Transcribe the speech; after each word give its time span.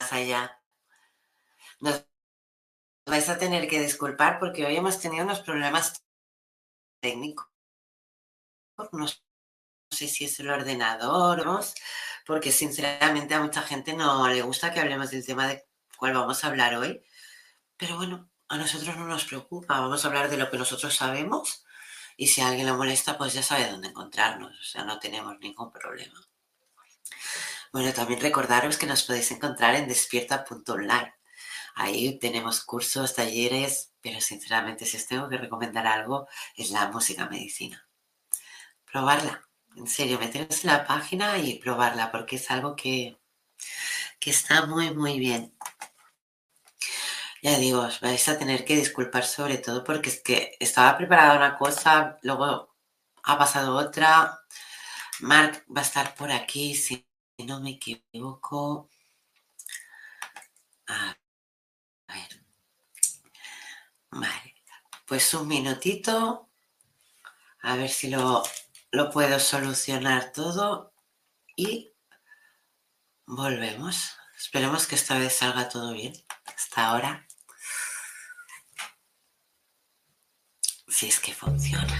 Allá. 0.00 0.60
Nos 1.80 2.04
vais 3.06 3.28
a 3.28 3.38
tener 3.38 3.68
que 3.68 3.80
disculpar 3.80 4.38
porque 4.38 4.64
hoy 4.66 4.76
hemos 4.76 5.00
tenido 5.00 5.24
unos 5.24 5.40
problemas 5.40 6.04
técnicos. 7.00 7.46
No 8.92 9.06
sé 9.90 10.08
si 10.08 10.24
es 10.24 10.40
el 10.40 10.50
ordenador, 10.50 11.44
porque 12.26 12.52
sinceramente 12.52 13.34
a 13.34 13.42
mucha 13.42 13.62
gente 13.62 13.92
no 13.94 14.28
le 14.28 14.42
gusta 14.42 14.72
que 14.72 14.80
hablemos 14.80 15.10
del 15.10 15.26
tema 15.26 15.48
de 15.48 15.66
cuál 15.98 16.14
vamos 16.14 16.42
a 16.42 16.48
hablar 16.48 16.74
hoy. 16.76 17.02
Pero 17.76 17.96
bueno, 17.96 18.30
a 18.48 18.56
nosotros 18.56 18.96
no 18.96 19.06
nos 19.06 19.24
preocupa, 19.24 19.80
vamos 19.80 20.04
a 20.04 20.08
hablar 20.08 20.30
de 20.30 20.36
lo 20.36 20.50
que 20.50 20.58
nosotros 20.58 20.94
sabemos 20.94 21.64
y 22.16 22.26
si 22.26 22.42
a 22.42 22.48
alguien 22.48 22.66
le 22.66 22.72
molesta, 22.74 23.16
pues 23.16 23.32
ya 23.32 23.42
sabe 23.42 23.70
dónde 23.70 23.88
encontrarnos, 23.88 24.52
o 24.58 24.62
sea, 24.62 24.84
no 24.84 24.98
tenemos 24.98 25.38
ningún 25.40 25.72
problema. 25.72 26.20
Bueno, 27.72 27.92
también 27.92 28.20
recordaros 28.20 28.76
que 28.76 28.86
nos 28.86 29.04
podéis 29.04 29.30
encontrar 29.30 29.76
en 29.76 29.86
despierta.online. 29.86 31.14
Ahí 31.76 32.18
tenemos 32.18 32.64
cursos, 32.64 33.14
talleres, 33.14 33.92
pero 34.00 34.20
sinceramente 34.20 34.84
si 34.84 34.96
os 34.96 35.06
tengo 35.06 35.28
que 35.28 35.38
recomendar 35.38 35.86
algo 35.86 36.26
es 36.56 36.70
la 36.70 36.88
música 36.88 37.26
medicina. 37.26 37.86
Probarla, 38.90 39.48
en 39.76 39.86
serio, 39.86 40.18
meteros 40.18 40.64
en 40.64 40.70
la 40.70 40.84
página 40.84 41.38
y 41.38 41.60
probarla 41.60 42.10
porque 42.10 42.36
es 42.36 42.50
algo 42.50 42.74
que, 42.74 43.20
que 44.18 44.30
está 44.30 44.66
muy, 44.66 44.92
muy 44.92 45.20
bien. 45.20 45.54
Ya 47.42 47.56
digo, 47.56 47.80
os 47.82 48.00
vais 48.00 48.28
a 48.28 48.38
tener 48.38 48.64
que 48.64 48.76
disculpar 48.76 49.24
sobre 49.24 49.58
todo 49.58 49.84
porque 49.84 50.10
es 50.10 50.20
que 50.22 50.56
estaba 50.60 50.96
preparada 50.98 51.36
una 51.36 51.56
cosa, 51.56 52.18
luego 52.22 52.74
ha 53.22 53.38
pasado 53.38 53.76
otra. 53.76 54.40
Mark 55.20 55.64
va 55.74 55.80
a 55.82 55.84
estar 55.84 56.14
por 56.14 56.32
aquí, 56.32 56.74
no 57.44 57.60
me 57.60 57.70
equivoco. 57.70 58.88
A 60.86 61.16
ver. 62.08 62.44
Vale. 64.10 64.54
Pues 65.06 65.34
un 65.34 65.48
minutito. 65.48 66.48
A 67.62 67.76
ver 67.76 67.90
si 67.90 68.08
lo, 68.08 68.42
lo 68.90 69.10
puedo 69.10 69.38
solucionar 69.38 70.32
todo. 70.32 70.92
Y 71.56 71.92
volvemos. 73.26 74.16
Esperemos 74.36 74.86
que 74.86 74.94
esta 74.94 75.18
vez 75.18 75.36
salga 75.36 75.68
todo 75.68 75.92
bien. 75.92 76.14
Hasta 76.46 76.86
ahora. 76.86 77.26
Si 80.88 81.08
es 81.08 81.20
que 81.20 81.34
funciona. 81.34 81.99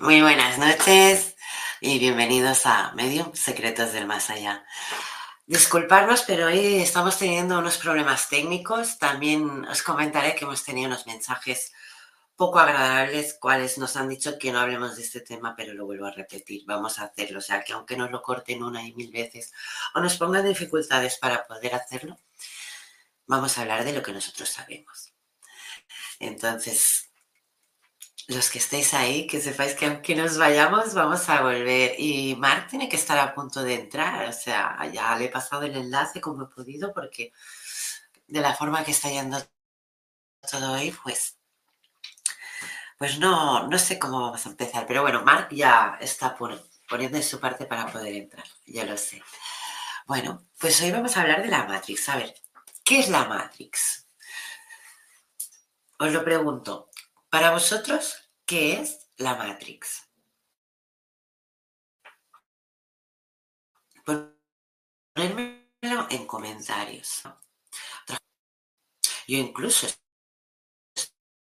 Muy 0.00 0.22
buenas 0.22 0.56
noches 0.56 1.36
y 1.78 1.98
bienvenidos 1.98 2.64
a 2.64 2.92
Medium 2.92 3.34
Secretos 3.34 3.92
del 3.92 4.06
Más 4.06 4.30
Allá. 4.30 4.64
Disculparnos, 5.46 6.22
pero 6.22 6.46
hoy 6.46 6.76
estamos 6.76 7.18
teniendo 7.18 7.58
unos 7.58 7.76
problemas 7.76 8.30
técnicos. 8.30 8.98
También 8.98 9.66
os 9.66 9.82
comentaré 9.82 10.34
que 10.34 10.46
hemos 10.46 10.64
tenido 10.64 10.86
unos 10.86 11.06
mensajes 11.06 11.74
poco 12.34 12.60
agradables, 12.60 13.36
cuales 13.38 13.76
nos 13.76 13.94
han 13.96 14.08
dicho 14.08 14.38
que 14.38 14.50
no 14.50 14.60
hablemos 14.60 14.96
de 14.96 15.02
este 15.02 15.20
tema, 15.20 15.54
pero 15.54 15.74
lo 15.74 15.84
vuelvo 15.84 16.06
a 16.06 16.12
repetir, 16.12 16.62
vamos 16.64 16.98
a 16.98 17.04
hacerlo. 17.04 17.40
O 17.40 17.42
sea, 17.42 17.62
que 17.62 17.74
aunque 17.74 17.94
nos 17.94 18.10
lo 18.10 18.22
corten 18.22 18.62
una 18.62 18.82
y 18.82 18.94
mil 18.94 19.12
veces 19.12 19.52
o 19.94 20.00
nos 20.00 20.16
pongan 20.16 20.46
dificultades 20.46 21.18
para 21.18 21.46
poder 21.46 21.74
hacerlo, 21.74 22.18
vamos 23.26 23.58
a 23.58 23.60
hablar 23.60 23.84
de 23.84 23.92
lo 23.92 24.02
que 24.02 24.12
nosotros 24.14 24.48
sabemos. 24.48 25.12
Entonces, 26.18 27.09
los 28.28 28.50
que 28.50 28.58
estéis 28.58 28.94
ahí, 28.94 29.26
que 29.26 29.40
sepáis 29.40 29.74
que 29.74 29.86
aunque 29.86 30.14
nos 30.14 30.38
vayamos, 30.38 30.94
vamos 30.94 31.28
a 31.28 31.42
volver. 31.42 31.94
Y 31.98 32.36
Mark 32.36 32.68
tiene 32.68 32.88
que 32.88 32.96
estar 32.96 33.18
a 33.18 33.34
punto 33.34 33.62
de 33.62 33.74
entrar. 33.74 34.28
O 34.28 34.32
sea, 34.32 34.78
ya 34.92 35.16
le 35.16 35.26
he 35.26 35.28
pasado 35.28 35.62
el 35.62 35.76
enlace 35.76 36.20
como 36.20 36.44
he 36.44 36.46
podido, 36.46 36.92
porque 36.92 37.32
de 38.28 38.40
la 38.40 38.54
forma 38.54 38.84
que 38.84 38.92
está 38.92 39.10
yendo 39.10 39.38
todo 40.50 40.72
hoy, 40.72 40.96
pues, 41.02 41.38
pues 42.98 43.18
no, 43.18 43.66
no 43.68 43.78
sé 43.78 43.98
cómo 43.98 44.20
vamos 44.20 44.46
a 44.46 44.50
empezar. 44.50 44.86
Pero 44.86 45.02
bueno, 45.02 45.22
Mark 45.22 45.48
ya 45.50 45.98
está 46.00 46.36
poniendo 46.36 47.22
su 47.22 47.40
parte 47.40 47.66
para 47.66 47.86
poder 47.86 48.14
entrar. 48.14 48.46
Ya 48.66 48.84
lo 48.84 48.96
sé. 48.96 49.22
Bueno, 50.06 50.46
pues 50.58 50.80
hoy 50.82 50.90
vamos 50.90 51.16
a 51.16 51.22
hablar 51.22 51.42
de 51.42 51.48
la 51.48 51.64
Matrix. 51.64 52.08
A 52.08 52.16
ver, 52.16 52.34
¿qué 52.84 53.00
es 53.00 53.08
la 53.08 53.24
Matrix? 53.24 54.06
Os 55.98 56.12
lo 56.12 56.24
pregunto, 56.24 56.89
para 57.30 57.52
vosotros, 57.52 58.30
¿qué 58.44 58.80
es 58.80 59.08
la 59.16 59.36
Matrix? 59.36 60.08
Ponérmelo 65.14 66.06
en 66.10 66.26
comentarios. 66.26 67.22
Yo 69.28 69.36
incluso 69.38 69.86
he 69.86 69.94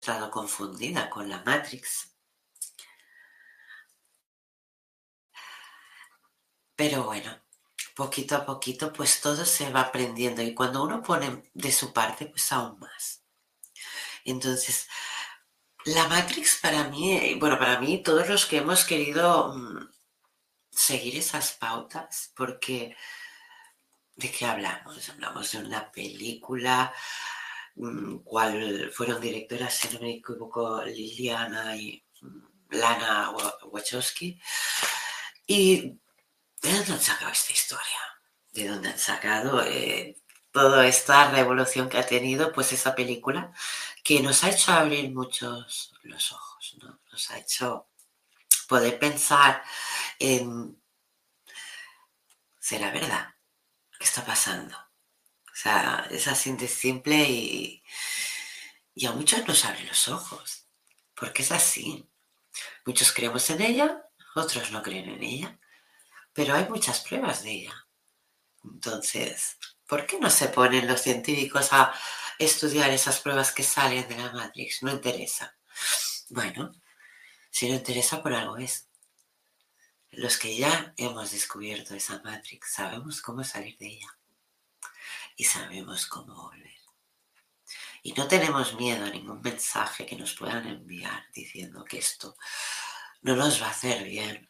estado 0.00 0.30
confundida 0.30 1.10
con 1.10 1.28
la 1.28 1.42
Matrix. 1.44 2.16
Pero 6.76 7.04
bueno, 7.04 7.30
poquito 7.94 8.36
a 8.36 8.46
poquito, 8.46 8.92
pues 8.92 9.20
todo 9.20 9.44
se 9.44 9.70
va 9.70 9.82
aprendiendo 9.82 10.42
y 10.42 10.54
cuando 10.54 10.82
uno 10.82 11.02
pone 11.02 11.50
de 11.52 11.72
su 11.72 11.92
parte, 11.92 12.26
pues 12.26 12.50
aún 12.52 12.78
más. 12.80 13.22
Entonces, 14.24 14.88
la 15.84 16.08
Matrix 16.08 16.58
para 16.62 16.84
mí, 16.84 17.34
bueno, 17.38 17.58
para 17.58 17.78
mí, 17.80 18.02
todos 18.02 18.28
los 18.28 18.46
que 18.46 18.58
hemos 18.58 18.84
querido 18.84 19.54
mm, 19.54 19.88
seguir 20.70 21.16
esas 21.16 21.52
pautas, 21.52 22.32
porque 22.34 22.96
¿de 24.16 24.30
qué 24.30 24.46
hablamos? 24.46 25.08
Hablamos 25.10 25.52
de 25.52 25.58
una 25.58 25.90
película, 25.90 26.92
mm, 27.76 28.18
cual 28.18 28.90
fueron 28.92 29.20
directoras, 29.20 29.74
si 29.74 29.88
no 29.94 30.00
me 30.00 30.12
equivoco, 30.16 30.82
Liliana 30.84 31.76
y 31.76 32.02
mm, 32.22 32.44
Lana 32.70 33.30
Wachowski. 33.64 34.40
¿Y 35.46 35.98
de 36.62 36.72
dónde 36.72 36.92
han 36.94 37.00
sacado 37.00 37.30
esta 37.30 37.52
historia? 37.52 37.98
¿De 38.52 38.68
dónde 38.68 38.88
han 38.88 38.98
sacado 38.98 39.62
eh, 39.62 40.16
toda 40.52 40.86
esta 40.86 41.30
revolución 41.30 41.88
que 41.88 41.98
ha 41.98 42.06
tenido 42.06 42.52
pues 42.52 42.72
esa 42.72 42.94
película 42.94 43.52
que 44.04 44.20
nos 44.20 44.44
ha 44.44 44.50
hecho 44.50 44.70
abrir 44.70 45.10
muchos 45.12 45.94
los 46.02 46.30
ojos, 46.30 46.76
¿no? 46.82 47.00
Nos 47.10 47.30
ha 47.30 47.38
hecho 47.38 47.88
poder 48.68 48.98
pensar 48.98 49.64
en, 50.18 50.78
¿será 52.60 52.90
verdad? 52.90 53.34
¿Qué 53.98 54.04
está 54.04 54.24
pasando? 54.24 54.76
O 54.76 55.56
sea, 55.56 56.06
es 56.10 56.28
así 56.28 56.52
de 56.52 56.68
simple 56.68 57.16
y, 57.16 57.82
y 58.94 59.06
a 59.06 59.12
muchos 59.12 59.48
nos 59.48 59.64
abre 59.64 59.84
los 59.84 60.08
ojos, 60.08 60.66
porque 61.14 61.40
es 61.40 61.52
así. 61.52 62.06
Muchos 62.84 63.10
creemos 63.10 63.48
en 63.48 63.62
ella, 63.62 64.04
otros 64.34 64.70
no 64.70 64.82
creen 64.82 65.08
en 65.08 65.22
ella, 65.22 65.58
pero 66.34 66.54
hay 66.54 66.68
muchas 66.68 67.00
pruebas 67.00 67.42
de 67.42 67.52
ella. 67.52 67.86
Entonces, 68.64 69.56
¿por 69.86 70.06
qué 70.06 70.18
no 70.18 70.28
se 70.28 70.48
ponen 70.48 70.86
los 70.86 71.00
científicos 71.00 71.72
a 71.72 71.94
estudiar 72.38 72.90
esas 72.90 73.20
pruebas 73.20 73.52
que 73.52 73.62
salen 73.62 74.08
de 74.08 74.16
la 74.16 74.32
Matrix? 74.32 74.82
No 74.82 74.92
interesa. 74.92 75.56
Bueno, 76.30 76.72
si 77.50 77.68
no 77.68 77.74
interesa, 77.74 78.22
por 78.22 78.34
algo 78.34 78.56
es. 78.56 78.88
Los 80.10 80.38
que 80.38 80.56
ya 80.56 80.94
hemos 80.96 81.32
descubierto 81.32 81.94
esa 81.94 82.20
Matrix 82.22 82.72
sabemos 82.72 83.20
cómo 83.20 83.42
salir 83.42 83.76
de 83.78 83.88
ella 83.88 84.18
y 85.36 85.44
sabemos 85.44 86.06
cómo 86.06 86.34
volver. 86.34 86.78
Y 88.02 88.12
no 88.12 88.28
tenemos 88.28 88.74
miedo 88.74 89.04
a 89.06 89.10
ningún 89.10 89.40
mensaje 89.40 90.06
que 90.06 90.16
nos 90.16 90.34
puedan 90.34 90.66
enviar 90.68 91.26
diciendo 91.32 91.84
que 91.84 91.98
esto 91.98 92.36
no 93.22 93.34
nos 93.34 93.60
va 93.60 93.68
a 93.68 93.70
hacer 93.70 94.04
bien. 94.04 94.48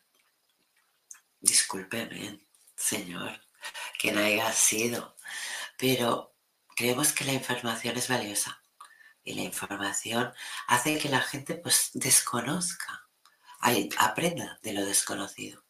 Discúlpeme, 1.40 2.46
Señor, 2.74 3.40
que 3.98 4.12
no 4.12 4.20
haya 4.20 4.52
sido, 4.52 5.16
pero 5.78 6.33
creemos 6.74 7.12
que 7.12 7.24
la 7.24 7.32
información 7.32 7.96
es 7.96 8.08
valiosa 8.08 8.62
y 9.22 9.34
la 9.34 9.42
información 9.42 10.32
hace 10.66 10.98
que 10.98 11.08
la 11.08 11.20
gente 11.20 11.54
pues 11.54 11.90
desconozca, 11.94 13.08
aprenda 13.98 14.58
de 14.62 14.72
lo 14.74 14.84
desconocido. 14.84 15.64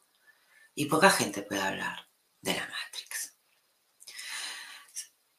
Y 0.75 0.87
poca 0.87 1.11
gente 1.11 1.43
puede 1.43 1.63
hablar 1.63 2.09
de 2.41 2.55
la 2.55 2.67
Matrix. 2.67 3.37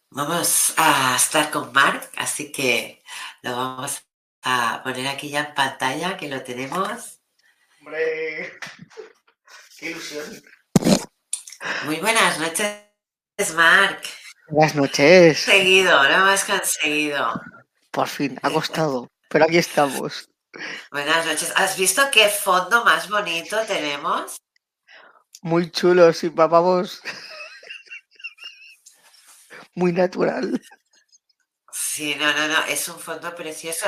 Vamos 0.09 0.73
a 0.77 1.15
estar 1.17 1.51
con 1.51 1.73
Mark, 1.73 2.09
así 2.15 2.51
que 2.51 3.03
lo 3.41 3.55
vamos 3.55 4.01
a 4.43 4.81
poner 4.81 5.07
aquí 5.07 5.29
ya 5.29 5.41
en 5.41 5.53
pantalla, 5.53 6.15
que 6.15 6.29
lo 6.29 6.41
tenemos. 6.41 7.19
Hombre, 7.81 8.57
qué 9.77 9.91
ilusión. 9.91 10.41
Muy 11.83 11.97
buenas 11.97 12.39
noches, 12.39 13.53
Mark. 13.53 14.01
Buenas 14.47 14.75
noches. 14.75 15.39
Seguido, 15.39 16.03
lo 16.03 16.09
hemos 16.09 16.43
conseguido. 16.43 17.41
Por 17.89 18.07
fin, 18.07 18.39
ha 18.43 18.51
costado, 18.51 19.09
pero 19.29 19.45
aquí 19.45 19.57
estamos. 19.57 20.29
Buenas 20.91 21.25
noches. 21.25 21.51
¿Has 21.55 21.75
visto 21.77 22.03
qué 22.11 22.29
fondo 22.29 22.85
más 22.85 23.09
bonito 23.09 23.57
tenemos? 23.65 24.37
Muy 25.41 25.71
chulo, 25.71 26.13
sí, 26.13 26.29
papamos. 26.29 27.01
Muy 29.73 29.91
natural. 29.91 30.61
Sí, 31.71 32.15
no, 32.15 32.31
no, 32.33 32.47
no, 32.47 32.63
es 32.65 32.87
un 32.87 32.99
fondo 32.99 33.33
precioso. 33.35 33.87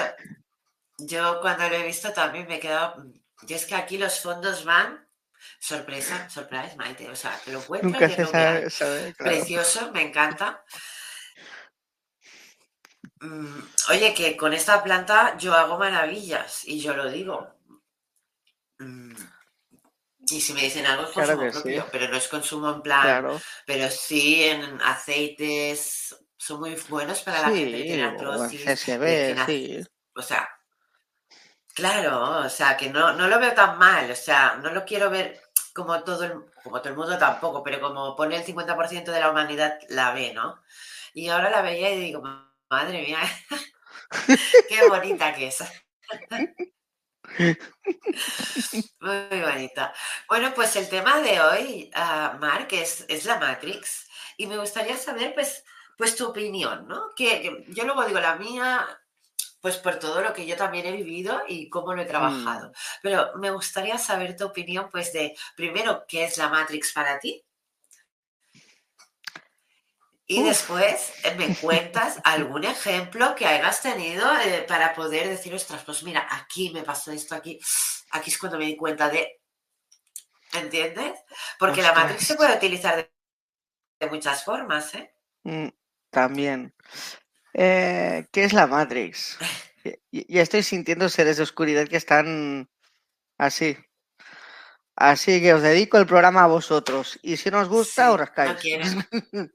Yo 0.97 1.39
cuando 1.39 1.69
lo 1.69 1.75
he 1.75 1.83
visto 1.83 2.11
también 2.13 2.47
me 2.47 2.55
he 2.55 2.59
quedado. 2.59 3.05
Yo 3.43 3.55
es 3.55 3.65
que 3.65 3.75
aquí 3.75 3.97
los 3.97 4.19
fondos 4.19 4.65
van. 4.65 5.06
Sorpresa, 5.59 6.29
sorpresa, 6.29 6.75
Maite. 6.77 7.09
O 7.09 7.15
sea, 7.15 7.37
te 7.43 7.51
lo 7.51 7.59
encuentras 7.59 7.91
Nunca 7.93 8.05
y 8.07 8.09
se 8.09 8.15
que 8.15 8.21
hay. 8.23 8.27
sabe, 8.31 8.69
sabe, 8.69 9.13
claro. 9.15 9.37
Precioso, 9.37 9.91
me 9.91 10.01
encanta. 10.03 10.63
Mm, 13.19 13.59
Oye, 13.89 14.13
que 14.13 14.37
con 14.37 14.53
esta 14.53 14.83
planta 14.83 15.37
yo 15.37 15.53
hago 15.53 15.77
maravillas 15.77 16.65
y 16.65 16.79
yo 16.79 16.95
lo 16.95 17.09
digo. 17.09 17.55
Mm, 18.79 19.15
Y 20.29 20.41
si 20.41 20.53
me 20.53 20.61
dicen 20.63 20.85
algo 20.85 21.03
es 21.07 21.11
Claro 21.11 21.37
consumo 21.37 21.51
sí. 21.51 21.53
propio, 21.53 21.87
pero 21.91 22.07
no 22.09 22.17
es 22.17 22.27
consumo 22.27 22.69
en 22.71 22.81
plan, 22.81 23.01
Claro. 23.01 23.41
pero 23.65 23.89
sí 23.89 24.43
en 24.43 24.81
aceites, 24.81 26.17
son 26.37 26.59
muy 26.59 26.75
buenos 26.89 27.21
para 27.21 27.41
la 27.43 27.49
gente 27.49 27.71
que 27.71 27.77
Sí, 27.77 27.83
tiene 27.83 28.03
artrosis, 28.03 28.61
sí. 29.45 29.83
o 30.15 30.21
sea, 30.21 30.49
claro, 31.77 32.39
o 32.45 32.49
sea, 32.49 32.75
que 32.75 32.89
no, 32.89 33.13
no 33.13 33.27
lo 33.27 33.39
veo 33.39 33.53
tan 33.53 33.77
mal, 33.77 34.09
o 34.11 34.15
sea, 34.15 34.55
no 34.63 34.71
lo 34.71 34.83
quiero 34.83 35.09
ver 35.09 35.39
como 35.73 36.03
todo 36.03 36.23
el, 36.23 36.33
como 36.63 36.79
todo 36.81 36.89
el 36.89 36.97
mundo 36.97 37.17
tampoco, 37.19 37.63
pero 37.63 37.79
como 37.79 38.15
pone 38.15 38.35
el 38.35 38.43
50% 38.43 39.11
de 39.11 39.19
la 39.19 39.29
humanidad 39.29 39.79
la 39.89 40.11
ve, 40.11 40.33
¿no? 40.33 40.61
Y 41.13 41.29
ahora 41.29 41.49
la 41.49 41.61
veía 41.61 41.91
y 41.93 41.99
digo, 41.99 42.21
madre 42.69 43.01
mía, 43.03 43.19
qué 44.69 44.87
bonita 44.89 45.33
que 45.35 45.47
es. 45.47 45.63
Muy 48.99 49.41
bonita. 49.41 49.93
Bueno, 50.27 50.53
pues 50.55 50.75
el 50.75 50.89
tema 50.89 51.19
de 51.21 51.39
hoy, 51.41 51.91
ah, 51.93 52.37
Marc, 52.39 52.73
es, 52.73 53.05
es 53.07 53.25
la 53.25 53.37
Matrix. 53.39 54.07
Y 54.37 54.47
me 54.47 54.57
gustaría 54.57 54.97
saber, 54.97 55.33
pues, 55.33 55.63
pues 55.97 56.15
tu 56.15 56.27
opinión, 56.27 56.87
¿no? 56.87 57.09
Que 57.15 57.65
yo 57.69 57.83
luego 57.85 58.05
digo 58.05 58.19
la 58.19 58.35
mía, 58.35 58.87
pues 59.61 59.77
por 59.77 59.97
todo 59.99 60.21
lo 60.21 60.33
que 60.33 60.45
yo 60.45 60.55
también 60.55 60.85
he 60.85 60.91
vivido 60.91 61.41
y 61.47 61.69
cómo 61.69 61.93
lo 61.93 62.01
he 62.01 62.05
trabajado. 62.05 62.71
Pero 63.01 63.31
me 63.37 63.51
gustaría 63.51 63.97
saber 63.97 64.35
tu 64.35 64.45
opinión, 64.45 64.89
pues, 64.91 65.13
de 65.13 65.35
primero, 65.55 66.05
¿qué 66.07 66.25
es 66.25 66.37
la 66.37 66.49
Matrix 66.49 66.93
para 66.93 67.19
ti? 67.19 67.43
Y 70.29 70.41
Uf. 70.41 70.45
después 70.45 71.13
eh, 71.23 71.35
me 71.35 71.55
cuentas 71.61 72.19
algún 72.23 72.65
ejemplo 72.65 73.33
que 73.35 73.45
hayas 73.45 73.81
tenido 73.81 74.29
eh, 74.41 74.65
para 74.67 74.93
poder 74.93 75.27
decir, 75.27 75.53
ostras, 75.53 75.83
pues 75.85 76.03
mira, 76.03 76.27
aquí 76.29 76.69
me 76.71 76.83
pasó 76.83 77.11
esto, 77.11 77.35
aquí, 77.35 77.59
aquí 78.11 78.29
es 78.29 78.37
cuando 78.37 78.57
me 78.57 78.65
di 78.65 78.75
cuenta 78.75 79.09
de, 79.09 79.41
¿entiendes? 80.53 81.19
Porque 81.57 81.81
la 81.81 81.93
Matrix 81.93 82.27
se 82.27 82.35
puede 82.35 82.55
utilizar 82.57 82.97
de, 82.97 83.11
de 83.99 84.07
muchas 84.09 84.43
formas, 84.43 84.93
¿eh? 84.95 85.13
Mm, 85.43 85.69
También. 86.09 86.73
Eh, 87.59 88.27
¿qué 88.31 88.43
es 88.43 88.53
la 88.53 88.67
Matrix? 88.67 89.37
Ya 90.11 90.41
estoy 90.43 90.61
sintiendo 90.63 91.09
seres 91.09 91.37
de 91.37 91.43
oscuridad 91.43 91.87
que 91.87 91.97
están 91.97 92.69
así. 93.37 93.77
Así 94.95 95.41
que 95.41 95.53
os 95.53 95.61
dedico 95.61 95.97
el 95.97 96.05
programa 96.05 96.43
a 96.43 96.47
vosotros. 96.47 97.19
Y 97.21 97.37
si 97.37 97.49
no 97.49 97.59
os 97.61 97.67
gusta, 97.69 98.05
Sí, 98.07 98.11
os 98.13 98.19
rascáis. 98.19 98.51
no 98.53 98.59
quieren. 98.59 99.07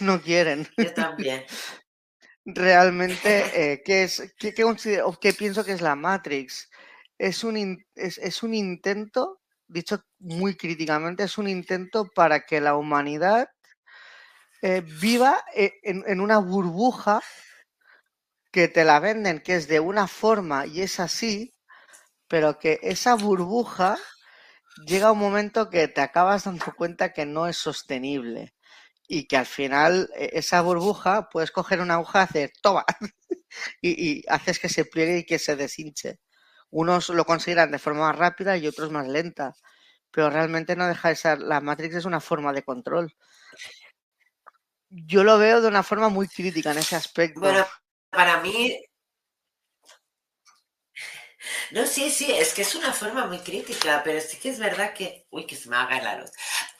No 0.00 0.20
quieren. 0.22 0.68
Yo 0.76 0.92
también. 0.94 1.44
Realmente, 2.44 3.44
eh, 3.72 3.82
¿qué 3.84 4.04
es, 4.04 4.32
qué, 4.38 4.54
qué 4.54 4.64
qué 5.20 5.32
pienso 5.32 5.64
que 5.64 5.72
es 5.72 5.80
la 5.80 5.96
Matrix? 5.96 6.70
Es 7.18 7.42
un, 7.44 7.56
in- 7.56 7.84
es, 7.94 8.18
es 8.18 8.42
un 8.42 8.54
intento, 8.54 9.40
dicho 9.68 10.02
muy 10.20 10.56
críticamente, 10.56 11.24
es 11.24 11.36
un 11.38 11.48
intento 11.48 12.06
para 12.14 12.40
que 12.46 12.60
la 12.60 12.76
humanidad 12.76 13.48
eh, 14.62 14.82
viva 14.82 15.44
e- 15.54 15.74
en, 15.84 16.20
una 16.20 16.38
burbuja 16.38 17.20
que 18.52 18.68
te 18.68 18.84
la 18.84 19.00
venden, 19.00 19.40
que 19.40 19.54
es 19.56 19.68
de 19.68 19.80
una 19.80 20.06
forma 20.08 20.66
y 20.66 20.82
es 20.82 21.00
así, 21.00 21.52
pero 22.28 22.58
que 22.58 22.80
esa 22.82 23.14
burbuja 23.16 23.98
llega 24.86 25.12
un 25.12 25.18
momento 25.20 25.70
que 25.70 25.88
te 25.88 26.00
acabas 26.02 26.44
dando 26.44 26.66
cuenta 26.76 27.12
que 27.14 27.26
no 27.26 27.46
es 27.48 27.56
sostenible 27.58 28.54
y 29.08 29.26
que 29.28 29.36
al 29.38 29.46
final 29.46 30.10
eh, 30.16 30.30
esa 30.34 30.62
burbuja 30.62 31.28
puedes 31.30 31.52
coger 31.52 31.80
una 31.80 31.94
aguja 31.96 32.20
y 32.20 32.24
hacer 32.24 32.52
toma 32.62 32.84
y, 33.82 34.20
y 34.20 34.24
haces 34.28 34.58
que 34.60 34.68
se 34.68 34.84
pliegue 34.86 35.18
y 35.20 35.26
que 35.26 35.38
se 35.38 35.56
deshinche. 35.56 36.20
Unos 36.70 37.10
lo 37.10 37.24
consideran 37.26 37.70
de 37.72 37.78
forma 37.80 38.08
más 38.08 38.18
rápida 38.18 38.56
y 38.56 38.66
otros 38.68 38.90
más 38.92 39.08
lenta, 39.08 39.54
pero 40.12 40.30
realmente 40.30 40.76
no 40.76 40.88
deja 40.88 41.08
de 41.10 41.16
ser, 41.16 41.40
la 41.40 41.60
Matrix 41.60 41.96
es 41.96 42.04
una 42.06 42.20
forma 42.20 42.52
de 42.52 42.62
control. 42.64 43.14
Yo 44.90 45.22
lo 45.22 45.38
veo 45.38 45.60
de 45.60 45.68
una 45.68 45.82
forma 45.82 46.08
muy 46.08 46.26
crítica 46.28 46.72
en 46.72 46.78
ese 46.78 46.96
aspecto. 46.96 47.40
Bueno, 47.40 47.66
para 48.10 48.40
mí... 48.40 48.76
No, 51.70 51.86
sí, 51.86 52.10
sí, 52.10 52.30
es 52.32 52.52
que 52.52 52.62
es 52.62 52.74
una 52.74 52.92
forma 52.92 53.26
muy 53.26 53.38
crítica, 53.38 54.02
pero 54.04 54.20
sí 54.20 54.36
que 54.38 54.50
es 54.50 54.58
verdad 54.58 54.92
que... 54.92 55.26
Uy, 55.30 55.46
que 55.46 55.56
se 55.56 55.68
me 55.68 55.76
haga 55.76 56.02
la 56.02 56.16
luz. 56.16 56.30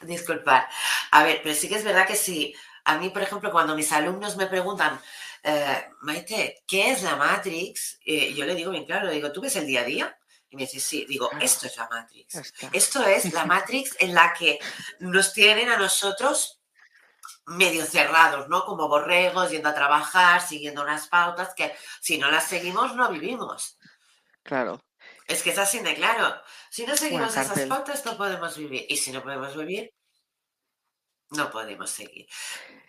Disculpad. 0.03 0.65
A 1.13 1.23
ver, 1.23 1.41
pero 1.43 1.55
sí 1.55 1.69
que 1.69 1.77
es 1.77 1.85
verdad 1.85 2.07
que 2.07 2.17
sí. 2.17 2.55
A 2.85 2.99
mí, 2.99 3.11
por 3.11 3.23
ejemplo, 3.23 3.53
cuando 3.53 3.77
mis 3.77 3.93
alumnos 3.93 4.37
me 4.37 4.47
preguntan, 4.47 5.01
eh, 5.45 5.89
Maite, 6.03 6.63
¿qué 6.67 6.91
es 6.91 7.03
la 7.03 7.17
Matrix? 7.17 8.01
Eh, 8.05 8.35
yo 8.35 8.45
le 8.45 8.55
digo 8.55 8.73
bien 8.73 8.85
claro, 8.85 9.07
le 9.07 9.15
digo, 9.15 9.33
¿tú 9.33 9.41
ves 9.41 9.57
el 9.57 9.67
día 9.67 9.83
a 9.83 9.85
día? 9.85 10.19
Y 10.51 10.57
me 10.57 10.63
dice, 10.63 10.81
sí, 10.81 11.07
digo, 11.09 11.29
Claro. 11.29 11.45
esto 11.45 11.67
es 11.67 11.77
la 11.77 11.89
Matrix. 11.89 12.53
Esto 12.73 13.07
es 13.07 13.33
la 13.33 13.47
Matrix 13.47 13.97
en 14.01 14.15
la 14.15 14.35
que 14.35 14.59
nos 14.99 15.33
tienen 15.33 15.69
a 15.69 15.77
nosotros 15.77 16.60
medio 17.51 17.85
cerrados, 17.85 18.49
¿no? 18.49 18.65
Como 18.65 18.89
borregos, 18.89 19.51
yendo 19.51 19.69
a 19.69 19.75
trabajar, 19.75 20.41
siguiendo 20.41 20.83
unas 20.83 21.09
pautas 21.09 21.53
que 21.55 21.75
si 22.01 22.17
no 22.17 22.31
las 22.31 22.45
seguimos 22.47 22.95
no 22.95 23.11
vivimos. 23.11 23.79
Claro, 24.43 24.83
Es 25.27 25.43
que 25.43 25.51
es 25.51 25.59
así 25.59 25.81
de 25.81 25.95
claro. 25.95 26.41
Si 26.71 26.87
no 26.87 26.97
seguimos 26.97 27.37
esas 27.37 27.67
pautas 27.67 28.05
no 28.05 28.17
podemos 28.17 28.57
vivir. 28.57 28.87
Y 28.89 28.97
si 28.97 29.13
no 29.13 29.23
podemos 29.23 29.57
vivir, 29.57 29.93
no 31.31 31.51
podemos 31.51 31.91
seguir. 31.91 32.27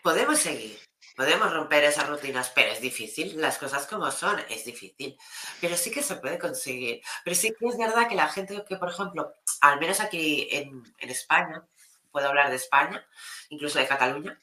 Podemos 0.02 0.40
seguir, 0.40 0.80
podemos 1.16 1.52
romper 1.52 1.84
esas 1.84 2.08
rutinas, 2.08 2.52
pero 2.54 2.72
es 2.72 2.82
difícil. 2.82 3.40
Las 3.42 3.58
cosas 3.58 3.88
como 3.88 4.12
son, 4.12 4.40
es 4.50 4.66
difícil. 4.66 5.18
Pero 5.60 5.76
sí 5.76 5.92
que 5.92 6.04
se 6.04 6.16
puede 6.16 6.38
conseguir. 6.38 7.02
Pero 7.24 7.36
sí 7.36 7.54
que 7.58 7.68
es 7.68 7.78
verdad 7.78 8.08
que 8.08 8.16
la 8.16 8.30
gente 8.30 8.64
que, 8.68 8.78
por 8.78 8.90
ejemplo, 8.90 9.34
al 9.62 9.80
menos 9.80 10.00
aquí 10.00 10.48
en, 10.52 10.84
en 11.00 11.10
España, 11.10 11.68
puedo 12.12 12.28
hablar 12.28 12.50
de 12.50 12.58
España, 12.58 13.08
incluso 13.50 13.80
de 13.80 13.88
Cataluña, 13.88 14.40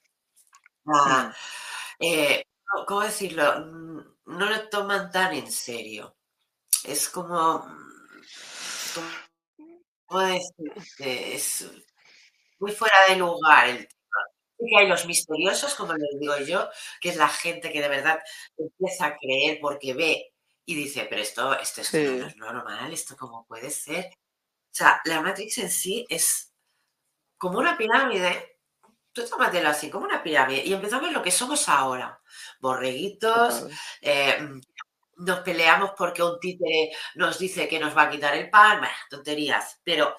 ah, 0.95 1.35
eh, 2.01 2.45
¿cómo- 2.67 2.87
¿cómo 2.87 3.01
decirlo? 3.03 3.61
Mm, 3.67 4.01
No 4.27 4.47
lo 4.51 4.69
toman 4.69 5.11
tan 5.11 5.33
en 5.35 5.51
serio. 5.51 6.17
Es 6.85 7.09
como, 7.11 7.67
¿cómo- 8.95 9.09
¿cómo 10.07 10.21
decirte? 10.23 11.35
Es 11.35 11.71
muy 12.61 12.73
fuera 12.73 12.97
de 13.09 13.17
lugar 13.17 13.69
el 13.69 13.89
que 14.59 14.79
hay 14.79 14.89
los 14.89 15.07
misteriosos, 15.07 15.75
como 15.77 15.95
les 15.95 16.21
digo 16.21 16.39
yo, 16.41 16.69
que 17.01 17.11
es 17.11 17.17
la 17.17 17.29
gente 17.29 17.73
que 17.73 17.83
de 17.83 17.89
verdad 17.89 18.21
empieza 18.59 19.07
a 19.07 19.17
creer 19.19 19.59
porque 19.61 19.95
ve 19.95 20.33
y 20.67 20.75
dice, 20.77 21.07
pero 21.11 21.23
esto, 21.23 21.59
esto, 21.59 21.83
no, 21.83 21.87
Sí. 21.89 22.07
no 22.21 22.27
es 22.29 22.37
normal, 22.37 22.93
esto 22.93 23.17
cómo 23.17 23.47
puede 23.47 23.71
ser. 23.71 24.07
O 24.07 24.75
sea, 24.75 25.01
la 25.07 25.23
Matrix 25.23 25.59
en 25.59 25.71
sí 25.71 26.07
es 26.11 26.53
como 27.39 27.59
una 27.61 27.77
pirámide. 27.79 28.48
Tú 29.19 29.29
tómatelo 29.29 29.69
así, 29.69 29.91
como 29.91 30.05
una 30.05 30.23
pirámide. 30.23 30.65
Y 30.65 30.73
empezamos 30.73 31.11
lo 31.11 31.21
que 31.21 31.33
somos 31.33 31.69
ahora. 31.69 32.21
Borreguitos, 32.61 33.67
eh, 34.01 34.49
nos 35.17 35.41
peleamos 35.41 35.91
porque 35.99 36.23
un 36.23 36.39
títere 36.39 36.93
nos 37.17 37.37
dice 37.37 37.67
que 37.67 37.81
nos 37.81 37.97
va 37.97 38.03
a 38.03 38.11
quitar 38.11 38.37
el 38.37 38.49
pan, 38.49 38.81
bah, 38.81 38.93
tonterías. 39.11 39.81
Pero 39.83 40.15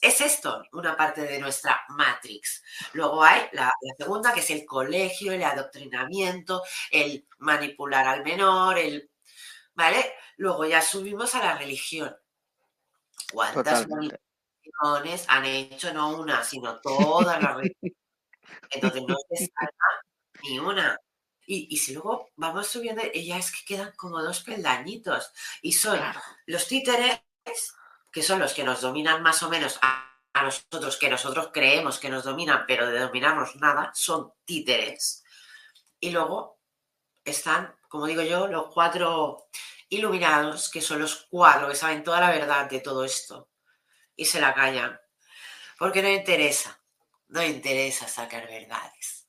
es 0.00 0.20
esto 0.20 0.64
una 0.72 0.96
parte 0.96 1.22
de 1.22 1.38
nuestra 1.38 1.80
Matrix. 1.90 2.64
Luego 2.94 3.22
hay 3.22 3.42
la, 3.52 3.66
la 3.66 3.94
segunda, 3.96 4.34
que 4.34 4.40
es 4.40 4.50
el 4.50 4.64
colegio, 4.64 5.30
el 5.30 5.44
adoctrinamiento, 5.44 6.64
el 6.90 7.28
manipular 7.38 8.04
al 8.08 8.24
menor, 8.24 8.78
el... 8.78 9.12
¿Vale? 9.74 10.12
Luego 10.38 10.64
ya 10.64 10.82
subimos 10.82 11.36
a 11.36 11.38
la 11.38 11.56
religión. 11.56 12.16
¿Cuántas 13.32 13.84
Totalmente. 13.84 14.18
religiones 14.60 15.24
han 15.28 15.44
hecho 15.44 15.94
no 15.94 16.18
una, 16.18 16.42
sino 16.42 16.80
todas 16.80 17.40
las 17.40 17.54
religiones? 17.54 17.99
Entonces 18.70 19.02
no 19.06 19.16
se 19.30 19.46
salva 19.46 20.02
ni 20.42 20.58
una. 20.58 20.98
Y, 21.46 21.76
si 21.78 21.94
luego 21.94 22.28
vamos 22.36 22.68
subiendo, 22.68 23.02
ya 23.12 23.36
es 23.36 23.50
que 23.50 23.74
quedan 23.74 23.92
como 23.96 24.22
dos 24.22 24.40
peldañitos. 24.42 25.32
Y 25.62 25.72
son 25.72 25.98
los 26.46 26.68
títeres, 26.68 27.22
que 28.12 28.22
son 28.22 28.38
los 28.38 28.54
que 28.54 28.62
nos 28.62 28.80
dominan 28.80 29.20
más 29.22 29.42
o 29.42 29.48
menos 29.48 29.78
a, 29.82 30.06
nosotros, 30.42 30.96
que 30.96 31.10
nosotros 31.10 31.50
creemos 31.52 31.98
que 31.98 32.08
nos 32.08 32.22
dominan, 32.22 32.64
pero 32.68 32.86
de 32.88 33.00
dominarnos 33.00 33.56
nada, 33.56 33.90
son 33.94 34.32
títeres. 34.44 35.24
Y 35.98 36.10
luego 36.10 36.60
están, 37.24 37.74
como 37.88 38.06
digo 38.06 38.22
yo, 38.22 38.46
los 38.46 38.72
cuatro 38.72 39.48
iluminados, 39.88 40.70
que 40.70 40.80
son 40.80 41.00
los 41.00 41.26
cuatro 41.28 41.68
que 41.68 41.74
saben 41.74 42.04
toda 42.04 42.20
la 42.20 42.30
verdad 42.30 42.70
de 42.70 42.80
todo 42.80 43.04
esto 43.04 43.50
y 44.14 44.24
se 44.24 44.40
la 44.40 44.54
callan. 44.54 45.00
Porque 45.78 46.02
no 46.02 46.08
interesa, 46.08 46.79
no 47.30 47.42
interesa 47.42 48.06
sacar 48.06 48.46
verdades 48.46 49.20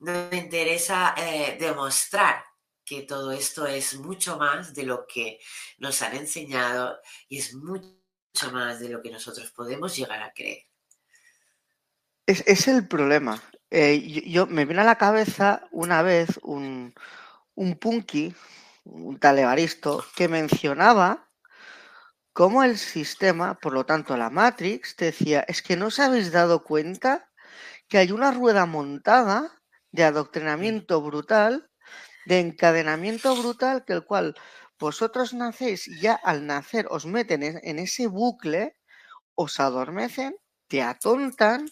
no 0.00 0.28
interesa 0.32 1.14
eh, 1.16 1.56
demostrar 1.58 2.44
que 2.84 3.02
todo 3.02 3.32
esto 3.32 3.66
es 3.66 3.96
mucho 3.98 4.38
más 4.38 4.74
de 4.74 4.84
lo 4.84 5.06
que 5.06 5.38
nos 5.78 6.00
han 6.02 6.16
enseñado 6.16 6.98
y 7.28 7.38
es 7.38 7.54
mucho 7.54 7.92
más 8.52 8.80
de 8.80 8.88
lo 8.88 9.02
que 9.02 9.10
nosotros 9.10 9.50
podemos 9.50 9.94
llegar 9.96 10.22
a 10.22 10.32
creer. 10.32 10.64
Es, 12.26 12.68
el 12.68 12.86
problema. 12.86 13.42
Eh, 13.70 14.22
yo, 14.26 14.46
me 14.46 14.64
viene 14.64 14.82
a 14.82 14.84
la 14.84 14.96
cabeza 14.96 15.66
una 15.70 16.02
vez 16.02 16.38
un, 16.42 16.94
un 17.54 17.78
punky, 17.78 18.34
un 18.84 19.18
talebaristo, 19.18 20.04
que 20.14 20.28
mencionaba 20.28 21.27
cómo 22.38 22.62
el 22.62 22.78
sistema, 22.78 23.58
por 23.58 23.72
lo 23.72 23.84
tanto 23.84 24.16
la 24.16 24.30
Matrix, 24.30 24.94
decía, 24.96 25.44
es 25.48 25.60
que 25.60 25.76
no 25.76 25.86
os 25.86 25.98
habéis 25.98 26.30
dado 26.30 26.62
cuenta 26.62 27.28
que 27.88 27.98
hay 27.98 28.12
una 28.12 28.30
rueda 28.30 28.64
montada 28.64 29.60
de 29.90 30.04
adoctrinamiento 30.04 31.02
brutal, 31.02 31.68
de 32.26 32.38
encadenamiento 32.38 33.34
brutal, 33.34 33.84
que 33.84 33.92
el 33.92 34.04
cual 34.04 34.36
vosotros 34.78 35.34
nacéis 35.34 35.88
y 35.88 36.00
ya 36.00 36.14
al 36.14 36.46
nacer 36.46 36.86
os 36.90 37.06
meten 37.06 37.42
en, 37.42 37.78
ese 37.80 38.06
bucle, 38.06 38.76
os 39.34 39.58
adormecen, 39.58 40.36
te 40.68 40.80
atontan, 40.80 41.68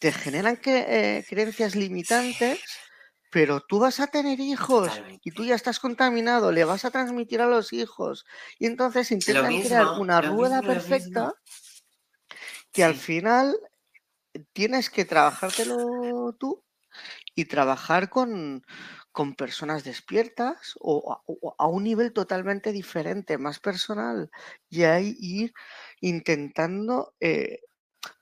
te 0.00 0.12
generan 0.12 0.58
eh, 0.64 1.26
creencias 1.28 1.74
limitantes, 1.74 2.58
pero 3.30 3.60
tú 3.60 3.78
vas 3.78 4.00
a 4.00 4.08
tener 4.08 4.40
hijos 4.40 4.90
y 5.22 5.30
tú 5.30 5.44
ya 5.44 5.54
estás 5.54 5.78
contaminado, 5.78 6.50
le 6.50 6.64
vas 6.64 6.84
a 6.84 6.90
transmitir 6.90 7.40
a 7.40 7.46
los 7.46 7.72
hijos. 7.72 8.26
Y 8.58 8.66
entonces 8.66 9.12
intentan 9.12 9.62
crear 9.62 9.86
una 10.00 10.20
rueda 10.20 10.60
perfecta 10.60 11.32
que 12.72 12.84
al 12.84 12.96
final 12.96 13.56
tienes 14.52 14.90
que 14.90 15.04
trabajártelo 15.04 16.36
tú 16.38 16.64
y 17.34 17.44
trabajar 17.44 18.10
con, 18.10 18.64
personas 19.36 19.84
despiertas 19.84 20.74
o 20.80 21.54
a, 21.58 21.66
un 21.66 21.84
nivel 21.84 22.12
totalmente 22.12 22.72
diferente, 22.72 23.38
más 23.38 23.60
personal, 23.60 24.30
y 24.68 24.84
ahí 24.84 25.14
ir 25.20 25.52
intentando 26.00 27.14
eh, 27.20 27.60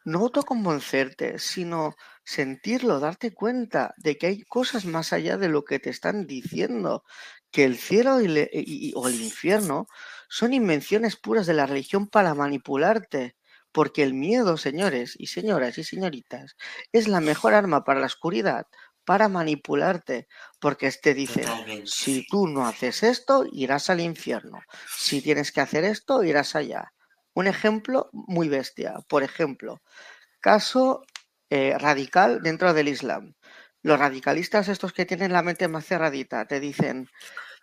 no 0.04 0.20
autoconvencerte, 0.20 1.38
sino 1.38 1.94
sentirlo, 2.24 3.00
darte 3.00 3.32
cuenta 3.32 3.94
de 3.96 4.18
que 4.18 4.26
hay 4.26 4.42
cosas 4.44 4.84
más 4.84 5.12
allá 5.12 5.36
de 5.36 5.48
lo 5.48 5.64
que 5.64 5.78
te 5.78 5.90
están 5.90 6.26
diciendo, 6.26 7.04
que 7.50 7.64
el 7.64 7.78
cielo 7.78 8.20
y 8.20 8.92
o 8.94 9.08
el 9.08 9.20
infierno 9.20 9.86
son 10.28 10.52
invenciones 10.52 11.16
puras 11.16 11.46
de 11.46 11.54
la 11.54 11.66
religión 11.66 12.08
para 12.08 12.34
manipularte. 12.34 13.36
Porque 13.72 14.02
el 14.02 14.14
miedo, 14.14 14.56
señores 14.56 15.14
y 15.18 15.26
señoras 15.26 15.76
y 15.78 15.84
señoritas, 15.84 16.56
es 16.92 17.06
la 17.06 17.20
mejor 17.20 17.54
arma 17.54 17.84
para 17.84 18.00
la 18.00 18.06
oscuridad, 18.06 18.66
para 19.04 19.28
manipularte, 19.28 20.26
porque 20.58 20.90
te 20.90 21.14
dice, 21.14 21.54
si 21.84 22.26
tú 22.26 22.46
no 22.48 22.66
haces 22.66 23.02
esto, 23.02 23.44
irás 23.52 23.90
al 23.90 24.00
infierno. 24.00 24.66
Si 24.96 25.22
tienes 25.22 25.52
que 25.52 25.60
hacer 25.60 25.84
esto, 25.84 26.24
irás 26.24 26.56
allá. 26.56 26.92
Un 27.38 27.46
ejemplo 27.46 28.11
muy 28.12 28.48
bestia. 28.48 28.94
Por 29.09 29.22
ejemplo, 29.22 29.81
caso 30.40 31.05
eh, 31.51 31.79
radical 31.79 32.42
dentro 32.42 32.74
del 32.74 32.88
Islam. 32.88 33.35
Los 33.81 33.96
radicalistas, 33.96 34.66
estos 34.66 34.92
que 34.92 35.07
tienen 35.07 35.33
la 35.33 35.44
mente 35.44 35.68
más 35.68 35.87
cerradita, 35.87 36.46
te 36.48 36.59
dicen, 36.59 37.09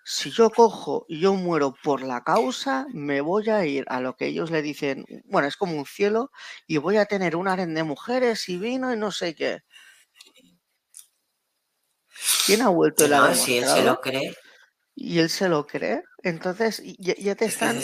si 0.05 0.31
yo 0.31 0.49
cojo 0.49 1.05
y 1.09 1.19
yo 1.19 1.33
muero 1.33 1.73
por 1.83 2.03
la 2.03 2.23
causa, 2.23 2.85
me 2.93 3.19
voy 3.19 3.49
a 3.49 3.65
ir 3.65 3.83
a 3.89 3.99
lo 3.99 4.15
que 4.15 4.27
ellos 4.27 4.49
le 4.49 4.61
dicen, 4.61 5.03
bueno, 5.25 5.45
es 5.45 5.57
como 5.57 5.77
un 5.77 5.85
cielo, 5.85 6.31
y 6.67 6.77
voy 6.77 6.95
a 6.95 7.05
tener 7.05 7.35
un 7.35 7.49
harén 7.49 7.73
de 7.73 7.83
mujeres 7.83 8.47
y 8.47 8.57
vino 8.57 8.93
y 8.93 8.97
no 8.97 9.11
sé 9.11 9.35
qué. 9.35 9.59
¿Quién 12.45 12.61
ha 12.61 12.69
vuelto 12.69 13.03
el 13.03 13.11
No, 13.11 13.35
si 13.35 13.57
él 13.57 13.67
se 13.67 13.83
lo 13.83 13.99
cree. 13.99 14.33
Y 14.95 15.19
él 15.19 15.29
se 15.29 15.49
lo 15.49 15.67
cree. 15.67 16.01
Entonces, 16.23 16.81
ya, 16.97 17.35
te 17.35 17.43
están 17.43 17.81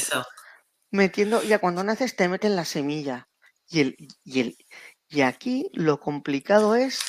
metiendo, 0.91 1.41
ya 1.43 1.59
cuando 1.59 1.83
naces 1.83 2.15
te 2.15 2.27
meten 2.27 2.55
la 2.55 2.65
semilla. 2.65 3.27
Y, 3.67 3.79
el, 3.79 3.97
y, 4.23 4.39
el, 4.41 4.57
y 5.09 5.21
aquí 5.21 5.69
lo 5.73 5.99
complicado 5.99 6.75
es 6.75 6.99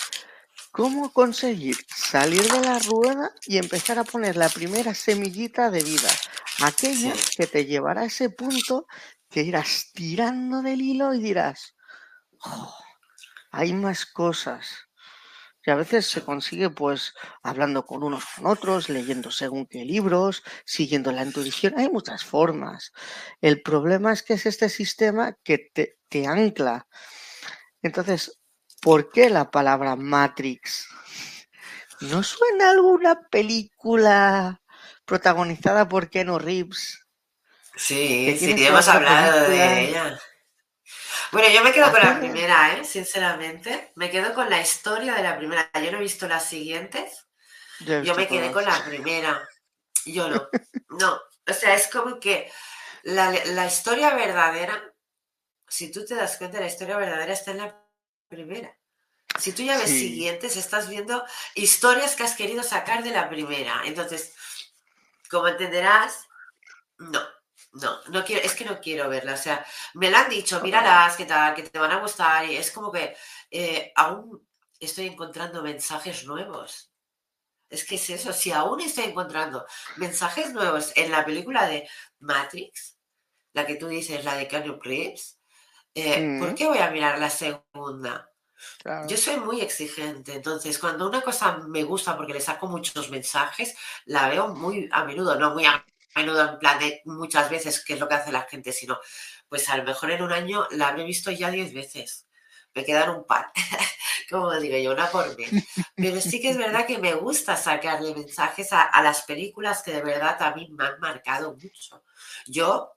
cómo 0.70 1.12
conseguir 1.12 1.76
salir 1.94 2.42
de 2.42 2.60
la 2.60 2.78
rueda 2.78 3.30
y 3.46 3.58
empezar 3.58 3.98
a 3.98 4.04
poner 4.04 4.36
la 4.36 4.48
primera 4.48 4.94
semillita 4.94 5.70
de 5.70 5.82
vida. 5.82 6.08
Aquella 6.62 7.12
que 7.36 7.46
te 7.46 7.66
llevará 7.66 8.02
a 8.02 8.06
ese 8.06 8.30
punto 8.30 8.86
que 9.28 9.42
irás 9.42 9.90
tirando 9.92 10.62
del 10.62 10.80
hilo 10.80 11.14
y 11.14 11.22
dirás, 11.22 11.74
oh, 12.44 12.74
hay 13.50 13.72
más 13.72 14.06
cosas 14.06 14.66
que 15.62 15.70
a 15.70 15.76
veces 15.76 16.06
se 16.06 16.22
consigue 16.22 16.70
pues 16.70 17.14
hablando 17.42 17.86
con 17.86 18.02
unos 18.02 18.24
con 18.24 18.46
otros, 18.46 18.88
leyendo 18.88 19.30
según 19.30 19.66
qué 19.66 19.84
libros, 19.84 20.42
siguiendo 20.64 21.12
la 21.12 21.24
intuición. 21.24 21.74
Hay 21.78 21.88
muchas 21.88 22.24
formas. 22.24 22.92
El 23.40 23.62
problema 23.62 24.12
es 24.12 24.22
que 24.22 24.34
es 24.34 24.46
este 24.46 24.68
sistema 24.68 25.36
que 25.44 25.58
te, 25.72 25.98
te 26.08 26.26
ancla. 26.26 26.86
Entonces, 27.80 28.40
¿por 28.80 29.10
qué 29.10 29.30
la 29.30 29.50
palabra 29.50 29.96
Matrix? 29.96 30.88
¿No 32.00 32.22
suena 32.24 32.70
alguna 32.70 33.28
película 33.30 34.60
protagonizada 35.04 35.88
por 35.88 36.10
Keanu 36.10 36.38
Reeves? 36.38 37.06
Sí, 37.76 38.36
sí, 38.38 38.54
hemos 38.66 38.88
hablado 38.88 39.48
de 39.48 39.88
ella. 39.88 40.20
Bueno, 41.32 41.48
yo 41.48 41.64
me 41.64 41.72
quedo 41.72 41.90
con 41.90 42.00
la 42.00 42.18
primera, 42.18 42.74
¿eh? 42.76 42.84
sinceramente. 42.84 43.92
Me 43.94 44.10
quedo 44.10 44.34
con 44.34 44.50
la 44.50 44.60
historia 44.60 45.14
de 45.14 45.22
la 45.22 45.38
primera. 45.38 45.70
Yo 45.82 45.90
no 45.90 45.96
he 45.96 46.02
visto 46.02 46.28
las 46.28 46.46
siguientes. 46.46 47.26
Yo, 47.80 48.14
me 48.14 48.28
quedé 48.28 48.52
con 48.52 48.66
la 48.66 48.84
primera. 48.84 49.48
Yo 50.04 50.28
no. 50.28 50.48
No. 50.90 51.18
O 51.48 51.54
sea, 51.54 51.74
es 51.74 51.88
como 51.88 52.20
que 52.20 52.52
la, 53.04 53.66
historia 53.66 54.14
verdadera, 54.14 54.94
si 55.66 55.90
tú 55.90 56.04
te 56.04 56.14
das 56.14 56.36
cuenta, 56.36 56.60
la 56.60 56.66
historia 56.66 56.98
verdadera 56.98 57.32
está 57.32 57.52
en 57.52 57.58
la 57.58 57.82
primera. 58.28 58.76
Si 59.38 59.52
tú 59.52 59.62
ya 59.62 59.78
ves 59.78 59.88
siguientes, 59.88 60.58
estás 60.58 60.90
viendo 60.90 61.24
historias 61.54 62.14
que 62.14 62.24
has 62.24 62.36
querido 62.36 62.62
sacar 62.62 63.02
de 63.02 63.10
la 63.10 63.30
primera. 63.30 63.80
Entonces, 63.86 64.34
como 65.30 65.48
entenderás, 65.48 66.28
no. 66.98 67.22
No, 67.72 68.00
no 68.08 68.24
quiero, 68.24 68.42
es 68.42 68.54
que 68.54 68.64
no 68.64 68.80
quiero 68.80 69.08
verla. 69.08 69.34
O 69.34 69.36
sea, 69.36 69.64
me 69.94 70.10
la 70.10 70.22
han 70.22 70.30
dicho, 70.30 70.60
míralas, 70.60 71.16
qué 71.16 71.24
tal, 71.24 71.54
que 71.54 71.62
te 71.62 71.78
van 71.78 71.92
a 71.92 72.00
gustar. 72.00 72.44
Y 72.46 72.56
es 72.56 72.70
como 72.70 72.92
que 72.92 73.16
eh, 73.50 73.92
aún 73.96 74.46
estoy 74.78 75.06
encontrando 75.06 75.62
mensajes 75.62 76.24
nuevos. 76.26 76.90
Es 77.70 77.84
que 77.86 77.94
es 77.94 78.10
eso, 78.10 78.34
si 78.34 78.52
aún 78.52 78.82
estoy 78.82 79.04
encontrando 79.04 79.66
mensajes 79.96 80.52
nuevos 80.52 80.92
en 80.94 81.10
la 81.10 81.24
película 81.24 81.66
de 81.66 81.88
Matrix, 82.18 82.98
la 83.54 83.64
que 83.66 83.76
tú 83.76 83.88
dices, 83.88 84.22
la 84.24 84.34
de 84.34 84.46
Keanu 84.46 84.78
Reeves, 84.82 85.38
eh, 85.94 86.38
¿por 86.38 86.54
qué 86.54 86.66
voy 86.66 86.78
a 86.78 86.90
mirar 86.90 87.18
la 87.18 87.30
segunda? 87.30 88.30
Yo 89.08 89.16
soy 89.16 89.36
muy 89.38 89.60
exigente, 89.60 90.34
entonces 90.34 90.78
cuando 90.78 91.08
una 91.08 91.22
cosa 91.22 91.58
me 91.66 91.82
gusta 91.82 92.16
porque 92.16 92.34
le 92.34 92.40
saco 92.40 92.68
muchos 92.68 93.10
mensajes, 93.10 93.74
la 94.04 94.28
veo 94.28 94.48
muy 94.48 94.88
a 94.92 95.04
menudo, 95.04 95.36
no 95.36 95.52
muy 95.52 95.64
a 95.64 95.84
menudo 96.14 96.48
en 96.48 96.58
plan 96.58 96.78
de 96.78 97.02
muchas 97.04 97.50
veces, 97.50 97.84
que 97.84 97.94
es 97.94 98.00
lo 98.00 98.08
que 98.08 98.14
hace 98.14 98.32
la 98.32 98.42
gente, 98.42 98.72
sino 98.72 98.98
pues 99.48 99.68
a 99.68 99.76
lo 99.76 99.84
mejor 99.84 100.10
en 100.10 100.22
un 100.22 100.32
año 100.32 100.66
la 100.70 100.88
habré 100.88 101.04
visto 101.04 101.30
ya 101.30 101.50
diez 101.50 101.72
veces. 101.72 102.26
Me 102.74 102.84
quedan 102.84 103.10
un 103.10 103.26
par, 103.26 103.52
como 104.30 104.50
digo 104.58 104.78
yo, 104.78 104.92
una 104.92 105.10
por 105.10 105.36
mí. 105.36 105.44
Pero 105.94 106.20
sí 106.20 106.40
que 106.40 106.50
es 106.50 106.56
verdad 106.56 106.86
que 106.86 106.98
me 106.98 107.14
gusta 107.14 107.56
sacarle 107.56 108.14
mensajes 108.14 108.72
a, 108.72 108.82
a 108.82 109.02
las 109.02 109.22
películas 109.22 109.82
que 109.82 109.92
de 109.92 110.02
verdad 110.02 110.40
a 110.40 110.54
mí 110.54 110.68
me 110.70 110.86
han 110.86 110.98
marcado 111.00 111.54
mucho. 111.54 112.02
Yo, 112.46 112.94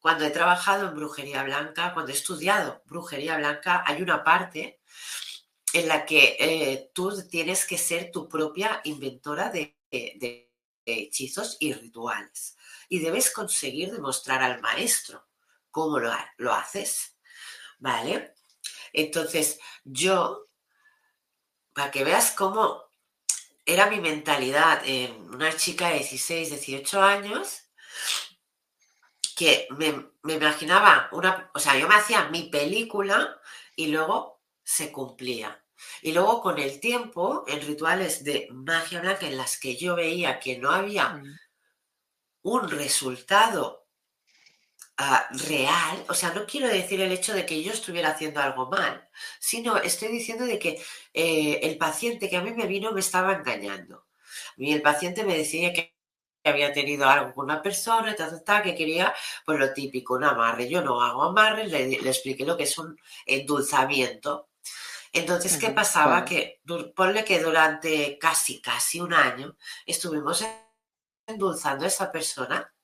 cuando 0.00 0.26
he 0.26 0.30
trabajado 0.30 0.88
en 0.88 0.94
brujería 0.94 1.42
blanca, 1.42 1.94
cuando 1.94 2.12
he 2.12 2.14
estudiado 2.14 2.82
brujería 2.84 3.38
blanca, 3.38 3.82
hay 3.86 4.02
una 4.02 4.22
parte 4.22 4.80
en 5.72 5.88
la 5.88 6.04
que 6.04 6.36
eh, 6.38 6.90
tú 6.94 7.26
tienes 7.28 7.64
que 7.66 7.78
ser 7.78 8.10
tu 8.10 8.28
propia 8.28 8.80
inventora 8.84 9.48
de 9.48 9.74
hechizos 10.86 11.56
y 11.60 11.72
rituales. 11.72 12.56
Y 12.88 12.98
debes 12.98 13.30
conseguir 13.30 13.92
demostrar 13.92 14.42
al 14.42 14.60
maestro 14.60 15.26
cómo 15.70 15.98
lo, 15.98 16.12
lo 16.38 16.52
haces. 16.52 17.16
¿Vale? 17.78 18.34
Entonces, 18.92 19.58
yo 19.84 20.48
para 21.74 21.90
que 21.90 22.04
veas 22.04 22.30
cómo 22.30 22.84
era 23.66 23.90
mi 23.90 24.00
mentalidad. 24.00 24.82
una 25.32 25.54
chica 25.56 25.88
de 25.88 25.98
16, 25.98 26.50
18 26.50 27.02
años 27.02 27.62
que 29.36 29.66
me, 29.70 30.10
me, 30.22 30.34
imaginaba 30.34 31.08
una, 31.10 31.50
o 31.54 31.58
sea, 31.58 31.76
yo 31.76 31.88
me 31.88 31.96
hacía 31.96 32.28
mi 32.28 32.44
película 32.44 33.40
y 33.74 33.88
luego 33.88 34.40
se 34.62 34.92
cumplía. 34.92 35.63
Y 36.02 36.12
luego 36.12 36.40
con 36.40 36.58
el 36.58 36.80
tiempo, 36.80 37.44
en 37.46 37.60
rituales 37.62 38.24
de 38.24 38.48
magia 38.50 39.00
blanca 39.00 39.26
en 39.26 39.36
las 39.36 39.58
que 39.58 39.76
yo 39.76 39.96
veía 39.96 40.38
que 40.38 40.58
no 40.58 40.70
había 40.70 41.10
mm. 41.10 41.38
un 42.42 42.70
resultado 42.70 43.86
ah, 44.98 45.26
real, 45.48 46.04
o 46.08 46.14
sea, 46.14 46.32
no 46.32 46.46
quiero 46.46 46.68
decir 46.68 47.00
el 47.00 47.12
hecho 47.12 47.34
de 47.34 47.46
que 47.46 47.62
yo 47.62 47.72
estuviera 47.72 48.10
haciendo 48.10 48.40
algo 48.40 48.68
mal, 48.68 49.08
sino 49.38 49.76
estoy 49.78 50.08
diciendo 50.08 50.44
de 50.44 50.58
que 50.58 50.82
eh, 51.12 51.60
el 51.62 51.78
paciente 51.78 52.28
que 52.28 52.36
a 52.36 52.42
mí 52.42 52.52
me 52.52 52.66
vino 52.66 52.92
me 52.92 53.00
estaba 53.00 53.32
engañando. 53.34 54.06
Mí 54.56 54.72
el 54.72 54.82
paciente 54.82 55.24
me 55.24 55.36
decía 55.36 55.72
que 55.72 55.94
había 56.44 56.72
tenido 56.72 57.08
algo 57.08 57.32
con 57.34 57.46
una 57.46 57.62
persona, 57.62 58.14
que 58.62 58.74
quería, 58.74 59.14
pues 59.44 59.58
lo 59.58 59.72
típico, 59.72 60.14
un 60.14 60.24
amarre. 60.24 60.68
Yo 60.68 60.82
no 60.82 61.00
hago 61.02 61.22
amarre, 61.24 61.66
le, 61.66 61.86
le 61.86 62.08
expliqué 62.08 62.44
lo 62.44 62.56
que 62.56 62.64
es 62.64 62.78
un 62.78 62.98
endulzamiento. 63.26 64.48
Entonces, 65.14 65.56
¿qué 65.56 65.70
pasaba? 65.70 66.24
Que 66.24 66.60
ponle 66.96 67.24
que 67.24 67.38
durante 67.38 68.18
casi, 68.18 68.60
casi 68.60 69.00
un 69.00 69.14
año 69.14 69.56
estuvimos 69.86 70.44
endulzando 71.24 71.84
a 71.84 71.88
esa 71.88 72.10
persona 72.10 72.74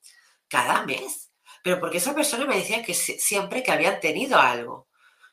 cada 0.46 0.86
mes. 0.86 1.32
Pero 1.64 1.80
porque 1.80 1.98
esa 1.98 2.14
persona 2.14 2.46
me 2.46 2.56
decía 2.56 2.84
que 2.84 2.94
siempre 2.94 3.64
que 3.64 3.72
habían 3.72 3.98
tenido 3.98 4.38
algo. 4.38 4.88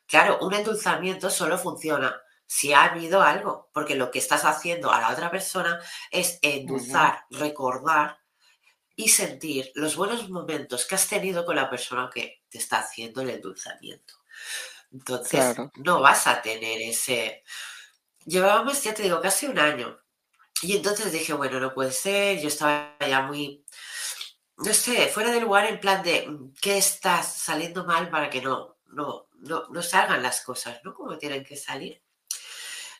Claro, 0.07 0.39
un 0.41 0.55
endulzamiento 0.55 1.29
solo 1.29 1.59
funciona 1.59 2.19
si 2.47 2.73
ha 2.73 2.85
habido 2.85 3.21
algo, 3.21 3.69
porque 3.73 3.95
lo 3.95 4.09
que 4.09 4.19
estás 4.19 4.43
haciendo 4.43 4.91
a 4.91 4.99
la 4.99 5.11
otra 5.11 5.29
persona 5.29 5.79
es 6.09 6.39
endulzar, 6.41 7.25
recordar 7.29 8.17
y 8.95 9.09
sentir 9.09 9.71
los 9.75 9.95
buenos 9.95 10.29
momentos 10.29 10.87
que 10.87 10.95
has 10.95 11.07
tenido 11.07 11.45
con 11.45 11.57
la 11.57 11.69
persona 11.69 12.09
que 12.11 12.41
te 12.49 12.57
está 12.57 12.79
haciendo 12.79 13.21
el 13.21 13.29
endulzamiento. 13.29 14.15
Entonces, 14.91 15.57
no 15.75 16.01
vas 16.01 16.27
a 16.27 16.41
tener 16.41 16.81
ese... 16.81 17.43
Llevábamos, 18.25 18.83
ya 18.83 18.93
te 18.93 19.03
digo, 19.03 19.21
casi 19.21 19.45
un 19.45 19.59
año. 19.59 19.97
Y 20.61 20.75
entonces 20.75 21.11
dije, 21.11 21.33
bueno, 21.33 21.59
no 21.59 21.73
puede 21.73 21.91
ser, 21.91 22.39
yo 22.39 22.47
estaba 22.47 22.97
ya 22.99 23.21
muy, 23.21 23.63
no 24.57 24.73
sé, 24.73 25.07
fuera 25.07 25.31
de 25.31 25.41
lugar 25.41 25.67
en 25.67 25.79
plan 25.79 26.01
de, 26.03 26.27
mm, 26.27 26.53
¿qué 26.61 26.77
está 26.77 27.21
saliendo 27.21 27.85
mal 27.85 28.09
para 28.09 28.29
que 28.29 28.41
no, 28.41 28.77
no, 28.87 29.27
no, 29.33 29.67
no 29.69 29.83
salgan 29.83 30.23
las 30.23 30.41
cosas, 30.41 30.79
¿no? 30.83 30.93
Como 30.93 31.17
tienen 31.17 31.43
que 31.43 31.55
salir. 31.55 32.01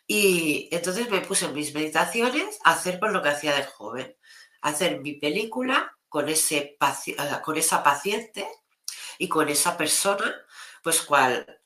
Y 0.06 0.70
entonces 0.72 1.10
me 1.10 1.22
puse 1.22 1.46
en 1.46 1.54
mis 1.54 1.74
meditaciones 1.74 2.60
a 2.64 2.74
hacer 2.74 3.00
por 3.00 3.12
lo 3.12 3.22
que 3.22 3.30
hacía 3.30 3.56
de 3.56 3.66
joven, 3.66 4.16
hacer 4.62 5.02
mi 5.02 5.14
película 5.14 5.98
con, 6.08 6.30
ese 6.30 6.78
con 7.44 7.58
esa 7.58 7.84
paciente 7.84 8.48
y 9.18 9.28
con 9.28 9.50
esa 9.50 9.76
persona, 9.76 10.34
pues 10.84 11.02
cual 11.02 11.57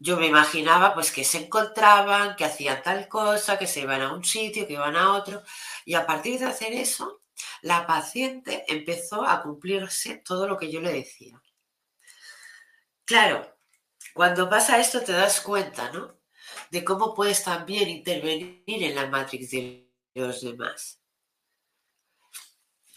yo 0.00 0.16
me 0.16 0.26
imaginaba 0.26 0.94
pues 0.94 1.12
que 1.12 1.24
se 1.24 1.44
encontraban, 1.44 2.34
que 2.34 2.46
hacían 2.46 2.82
tal 2.82 3.06
cosa, 3.06 3.58
que 3.58 3.66
se 3.66 3.80
iban 3.80 4.00
a 4.00 4.12
un 4.14 4.24
sitio, 4.24 4.66
que 4.66 4.72
iban 4.72 4.96
a 4.96 5.12
otro. 5.14 5.42
Y 5.84 5.94
a 5.94 6.06
partir 6.06 6.40
de 6.40 6.46
hacer 6.46 6.72
eso, 6.72 7.20
la 7.60 7.86
paciente 7.86 8.64
empezó 8.66 9.26
a 9.26 9.42
cumplirse 9.42 10.16
todo 10.16 10.48
lo 10.48 10.56
que 10.56 10.72
yo 10.72 10.80
le 10.80 10.92
decía. 10.92 11.40
Claro, 13.04 13.56
cuando 14.14 14.48
pasa 14.48 14.78
esto 14.78 15.02
te 15.02 15.12
das 15.12 15.40
cuenta, 15.42 15.90
¿no? 15.92 16.18
De 16.70 16.82
cómo 16.82 17.14
puedes 17.14 17.44
también 17.44 17.88
intervenir 17.88 18.62
en 18.66 18.94
la 18.94 19.06
matrix 19.06 19.50
de 19.50 19.90
los 20.14 20.40
demás. 20.40 20.99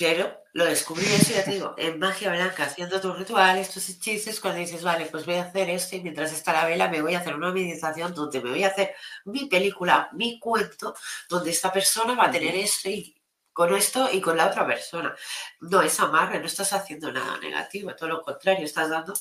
Pero 0.04 0.44
lo 0.52 0.66
descubrí 0.66 1.06
eso, 1.06 1.32
ya 1.32 1.46
te 1.46 1.52
digo, 1.52 1.76
en 1.78 1.98
magia 1.98 2.30
blanca, 2.30 2.66
haciendo 2.66 3.00
tus 3.00 3.18
rituales, 3.18 3.70
tus 3.70 3.88
hechizos, 3.88 4.42
cuando 4.42 4.60
dices, 4.60 4.84
vale, 4.84 5.06
pues 5.06 5.26
voy 5.26 5.36
a 5.36 5.44
hacer 5.44 5.70
esto 5.70 5.96
y 5.96 6.02
mientras 6.02 6.34
está 6.34 6.52
la 6.52 6.66
vela 6.66 6.90
me 6.90 7.02
voy 7.02 7.16
a 7.16 7.20
hacer 7.20 7.34
una 7.34 7.54
meditación 7.54 8.14
donde 8.14 8.42
me 8.42 8.50
voy 8.50 8.66
a 8.66 8.68
hacer 8.68 8.94
mi 9.24 9.46
película, 9.46 10.10
mi 10.12 10.40
cuento, 10.40 10.94
donde 11.30 11.52
esta 11.52 11.72
persona 11.72 12.16
va 12.16 12.26
a 12.26 12.32
tener 12.32 12.54
esto 12.54 12.90
y 12.90 13.16
con 13.54 13.74
esto 13.74 14.10
y 14.12 14.20
con 14.20 14.36
la 14.36 14.48
otra 14.48 14.68
persona. 14.68 15.16
No 15.62 15.82
es 15.82 15.98
amarre, 16.02 16.38
no 16.42 16.48
estás 16.48 16.74
haciendo 16.74 17.10
nada 17.10 17.38
negativo, 17.38 17.96
todo 17.96 18.10
lo 18.10 18.22
contrario, 18.22 18.66
estás 18.66 18.90
dando 18.90 19.14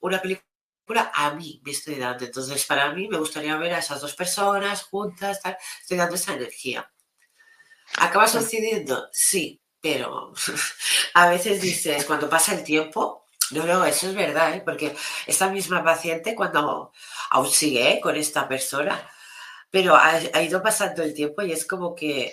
una 0.00 0.20
película 0.20 1.12
a 1.14 1.30
mí, 1.30 1.62
me 1.64 1.72
estoy 1.72 1.94
dando. 1.94 2.26
Entonces, 2.26 2.62
para 2.66 2.92
mí 2.92 3.08
me 3.08 3.16
gustaría 3.16 3.56
ver 3.56 3.72
a 3.72 3.78
esas 3.78 4.02
dos 4.02 4.14
personas 4.14 4.82
juntas, 4.82 5.40
estoy 5.80 5.96
dando 5.96 6.16
esa 6.16 6.34
energía. 6.34 6.90
¿Acaba 7.96 8.28
sucediendo? 8.28 9.08
Sí, 9.10 9.63
pero 9.84 10.32
a 11.14 11.28
veces 11.28 11.60
dices, 11.60 12.06
cuando 12.06 12.26
pasa 12.30 12.54
el 12.54 12.64
tiempo, 12.64 13.26
no, 13.50 13.66
no, 13.66 13.84
eso 13.84 14.08
es 14.08 14.14
verdad, 14.14 14.54
¿eh? 14.54 14.62
porque 14.64 14.96
esta 15.26 15.50
misma 15.50 15.84
paciente 15.84 16.34
cuando 16.34 16.90
aún 17.30 17.50
sigue 17.50 17.92
¿eh? 17.92 18.00
con 18.00 18.16
esta 18.16 18.48
persona, 18.48 19.10
pero 19.70 19.94
ha, 19.94 20.42
ido 20.42 20.62
pasando 20.62 21.02
el 21.02 21.12
tiempo 21.12 21.42
y 21.42 21.52
es 21.52 21.66
como 21.66 21.94
que 21.94 22.32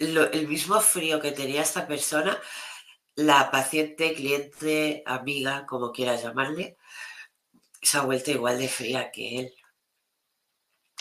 el 0.00 0.48
mismo 0.48 0.80
frío 0.80 1.20
que 1.20 1.30
tenía 1.30 1.62
esta 1.62 1.86
persona, 1.86 2.36
la 3.14 3.48
paciente, 3.52 4.14
cliente, 4.14 5.04
amiga, 5.06 5.64
como 5.64 5.92
quieras 5.92 6.24
llamarle, 6.24 6.76
se 7.80 7.98
ha 7.98 8.02
vuelto 8.02 8.32
igual 8.32 8.58
de 8.58 8.68
fría 8.68 9.12
que 9.12 9.38
él. 9.38 9.54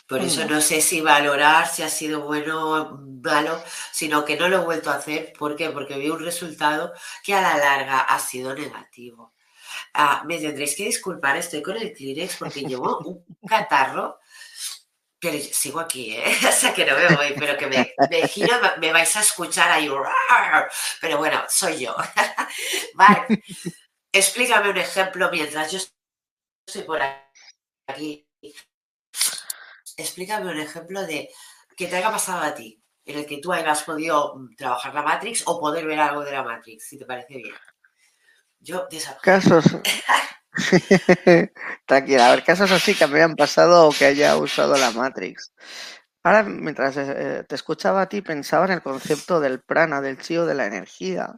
Por 0.08 0.22
eso 0.22 0.46
no 0.46 0.62
sé 0.62 0.80
si 0.80 1.02
valorar 1.02 1.67
si 1.67 1.84
ha 1.84 1.89
sido 1.89 2.22
bueno 2.22 2.72
o 2.72 2.98
malo, 3.22 3.62
sino 3.91 4.24
que 4.24 4.38
no 4.38 4.48
lo 4.48 4.62
he 4.62 4.65
vuelto 4.65 4.89
a 4.89 4.96
hacer. 4.96 5.34
¿Por 5.38 5.58
qué? 5.58 5.70
Porque 5.70 5.98
vi 5.98 6.10
un 6.10 6.24
resultado 6.24 6.93
que 7.24 7.34
a 7.34 7.41
la 7.41 7.58
larga 7.58 8.02
ha 8.02 8.17
sido 8.17 8.54
negativo. 8.54 9.34
Ah, 9.93 10.24
me 10.26 10.39
tendréis 10.39 10.76
que 10.76 10.86
disculpar, 10.86 11.36
estoy 11.36 11.62
con 11.62 11.76
el 11.76 11.93
Kleenex 11.93 12.38
porque 12.38 12.62
llevo 12.62 13.00
un 13.00 13.26
catarro, 13.46 14.20
pero 15.20 15.38
sigo 15.39 15.80
aquí, 15.82 16.15
¿eh? 16.15 16.24
o 16.48 16.52
sea 16.52 16.74
que 16.74 16.86
no 16.86 16.96
me 16.96 17.15
voy, 17.15 17.34
pero 17.38 17.58
que 17.58 17.67
me, 17.67 17.93
me 18.10 18.28
giro, 18.30 18.56
me 18.80 18.93
vais 18.93 19.13
a 19.17 19.22
escuchar 19.22 19.70
ahí. 19.72 19.89
Pero 21.02 21.17
bueno, 21.17 21.43
soy 21.50 21.80
yo. 21.80 21.96
vale, 22.93 23.43
explícame 24.12 24.70
un 24.70 24.78
ejemplo 24.78 25.30
mientras 25.32 25.72
yo 25.72 25.80
estoy 26.65 26.84
por 26.84 27.02
aquí 27.88 28.28
explícame 29.98 30.52
un 30.52 30.60
ejemplo 30.60 31.06
de 31.06 31.30
que 31.76 31.88
te 31.88 31.98
haya 31.98 32.12
pasado 32.12 32.44
a 32.44 32.54
ti, 32.54 32.82
en 33.04 33.20
el 33.20 33.26
que 33.26 33.40
tú 33.40 33.52
hayas 33.52 33.84
podido 33.84 34.36
mm, 34.36 34.56
trabajar 34.56 34.94
la 34.94 35.02
Matrix 35.02 35.44
o 35.46 35.60
poder 35.60 35.86
ver 35.86 36.00
algo 36.00 36.24
de 36.24 36.32
la 36.32 36.44
Matrix, 36.44 36.88
si 36.88 36.98
te 36.98 37.06
parece 37.06 37.36
bien. 37.36 37.56
Yo 38.60 38.88
Casos. 39.22 39.66
Tranquila, 41.86 42.28
a 42.28 42.32
ver, 42.32 42.44
casos 42.44 42.72
así 42.72 42.96
que 42.96 43.06
me 43.08 43.18
hayan 43.18 43.36
pasado 43.36 43.88
o 43.88 43.92
que 43.92 44.06
haya 44.06 44.36
usado 44.38 44.76
la 44.78 44.92
Matrix. 44.92 45.54
Ahora, 46.24 46.44
mientras 46.44 46.98
eh, 46.98 47.46
te 47.48 47.56
escuchaba 47.56 48.02
a 48.02 48.10
ti, 48.10 48.22
pensaba 48.22 48.66
en 48.66 48.72
el 48.72 48.82
concepto 48.82 49.40
del 49.40 49.62
prana, 49.62 50.02
del 50.02 50.18
chi 50.18 50.36
de 50.36 50.56
la 50.56 50.66
energía, 50.66 51.36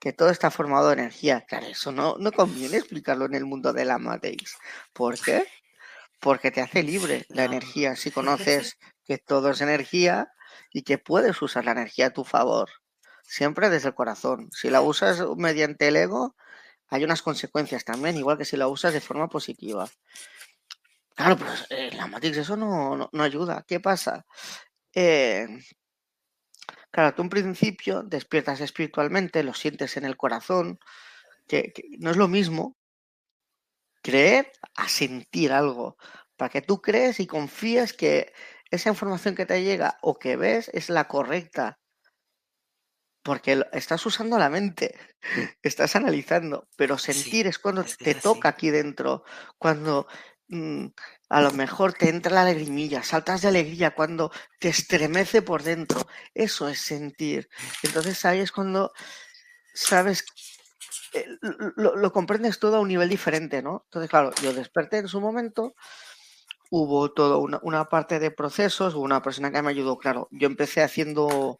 que 0.00 0.12
todo 0.12 0.30
está 0.30 0.50
formado 0.50 0.88
de 0.88 0.94
energía. 0.94 1.44
Claro, 1.46 1.66
eso 1.66 1.92
no, 1.92 2.16
no 2.18 2.32
conviene 2.32 2.78
explicarlo 2.78 3.26
en 3.26 3.34
el 3.34 3.44
mundo 3.44 3.72
de 3.72 3.84
la 3.84 3.98
Matrix. 3.98 4.56
¿Por 4.92 5.20
qué? 5.20 5.46
Porque 6.20 6.50
te 6.50 6.60
hace 6.60 6.82
libre 6.82 7.24
la 7.28 7.44
energía. 7.44 7.96
Si 7.96 8.10
conoces 8.12 8.78
que 9.04 9.18
todo 9.18 9.50
es 9.50 9.60
energía 9.60 10.32
y 10.72 10.82
que 10.82 10.98
puedes 10.98 11.40
usar 11.42 11.64
la 11.64 11.72
energía 11.72 12.06
a 12.06 12.12
tu 12.12 12.24
favor, 12.24 12.70
siempre 13.22 13.70
desde 13.70 13.88
el 13.88 13.94
corazón. 13.94 14.48
Si 14.52 14.70
la 14.70 14.82
usas 14.82 15.22
mediante 15.36 15.88
el 15.88 15.96
ego, 15.96 16.36
hay 16.88 17.04
unas 17.04 17.22
consecuencias 17.22 17.84
también, 17.84 18.16
igual 18.16 18.38
que 18.38 18.44
si 18.44 18.56
la 18.56 18.68
usas 18.68 18.92
de 18.92 19.00
forma 19.00 19.28
positiva. 19.28 19.88
Claro, 21.14 21.36
pues 21.36 21.66
en 21.70 21.96
la 21.96 22.06
Matrix 22.06 22.38
eso 22.38 22.56
no, 22.56 23.10
no, 23.12 23.22
ayuda. 23.22 23.64
¿Qué 23.66 23.78
pasa? 23.78 24.24
Eh, 24.94 25.46
claro, 26.90 27.14
tú 27.14 27.22
en 27.22 27.28
principio 27.28 28.02
despiertas 28.02 28.60
espiritualmente, 28.60 29.42
lo 29.42 29.54
sientes 29.54 29.96
en 29.96 30.04
el 30.04 30.16
corazón, 30.16 30.80
que 31.46 31.72
no 31.98 32.10
es 32.10 32.16
lo 32.16 32.28
mismo 32.28 32.76
creer 34.02 34.52
a 34.74 34.88
sentir 34.88 35.52
algo, 35.52 35.96
para 36.36 36.50
que 36.50 36.62
tú 36.62 36.80
crees 36.80 37.20
y 37.20 37.26
confíes 37.26 37.92
que 37.92 38.32
esa 38.70 38.88
información 38.88 39.34
que 39.34 39.46
te 39.46 39.62
llega 39.62 39.98
o 40.00 40.18
que 40.18 40.36
ves 40.36 40.70
es 40.72 40.88
la 40.88 41.08
correcta. 41.08 41.78
Porque 43.22 43.62
estás 43.72 44.04
usando 44.06 44.38
la 44.38 44.48
mente, 44.48 44.94
estás 45.62 45.96
analizando, 45.96 46.68
pero 46.76 46.96
sentir 46.96 47.46
es 47.46 47.58
cuando 47.58 47.84
te 47.84 48.14
toca 48.14 48.48
aquí 48.48 48.70
dentro, 48.70 49.24
cuando 49.58 50.06
mm, 50.48 50.86
a 51.28 51.40
lo 51.42 51.52
mejor 51.52 51.92
te 51.92 52.08
entra 52.08 52.32
la 52.32 52.42
alegría, 52.42 53.02
saltas 53.02 53.42
de 53.42 53.48
alegría, 53.48 53.94
cuando 53.94 54.32
te 54.58 54.68
estremece 54.68 55.42
por 55.42 55.62
dentro. 55.62 56.06
Eso 56.32 56.68
es 56.68 56.80
sentir. 56.80 57.50
Entonces 57.82 58.24
ahí 58.24 58.40
es 58.40 58.52
cuando 58.52 58.92
sabes 59.74 60.24
eh, 61.12 61.26
lo, 61.76 62.12
comprendes 62.12 62.58
todo 62.58 62.76
a 62.76 62.80
un 62.80 62.88
nivel 62.88 63.08
diferente, 63.08 63.62
¿no? 63.62 63.82
Entonces, 63.86 64.10
claro, 64.10 64.32
yo 64.42 64.52
desperté 64.52 64.98
en 64.98 65.08
su 65.08 65.20
momento, 65.20 65.74
hubo 66.70 67.12
toda 67.12 67.36
una, 67.38 67.58
una 67.62 67.88
parte 67.88 68.18
de 68.18 68.30
procesos, 68.30 68.94
hubo 68.94 69.02
una 69.04 69.22
persona 69.22 69.50
que 69.50 69.62
me 69.62 69.70
ayudó, 69.70 69.98
claro. 69.98 70.28
Yo 70.30 70.46
empecé 70.46 70.82
haciendo, 70.82 71.58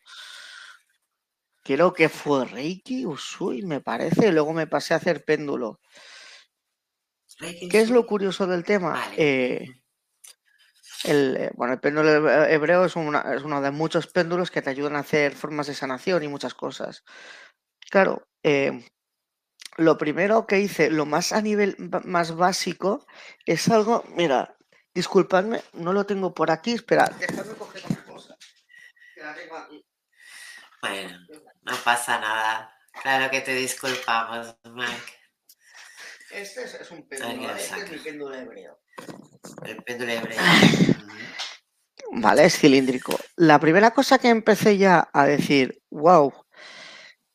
creo 1.64 1.92
que 1.92 2.09
fue 2.09 2.44
Reiki, 2.44 3.06
Usui, 3.06 3.62
me 3.62 3.80
parece, 3.80 4.28
y 4.28 4.33
luego 4.33 4.52
me 4.52 4.66
pasé 4.66 4.94
a 4.94 4.98
hacer 4.98 5.24
péndulo. 5.24 5.80
Reiki, 7.38 7.68
¿Qué 7.68 7.80
es 7.80 7.90
lo 7.90 8.06
curioso 8.06 8.46
del 8.46 8.64
tema? 8.64 8.90
Vale. 8.92 9.14
Eh, 9.16 9.80
el, 11.04 11.37
eh, 11.37 11.50
bueno, 11.54 11.72
el 11.74 11.80
péndulo 11.80 12.11
hebre- 12.11 12.52
hebreo 12.52 12.85
es, 12.85 12.96
una- 12.96 13.35
es 13.35 13.42
uno 13.42 13.61
de 13.61 13.70
muchos 13.70 14.06
péndulos 14.06 14.50
que 14.50 14.62
te 14.62 14.70
ayudan 14.70 14.96
a 14.96 15.00
hacer 15.00 15.33
formas 15.35 15.66
de 15.66 15.74
sanación 15.74 16.22
y 16.22 16.28
muchas 16.28 16.54
cosas. 16.54 17.04
Claro, 17.90 18.26
eh, 18.42 18.85
lo 19.76 19.98
primero 19.98 20.46
que 20.46 20.61
hice, 20.61 20.90
lo 20.90 21.06
más 21.06 21.33
a 21.33 21.40
nivel 21.40 21.76
más 22.04 22.35
básico, 22.35 23.06
es 23.46 23.68
algo, 23.68 24.04
mira, 24.09 24.56
disculpadme, 24.94 25.62
no 25.72 25.92
lo 25.92 26.06
tengo 26.06 26.35
por 26.35 26.50
aquí, 26.50 26.72
espera, 26.72 27.11
déjame 27.18 27.54
coger 27.54 27.83
una 27.88 28.04
cosa. 28.04 28.37
que 29.14 29.22
la 29.22 29.35
tengo 29.35 29.56
aquí. 29.56 29.87
Bueno, 30.83 31.18
no 31.62 31.76
pasa 31.85 32.20
nada. 32.20 32.76
Claro 33.02 33.30
que 33.30 33.40
te 33.40 33.54
disculpamos, 33.54 34.56
Mike. 34.64 35.20
Este 36.30 36.64
es, 36.64 36.74
es 36.74 36.90
un 36.90 37.09
péndulo, 37.09 37.54
este 37.54 37.80
es 37.80 37.90
mi 37.90 37.98
péndulo 37.98 38.35
hebreo. 38.35 38.80
El 39.64 39.83
péndulo 39.83 40.12
hebreo. 40.12 40.40
Vale, 42.12 42.44
es 42.44 42.59
cilíndrico. 42.59 43.18
La 43.37 43.59
primera 43.59 43.92
cosa 43.92 44.18
que 44.18 44.28
empecé 44.28 44.76
ya 44.76 45.09
a 45.12 45.26
decir, 45.26 45.83
wow, 45.90 46.33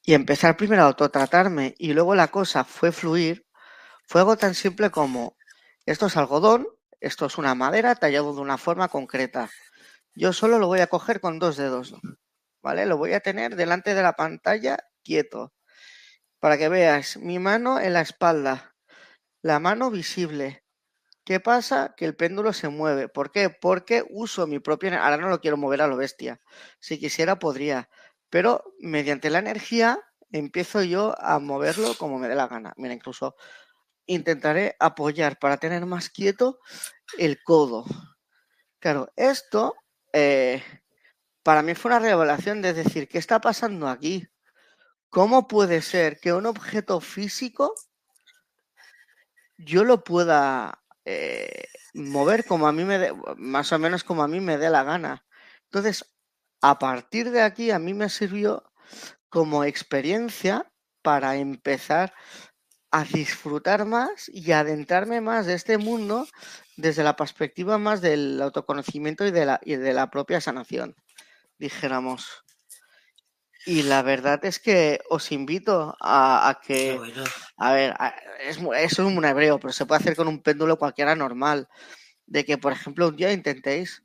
y 0.06 0.14
empezar 0.14 0.56
primero 0.56 0.84
a 0.84 0.88
autotratarme 0.88 1.76
y 1.78 1.94
luego 1.94 2.16
la 2.16 2.28
cosa 2.28 2.64
fue 2.64 2.92
fluir, 2.92 3.46
fue 4.08 4.22
algo 4.22 4.38
tan 4.38 4.54
simple 4.54 4.92
como, 4.92 5.36
esto 5.86 6.06
es 6.06 6.18
algodón, 6.18 6.68
esto 7.00 7.26
es 7.26 7.38
una 7.38 7.56
madera 7.56 7.96
tallado 7.96 8.34
de 8.34 8.42
una 8.42 8.58
forma 8.58 8.88
concreta. 8.88 9.50
Yo 10.14 10.32
solo 10.32 10.60
lo 10.60 10.68
voy 10.68 10.80
a 10.82 10.88
coger 10.88 11.20
con 11.20 11.40
dos 11.40 11.58
dedos, 11.58 11.96
¿vale? 12.62 12.86
Lo 12.86 12.98
voy 12.98 13.14
a 13.14 13.20
tener 13.20 13.56
delante 13.56 13.96
de 13.96 14.04
la 14.04 14.14
pantalla 14.14 14.78
quieto, 15.04 15.54
para 16.40 16.58
que 16.58 16.70
veas 16.70 17.18
mi 17.18 17.40
mano 17.40 17.80
en 17.80 17.94
la 17.94 18.02
espalda, 18.02 18.76
la 19.42 19.60
mano 19.60 19.92
visible. 19.92 20.64
¿Qué 21.26 21.40
pasa? 21.40 21.96
Que 21.98 22.06
el 22.06 22.16
péndulo 22.16 22.54
se 22.54 22.70
mueve. 22.70 23.10
¿Por 23.10 23.32
qué? 23.32 23.50
Porque 23.50 24.06
uso 24.12 24.46
mi 24.46 24.60
propia... 24.60 25.04
Ahora 25.04 25.18
no 25.18 25.28
lo 25.28 25.42
quiero 25.42 25.58
mover 25.58 25.82
a 25.82 25.88
lo 25.88 25.98
bestia. 25.98 26.40
Si 26.80 27.00
quisiera, 27.00 27.40
podría. 27.40 27.90
Pero 28.36 28.66
mediante 28.80 29.30
la 29.30 29.40
energía 29.40 29.98
empiezo 30.30 30.84
yo 30.84 31.16
a 31.22 31.40
moverlo 31.40 31.94
como 31.98 32.20
me 32.20 32.28
dé 32.28 32.36
la 32.36 32.50
gana. 32.50 32.74
Mira, 32.76 32.94
incluso 32.94 33.38
intentaré 34.08 34.76
apoyar 34.78 35.40
para 35.40 35.56
tener 35.56 35.86
más 35.86 36.10
quieto 36.10 36.60
el 37.18 37.42
codo. 37.44 37.86
Claro, 38.80 39.08
esto 39.16 39.76
eh, 40.12 40.62
para 41.44 41.62
mí 41.62 41.76
fue 41.76 41.92
una 41.92 42.00
revelación 42.00 42.62
de 42.62 42.74
decir, 42.74 43.08
¿qué 43.08 43.20
está 43.20 43.40
pasando 43.40 43.88
aquí? 43.88 44.28
¿Cómo 45.10 45.48
puede 45.48 45.82
ser 45.82 46.20
que 46.20 46.34
un 46.34 46.46
objeto 46.46 47.00
físico 47.00 47.74
yo 49.58 49.86
lo 49.86 50.04
pueda 50.04 50.84
eh, 51.06 51.70
mover 51.94 52.44
como 52.44 52.68
a 52.68 52.74
mí 52.74 52.84
me 52.84 53.00
dé, 53.00 53.14
más 53.38 53.72
o 53.72 53.80
menos 53.80 54.04
como 54.04 54.24
a 54.24 54.28
mí 54.28 54.42
me 54.42 54.58
dé 54.58 54.70
la 54.70 54.84
gana? 54.84 55.26
Entonces, 55.72 56.15
a 56.70 56.80
partir 56.80 57.30
de 57.30 57.44
aquí 57.44 57.70
a 57.70 57.78
mí 57.78 57.94
me 57.94 58.10
sirvió 58.10 58.64
como 59.30 59.64
experiencia 59.64 60.72
para 61.04 61.36
empezar 61.36 62.14
a 62.90 63.04
disfrutar 63.04 63.86
más 63.86 64.30
y 64.34 64.52
adentrarme 64.52 65.22
más 65.22 65.46
de 65.46 65.54
este 65.54 65.78
mundo 65.78 66.28
desde 66.76 67.04
la 67.04 67.16
perspectiva 67.16 67.78
más 67.78 68.02
del 68.02 68.42
autoconocimiento 68.42 69.28
y 69.28 69.32
de 69.32 69.46
la, 69.46 69.60
y 69.64 69.76
de 69.76 69.94
la 69.94 70.10
propia 70.10 70.42
sanación, 70.42 70.96
dijéramos. 71.60 72.44
Y 73.68 73.84
la 73.84 74.02
verdad 74.02 74.44
es 74.46 74.60
que 74.60 75.02
os 75.10 75.32
invito 75.32 75.96
a, 76.02 76.60
que, 76.66 76.96
bueno. 76.98 77.24
a 77.58 77.74
ver, 77.74 77.94
a- 78.00 78.16
es, 78.42 78.58
es 78.78 79.00
un 79.00 79.24
hebreo, 79.26 79.60
pero 79.60 79.72
se 79.74 79.86
puede 79.86 80.02
hacer 80.02 80.16
con 80.16 80.28
un 80.28 80.42
péndulo 80.42 80.78
cualquiera 80.78 81.16
normal. 81.16 81.68
De 82.28 82.46
que, 82.46 82.58
por 82.58 82.74
ejemplo, 82.74 83.10
un 83.10 83.18
día 83.18 83.32
intentéis 83.34 84.05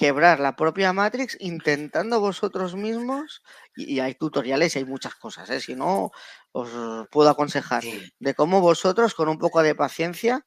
quebrar 0.00 0.40
la 0.40 0.56
propia 0.56 0.92
Matrix 0.94 1.36
intentando 1.40 2.20
vosotros 2.20 2.74
mismos, 2.74 3.42
y, 3.76 3.94
y 3.94 4.00
hay 4.00 4.14
tutoriales 4.14 4.74
y 4.74 4.78
hay 4.80 4.84
muchas 4.86 5.14
cosas, 5.16 5.50
¿eh? 5.50 5.60
si 5.60 5.74
no, 5.74 6.10
os 6.52 6.70
puedo 7.10 7.28
aconsejar 7.30 7.82
de 8.26 8.34
cómo 8.34 8.60
vosotros, 8.62 9.14
con 9.14 9.28
un 9.28 9.38
poco 9.38 9.62
de 9.62 9.74
paciencia, 9.74 10.44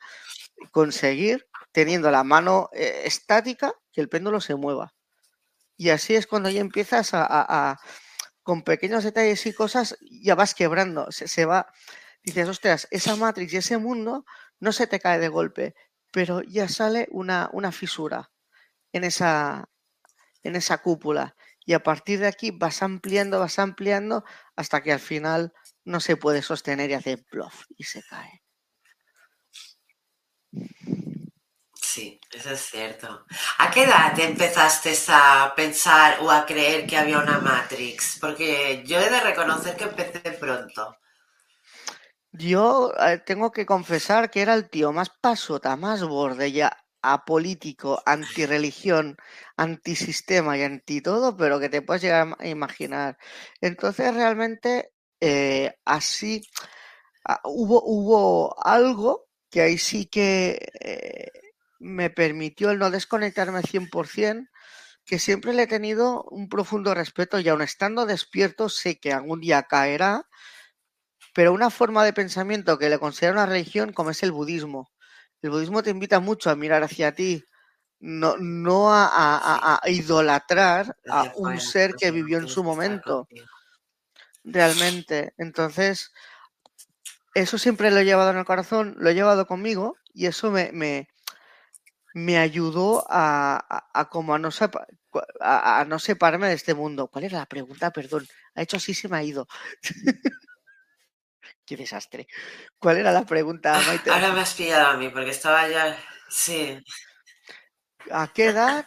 conseguir, 0.72 1.48
teniendo 1.72 2.12
la 2.12 2.24
mano 2.24 2.70
eh, 2.74 3.04
estática, 3.06 3.74
que 3.94 4.02
el 4.02 4.10
péndulo 4.10 4.42
se 4.42 4.56
mueva. 4.56 4.94
Y 5.78 5.90
así 5.90 6.16
es 6.16 6.28
cuando 6.28 6.50
ya 6.50 6.62
empiezas 6.62 7.14
a, 7.14 7.24
a- 7.26 7.72
a- 7.72 7.80
con 8.44 8.64
pequeños 8.64 9.04
detalles 9.06 9.46
y 9.48 9.54
cosas, 9.54 9.98
ya 10.02 10.36
vas 10.36 10.56
quebrando, 10.56 11.12
se, 11.12 11.28
se 11.30 11.46
va, 11.46 11.68
dices, 12.24 12.50
ostras, 12.50 12.88
esa 12.92 13.16
Matrix 13.18 13.54
y 13.54 13.58
ese 13.58 13.78
mundo 13.80 14.26
no 14.60 14.74
se 14.74 14.88
te 14.88 15.00
cae 15.02 15.20
de 15.20 15.30
golpe, 15.30 15.76
pero 16.12 16.42
ya 16.44 16.68
sale 16.70 17.08
una, 17.12 17.50
una 17.54 17.72
fisura 17.74 18.32
en 18.94 19.04
esa, 19.04 19.68
en 20.44 20.56
esa 20.56 20.78
cúpula. 20.78 21.36
Y 21.66 21.74
a 21.74 21.84
partir 21.84 22.20
de 22.20 22.28
aquí 22.28 22.52
vas 22.52 22.82
ampliando, 22.82 23.40
vas 23.40 23.60
ampliando, 23.60 24.24
hasta 24.56 24.82
que 24.82 24.94
al 24.94 25.00
final 25.00 25.54
no 25.84 26.00
se 26.00 26.16
puede 26.16 26.42
sostener 26.42 26.90
y 26.90 26.94
hace 26.94 27.18
plof 27.18 27.66
y 27.78 27.84
se 27.84 28.02
cae. 28.04 28.42
Sí, 31.76 32.20
eso 32.32 32.52
es 32.52 32.62
cierto. 32.62 33.26
¿A 33.60 33.70
qué 33.70 33.84
edad 33.84 34.18
empezaste 34.20 34.96
a 35.10 35.54
pensar 35.56 36.20
o 36.22 36.32
a 36.32 36.46
creer 36.46 36.88
que 36.88 36.98
había 36.98 37.20
una 37.20 37.40
Matrix? 37.40 38.18
Porque 38.20 38.84
yo 38.86 39.00
he 39.00 39.10
de 39.10 39.20
reconocer 39.20 39.76
que 39.76 39.84
empecé 39.84 40.32
pronto. 40.32 40.98
Yo 42.32 42.92
eh, 43.00 43.20
tengo 43.20 43.52
que 43.52 43.66
confesar 43.66 44.32
que 44.32 44.42
era 44.42 44.56
el 44.56 44.70
tío 44.70 44.92
más 44.92 45.10
pasota, 45.10 45.76
más 45.76 46.04
borde 46.04 46.52
ya 46.52 46.83
apolítico, 47.04 48.02
antirreligión, 48.06 49.18
antisistema 49.58 50.58
y 50.58 50.64
anti 50.64 51.02
todo, 51.02 51.38
pero 51.38 51.60
que 51.60 51.70
te 51.70 51.82
puedes 51.82 52.02
llegar 52.02 52.36
a 52.40 52.48
imaginar. 52.48 53.18
Entonces 53.62 54.14
realmente 54.14 54.92
eh, 55.20 55.76
así 55.86 56.48
hubo, 57.44 57.84
hubo 57.86 58.66
algo 58.66 59.28
que 59.50 59.62
ahí 59.62 59.78
sí 59.78 60.06
que 60.08 60.70
eh, 60.82 61.32
me 61.80 62.10
permitió 62.10 62.72
el 62.72 62.80
no 62.80 62.90
desconectarme 62.90 63.62
100%, 63.62 64.50
que 65.06 65.20
siempre 65.20 65.54
le 65.54 65.64
he 65.64 65.68
tenido 65.68 66.24
un 66.32 66.48
profundo 66.50 66.94
respeto 66.94 67.40
y 67.40 67.50
aun 67.50 67.62
estando 67.62 68.06
despierto 68.06 68.70
sé 68.70 69.00
que 69.00 69.12
algún 69.12 69.42
día 69.42 69.64
caerá, 69.64 70.28
pero 71.34 71.54
una 71.54 71.70
forma 71.70 72.06
de 72.06 72.14
pensamiento 72.14 72.78
que 72.78 72.90
le 72.90 73.00
considero 73.00 73.34
una 73.34 73.46
religión 73.46 73.92
como 73.92 74.12
es 74.12 74.24
el 74.24 74.32
budismo. 74.32 74.93
El 75.44 75.52
budismo 75.52 75.84
te 75.84 75.92
invita 75.92 76.20
mucho 76.20 76.50
a 76.50 76.56
mirar 76.56 76.82
hacia 76.84 77.12
ti, 77.14 77.44
no, 78.00 78.36
no 78.40 78.94
a, 78.94 79.10
a- 79.14 79.80
idolatrar 79.90 80.96
a 81.10 81.32
un 81.36 81.60
ser 81.60 81.96
que 81.96 82.12
vivió 82.12 82.38
en 82.40 82.48
su 82.48 82.64
momento, 82.64 83.28
realmente. 84.44 85.34
Entonces, 85.38 86.12
eso 87.36 87.58
siempre 87.58 87.92
lo 87.92 87.98
he 88.00 88.06
llevado 88.06 88.32
en 88.32 88.38
el 88.38 88.46
corazón, 88.46 88.96
lo 88.98 89.10
he 89.10 89.14
llevado 89.16 89.46
conmigo 89.48 89.96
y 90.14 90.28
eso 90.28 90.52
me, 90.52 90.72
me, 90.72 91.08
me 92.14 92.38
ayudó 92.38 93.06
a, 93.10 93.56
a- 93.70 93.90
a 93.94 94.10
como 94.10 94.34
a 94.36 94.40
no, 94.40 94.52
sepa- 94.52 94.86
a 95.42 95.86
no 95.88 96.00
separarme 96.00 96.48
de 96.48 96.54
este 96.54 96.74
mundo. 96.74 97.08
¿Cuál 97.08 97.26
era 97.26 97.40
la 97.40 97.46
pregunta? 97.46 97.92
Perdón, 97.92 98.28
ha 98.56 98.62
hecho 98.62 98.78
así, 98.78 98.94
se 98.94 99.08
me 99.10 99.18
ha 99.18 99.24
ido. 99.24 99.48
Qué 101.66 101.78
desastre. 101.78 102.28
¿Cuál 102.80 102.98
era 102.98 103.12
la 103.12 103.26
pregunta, 103.26 103.82
Maite? 103.82 104.12
Ahora 104.12 104.32
me 104.32 104.42
has 104.42 104.54
pillado 104.54 104.88
a 104.92 104.98
mí 104.98 105.10
porque 105.10 105.32
estaba 105.32 105.68
ya... 105.70 105.98
Sí. 106.30 106.80
¿A 108.12 108.32
qué 108.34 108.46
edad 108.48 108.86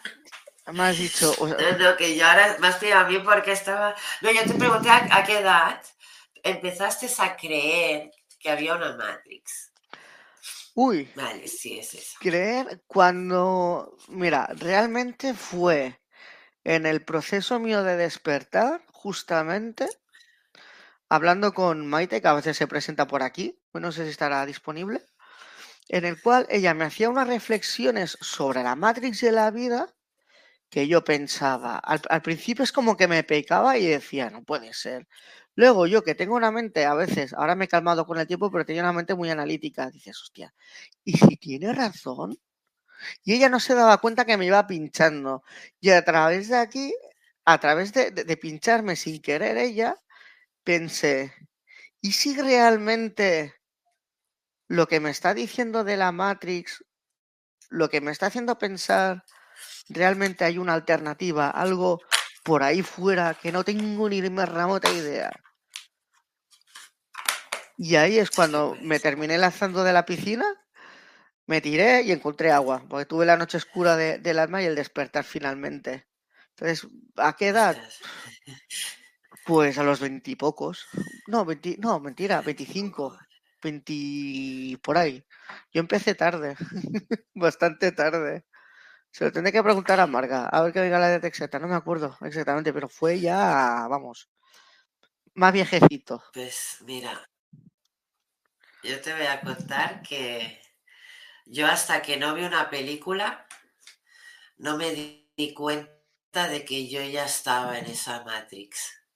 me 0.73 0.83
has 0.83 0.97
dicho? 0.97 1.35
O 1.39 1.47
sea, 1.49 1.57
No, 1.57 1.77
no, 1.77 1.97
que 1.97 2.15
yo 2.15 2.25
ahora 2.27 2.57
me 2.59 2.67
has 2.67 2.77
pillado 2.77 3.05
a 3.05 3.09
mí 3.09 3.19
porque 3.19 3.51
estaba... 3.51 3.95
No, 4.21 4.31
yo 4.31 4.43
te 4.45 4.53
pregunté 4.53 4.89
a, 4.89 5.07
a 5.17 5.23
qué 5.25 5.39
edad 5.39 5.81
empezaste 6.43 7.07
a 7.19 7.35
creer 7.35 8.11
que 8.39 8.49
había 8.49 8.75
una 8.75 8.95
Matrix. 8.95 9.71
uy, 10.75 11.09
Vale, 11.15 11.47
sí, 11.49 11.79
es 11.79 11.93
eso. 11.95 12.17
creer 12.19 12.83
cuando, 12.87 13.97
mira, 14.09 14.47
realmente 14.55 15.33
fue 15.33 15.99
en 16.63 16.85
el 16.85 17.03
proceso 17.05 17.59
mío 17.59 17.83
de 17.83 17.97
despertar, 17.97 18.83
justamente, 18.91 19.89
hablando 21.09 21.53
con 21.53 21.87
Maite, 21.87 22.21
que 22.21 22.27
a 22.27 22.33
veces 22.33 22.57
se 22.57 22.67
presenta 22.67 23.07
por 23.07 23.23
aquí, 23.23 23.59
no 23.73 23.91
sé 23.91 24.03
si 24.05 24.11
estará 24.11 24.45
disponible, 24.45 25.01
en 25.89 26.05
el 26.05 26.21
cual 26.21 26.47
ella 26.49 26.73
me 26.73 26.85
hacía 26.85 27.09
unas 27.09 27.27
reflexiones 27.27 28.17
sobre 28.21 28.63
la 28.63 28.75
Matrix 28.75 29.21
de 29.21 29.31
la 29.31 29.51
vida 29.51 29.93
que 30.69 30.87
yo 30.87 31.03
pensaba. 31.03 31.77
Al, 31.79 32.01
al 32.09 32.21
principio 32.21 32.63
es 32.63 32.71
como 32.71 32.97
que 32.97 33.07
me 33.07 33.23
pecaba 33.23 33.77
y 33.77 33.87
decía, 33.87 34.29
no 34.29 34.43
puede 34.43 34.73
ser. 34.73 35.07
Luego 35.55 35.87
yo 35.87 36.03
que 36.03 36.15
tengo 36.15 36.35
una 36.35 36.51
mente, 36.51 36.85
a 36.85 36.93
veces, 36.95 37.33
ahora 37.33 37.55
me 37.55 37.65
he 37.65 37.67
calmado 37.67 38.05
con 38.05 38.19
el 38.19 38.27
tiempo, 38.27 38.51
pero 38.51 38.65
tenía 38.65 38.83
una 38.83 38.93
mente 38.93 39.15
muy 39.15 39.29
analítica, 39.29 39.89
dices, 39.89 40.21
hostia, 40.21 40.53
¿y 41.03 41.17
si 41.17 41.37
tiene 41.37 41.73
razón? 41.73 42.37
Y 43.23 43.33
ella 43.35 43.49
no 43.49 43.59
se 43.59 43.75
daba 43.75 43.97
cuenta 43.99 44.25
que 44.25 44.37
me 44.37 44.45
iba 44.45 44.65
pinchando. 44.67 45.43
Y 45.79 45.91
a 45.91 46.03
través 46.03 46.49
de 46.49 46.57
aquí, 46.57 46.93
a 47.45 47.59
través 47.59 47.93
de, 47.93 48.11
de 48.11 48.37
pincharme 48.37 48.95
sin 48.95 49.21
querer 49.21 49.57
ella, 49.57 49.95
pensé, 50.67 51.33
¿y 52.01 52.11
si 52.11 52.35
realmente 52.35 53.55
lo 54.67 54.85
que 54.85 54.99
me 54.99 55.11
está 55.11 55.33
diciendo 55.33 55.85
de 55.85 55.95
la 55.95 56.11
Matrix, 56.11 56.83
lo 57.69 57.89
que 57.89 58.01
me 58.01 58.11
está 58.11 58.25
haciendo 58.25 58.57
pensar, 58.57 59.23
realmente 59.87 60.43
hay 60.43 60.57
una 60.57 60.73
alternativa, 60.73 61.49
algo 61.49 62.01
por 62.43 62.63
ahí 62.63 62.81
fuera 62.81 63.33
que 63.33 63.53
no 63.53 63.63
tengo 63.63 64.09
ni 64.09 64.21
más 64.29 64.49
remota 64.49 64.91
idea? 64.91 65.31
Y 67.77 67.95
ahí 67.95 68.19
es 68.19 68.29
cuando 68.29 68.75
me 68.81 68.99
terminé 68.99 69.37
lanzando 69.37 69.85
de 69.85 69.93
la 69.93 70.05
piscina, 70.05 70.53
me 71.45 71.61
tiré 71.61 72.01
y 72.01 72.11
encontré 72.11 72.51
agua, 72.51 72.83
porque 72.89 73.05
tuve 73.05 73.25
la 73.25 73.37
noche 73.37 73.55
oscura 73.55 73.95
del 73.95 74.37
alma 74.37 74.61
y 74.61 74.65
el 74.65 74.75
despertar 74.75 75.23
finalmente. 75.23 76.07
Entonces, 76.49 76.85
¿a 77.15 77.37
qué 77.37 77.47
edad? 77.47 77.77
Pues 79.47 79.77
a 79.77 79.83
los 79.83 80.01
veintipocos. 80.01 80.85
No, 81.25 81.47
no, 81.79 81.99
mentira, 81.99 82.41
veinticinco. 82.41 83.17
20 83.63 84.77
por 84.81 84.97
ahí. 84.97 85.23
Yo 85.73 85.81
empecé 85.81 86.15
tarde, 86.15 86.55
bastante 87.33 87.91
tarde. 87.91 88.45
Se 89.09 89.25
lo 89.25 89.31
tendré 89.31 89.51
que 89.51 89.63
preguntar 89.63 89.99
a 89.99 90.07
Marga, 90.07 90.47
a 90.47 90.61
ver 90.61 90.73
que 90.73 90.81
venga 90.81 90.99
la 90.99 91.17
de 91.17 91.27
exacta, 91.27 91.59
no 91.59 91.67
me 91.67 91.75
acuerdo 91.75 92.15
exactamente, 92.21 92.73
pero 92.73 92.87
fue 92.87 93.19
ya, 93.19 93.87
vamos, 93.89 94.29
más 95.33 95.53
viejecito. 95.53 96.23
Pues 96.33 96.77
mira, 96.81 97.27
yo 98.83 99.01
te 99.01 99.13
voy 99.13 99.25
a 99.25 99.41
contar 99.41 100.01
que 100.03 100.61
yo 101.45 101.67
hasta 101.67 102.01
que 102.01 102.17
no 102.17 102.35
vi 102.35 102.43
una 102.43 102.69
película 102.69 103.47
no 104.57 104.77
me 104.77 104.91
di 105.35 105.53
cuenta 105.53 106.47
de 106.49 106.65
que 106.65 106.87
yo 106.87 107.01
ya 107.01 107.25
estaba 107.25 107.79
en 107.79 107.85
esa 107.85 108.23
Matrix. 108.23 109.06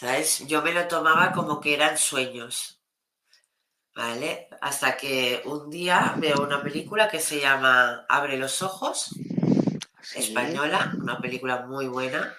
¿Sabes? 0.00 0.46
Yo 0.46 0.62
me 0.62 0.72
lo 0.72 0.88
tomaba 0.88 1.30
como 1.30 1.60
que 1.60 1.74
eran 1.74 1.98
sueños. 1.98 2.80
¿Vale? 3.94 4.48
Hasta 4.62 4.96
que 4.96 5.42
un 5.44 5.68
día 5.68 6.14
veo 6.16 6.42
una 6.42 6.62
película 6.62 7.10
que 7.10 7.20
se 7.20 7.38
llama 7.38 8.06
Abre 8.08 8.38
los 8.38 8.62
ojos, 8.62 9.14
española, 10.14 10.94
una 10.98 11.18
película 11.18 11.66
muy 11.66 11.86
buena, 11.86 12.34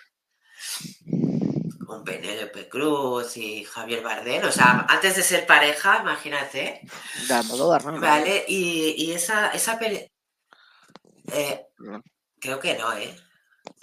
con 1.85 2.03
Penélope 2.03 2.67
Cruz 2.67 3.37
y 3.37 3.63
Javier 3.63 4.01
Bardem, 4.01 4.43
o 4.43 4.51
sea, 4.51 4.87
antes 4.89 5.17
de 5.17 5.21
ser 5.21 5.45
pareja, 5.45 5.99
imagínate. 6.01 6.81
Vale, 7.99 8.43
y, 8.47 9.11
esa, 9.11 9.51
esa 9.51 9.77
película... 9.77 10.09
Eh, 11.31 11.67
creo 12.39 12.59
que 12.59 12.75
no, 12.75 12.91
¿eh? 12.93 13.15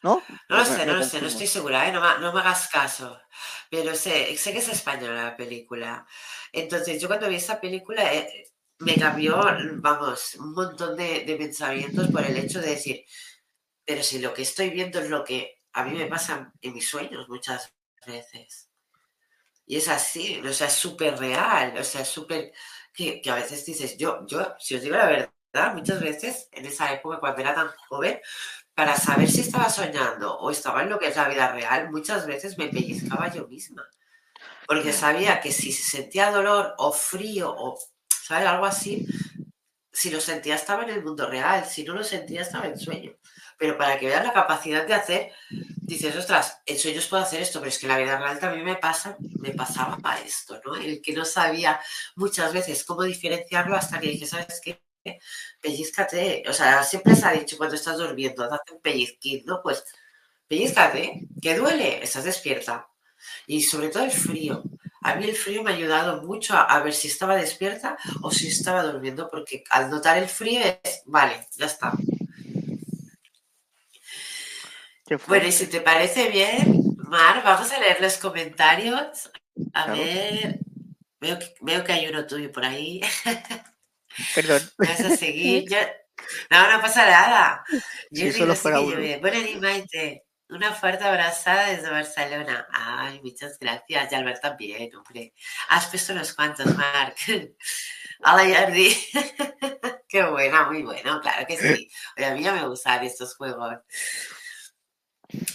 ¿No? 0.03 0.23
No 0.49 0.57
lo 0.57 0.65
sé, 0.65 0.87
no 0.87 0.95
lo 0.95 1.03
sé, 1.03 1.21
no 1.21 1.27
estoy 1.27 1.49
segura, 1.49 1.89
¿eh? 1.89 1.93
no, 1.93 2.01
me, 2.01 2.41
hagas 2.41 2.69
caso. 2.69 3.19
Pero 3.69 3.95
sé, 3.97 4.37
sé 4.37 4.53
que 4.53 4.59
es 4.59 4.69
española 4.69 5.25
la 5.25 5.37
película. 5.37 6.07
Entonces, 6.53 7.01
yo 7.01 7.09
cuando 7.09 7.29
vi 7.29 7.37
esa 7.37 7.61
película 7.61 8.13
eh, 8.15 8.49
me 8.79 8.95
cambió, 8.95 9.41
vamos, 9.77 10.37
un 10.37 10.53
montón 10.53 10.97
de, 10.97 11.35
pensamientos 11.39 12.09
por 12.09 12.25
el 12.25 12.37
hecho 12.37 12.61
de 12.61 12.71
decir, 12.71 13.05
pero 13.85 14.03
si 14.03 14.21
lo 14.21 14.33
que 14.33 14.43
estoy 14.43 14.71
viendo 14.71 15.01
es 15.01 15.11
lo 15.11 15.25
que 15.25 15.63
a 15.73 15.85
mí 15.85 15.97
me 15.99 16.07
pasa 16.07 16.53
en 16.61 16.75
mis 16.75 16.89
sueños 16.89 17.29
muchas 17.29 17.73
veces. 18.07 18.71
Y 19.67 19.77
es 19.77 19.89
así, 19.89 20.41
o 20.41 20.53
sea, 20.53 20.69
es 20.69 20.75
súper 20.75 21.19
real, 21.19 21.77
o 21.77 21.85
sea, 21.85 22.03
es 22.03 22.09
súper... 22.09 22.53
Que, 22.95 23.21
que, 23.21 23.31
a 23.31 23.35
veces 23.37 23.65
dices, 23.65 23.97
yo, 23.97 24.27
yo, 24.27 24.55
si 24.59 24.75
os 24.75 24.83
digo 24.83 24.97
la 24.97 25.07
verdad, 25.07 25.75
muchas 25.75 26.01
veces 26.01 26.49
en 26.53 26.67
esa 26.67 26.93
época, 26.93 27.21
cuando 27.21 27.41
era 27.41 27.55
tan 27.55 27.69
joven, 27.89 28.21
para 28.79 28.97
saber 28.97 29.29
si 29.29 29.41
estaba 29.41 29.69
soñando 29.69 30.39
o 30.39 30.53
estaba 30.53 30.85
en 30.85 30.91
lo 30.91 31.01
que 31.01 31.09
es 31.09 31.17
la 31.17 31.29
vida 31.29 31.51
real, 31.51 31.91
muchas 31.91 32.29
veces 32.29 32.57
me 32.59 32.69
pellizcaba 32.69 33.29
yo 33.29 33.49
misma. 33.49 33.85
Porque 34.69 34.93
sabía 34.93 35.41
que 35.41 35.51
si 35.51 35.73
sentía 35.73 36.31
dolor 36.31 36.77
o 36.79 36.93
frío 36.93 37.53
o, 37.59 37.77
¿sabes? 38.23 38.47
Algo 38.47 38.67
así, 38.67 39.05
si 39.91 40.11
lo 40.11 40.21
sentía 40.21 40.55
estaba 40.55 40.85
en 40.85 40.91
el 40.91 41.03
mundo 41.03 41.29
real, 41.29 41.67
si 41.67 41.83
no 41.83 41.93
lo 41.93 42.05
sentía 42.05 42.43
estaba 42.43 42.67
en 42.69 42.79
sueño. 42.79 43.17
Pero 43.59 43.77
para 43.77 43.99
que 43.99 44.07
veas 44.07 44.25
la 44.25 44.33
capacidad 44.33 44.87
de 44.87 44.95
hacer, 44.95 45.33
dices, 45.51 46.15
ostras, 46.15 46.63
en 46.65 46.79
sueños 46.79 47.09
puedo 47.09 47.25
hacer 47.25 47.43
esto, 47.43 47.59
pero 47.59 47.71
es 47.71 47.81
que 47.81 47.87
en 47.87 47.93
la 47.93 47.99
vida 47.99 48.17
real 48.17 48.39
también 48.39 48.65
me 48.65 48.77
pasa, 48.77 49.17
me 49.41 49.51
pasaba 49.51 49.99
esto, 50.25 50.61
¿no? 50.65 50.77
El 50.77 51.03
que 51.03 51.15
no 51.15 51.25
sabía 51.25 51.81
muchas 52.15 52.53
veces 52.53 52.85
cómo 52.85 53.03
diferenciarlo 53.03 53.75
hasta 53.75 53.99
que 53.99 54.11
dije, 54.11 54.27
¿sabes 54.27 54.61
qué? 54.65 54.88
Pellizcate, 55.61 56.45
o 56.49 56.53
sea, 56.53 56.83
siempre 56.83 57.15
se 57.15 57.27
ha 57.27 57.33
dicho 57.33 57.57
cuando 57.57 57.77
estás 57.77 57.99
durmiendo, 57.99 58.49
date 58.49 58.73
un 58.73 58.81
pellizquín, 58.81 59.45
¿no? 59.47 59.61
Pues 59.63 59.85
pellizcate, 60.47 61.29
que 61.41 61.57
duele, 61.57 62.03
estás 62.03 62.25
despierta. 62.25 62.89
Y 63.47 63.63
sobre 63.63 63.89
todo 63.89 64.05
el 64.05 64.11
frío. 64.11 64.63
A 65.03 65.15
mí 65.15 65.25
el 65.27 65.37
frío 65.37 65.63
me 65.63 65.71
ha 65.71 65.75
ayudado 65.75 66.23
mucho 66.23 66.55
a, 66.57 66.81
ver 66.81 66.93
si 66.93 67.09
estaba 67.09 67.37
despierta 67.37 67.97
o 68.23 68.31
si 68.31 68.49
estaba 68.49 68.83
durmiendo, 68.83 69.29
porque 69.31 69.65
al 69.71 69.91
notar 69.91 70.19
el 70.19 70.29
frío 70.29 70.61
es, 70.61 71.03
vale, 71.07 71.47
ya 71.57 71.67
está. 71.67 71.93
Bueno, 75.27 75.47
y 75.47 75.53
si 75.53 75.67
te 75.69 75.81
parece 75.81 76.29
bien, 76.29 76.97
Mar, 76.99 77.43
vamos 77.43 77.73
a 77.73 77.81
leer 77.81 78.01
los 78.01 78.19
comentarios. 78.19 79.31
A 79.73 79.93
ver, 79.93 80.59
veo 81.21 81.39
que, 81.39 81.55
veo 81.61 81.85
que 81.85 81.93
hay 81.93 82.07
uno 82.07 82.27
tuyo 82.27 82.53
por 82.53 82.65
ahí. 82.65 83.01
Perdón. 84.35 84.63
Vas 84.79 85.01
a 85.01 85.17
seguir. 85.17 85.65
No, 86.51 86.73
no 86.73 86.81
pasa 86.81 87.07
nada. 87.07 87.65
Yo 88.11 88.33
solo 88.33 88.55
fuera 88.55 88.81
uno. 88.81 88.97
Bueno, 89.21 89.61
Maite, 89.61 90.25
una 90.49 90.73
fuerte 90.73 91.05
abrazada 91.05 91.69
desde 91.69 91.91
Barcelona. 91.91 92.67
Ay, 92.73 93.21
muchas 93.23 93.59
gracias. 93.59 94.13
Y 94.13 94.15
Albert 94.15 94.41
también, 94.41 94.95
hombre. 94.97 95.35
Has 95.69 95.87
puesto 95.87 96.13
unos 96.13 96.33
cuantos, 96.33 96.75
Marc. 96.77 97.17
Hola, 98.25 98.45
Jordi. 98.45 98.97
Qué 100.09 100.25
buena, 100.25 100.65
muy 100.65 100.83
bueno, 100.83 101.21
claro 101.21 101.47
que 101.47 101.57
sí. 101.57 101.91
Oye, 102.17 102.27
a 102.27 102.35
mí 102.35 102.43
ya 102.43 102.53
me 102.53 102.67
gustan 102.67 103.05
estos 103.05 103.37
juegos. 103.37 103.77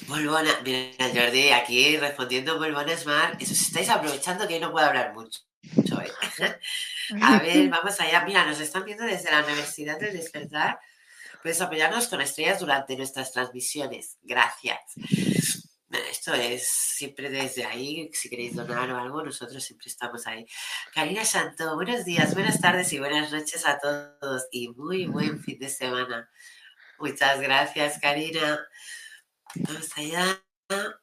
Buena. 0.08 0.60
Mira, 0.64 1.10
Jordi, 1.14 1.50
aquí 1.50 1.98
respondiendo 1.98 2.58
buenas, 2.60 3.06
Marc. 3.06 3.42
Eso, 3.42 3.54
estáis 3.54 3.90
aprovechando 3.90 4.48
que 4.48 4.60
yo 4.60 4.68
no 4.68 4.72
puedo 4.72 4.86
hablar 4.86 5.14
mucho. 5.14 5.42
A 7.22 7.40
ver, 7.42 7.70
vamos 7.70 8.00
allá. 8.00 8.24
Mira, 8.26 8.46
nos 8.46 8.60
están 8.60 8.86
viendo 8.86 9.04
desde 9.06 9.32
la 9.32 9.44
Universidad 9.44 10.00
del 10.00 10.14
Despertar. 10.14 10.80
Puedes 11.42 11.62
apoyarnos 11.62 12.08
con 12.08 12.22
estrellas 12.22 12.60
durante 12.60 12.96
nuestras 12.96 13.32
transmisiones. 13.32 14.18
Gracias. 14.22 14.80
Esto 16.10 16.34
es 16.34 16.68
siempre 16.68 17.30
desde 17.30 17.66
ahí. 17.66 18.10
Si 18.14 18.30
queréis 18.30 18.56
donar 18.56 18.90
o 18.92 18.98
algo, 18.98 19.24
nosotros 19.24 19.64
siempre 19.64 19.90
estamos 19.90 20.26
ahí. 20.26 20.46
Karina 20.94 21.24
Santo, 21.26 21.76
buenos 21.76 22.06
días, 22.06 22.34
buenas 22.34 22.60
tardes 22.60 22.92
y 22.94 23.00
buenas 23.00 23.32
noches 23.32 23.66
a 23.68 23.78
todos. 23.78 24.48
Y 24.52 24.70
muy 24.70 25.06
buen 25.06 25.40
fin 25.44 25.60
de 25.60 25.70
semana. 25.70 26.30
Muchas 26.98 27.42
gracias, 27.42 28.00
Karina. 28.00 28.66
Vamos 29.56 29.90
allá. 29.98 30.94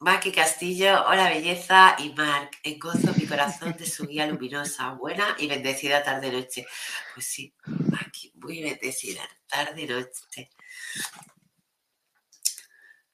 Maki 0.00 0.30
Castillo, 0.30 1.04
hola 1.08 1.28
belleza 1.28 1.96
y 1.98 2.10
Marc, 2.10 2.60
gozo 2.78 3.12
mi 3.16 3.26
corazón 3.26 3.74
de 3.76 3.84
su 3.84 4.06
guía 4.06 4.26
luminosa, 4.26 4.92
buena 4.92 5.34
y 5.40 5.48
bendecida 5.48 6.04
tarde-noche. 6.04 6.66
Pues 7.14 7.26
sí, 7.26 7.52
Maki, 7.66 8.30
muy 8.36 8.62
bendecida 8.62 9.28
tarde-noche. 9.48 10.50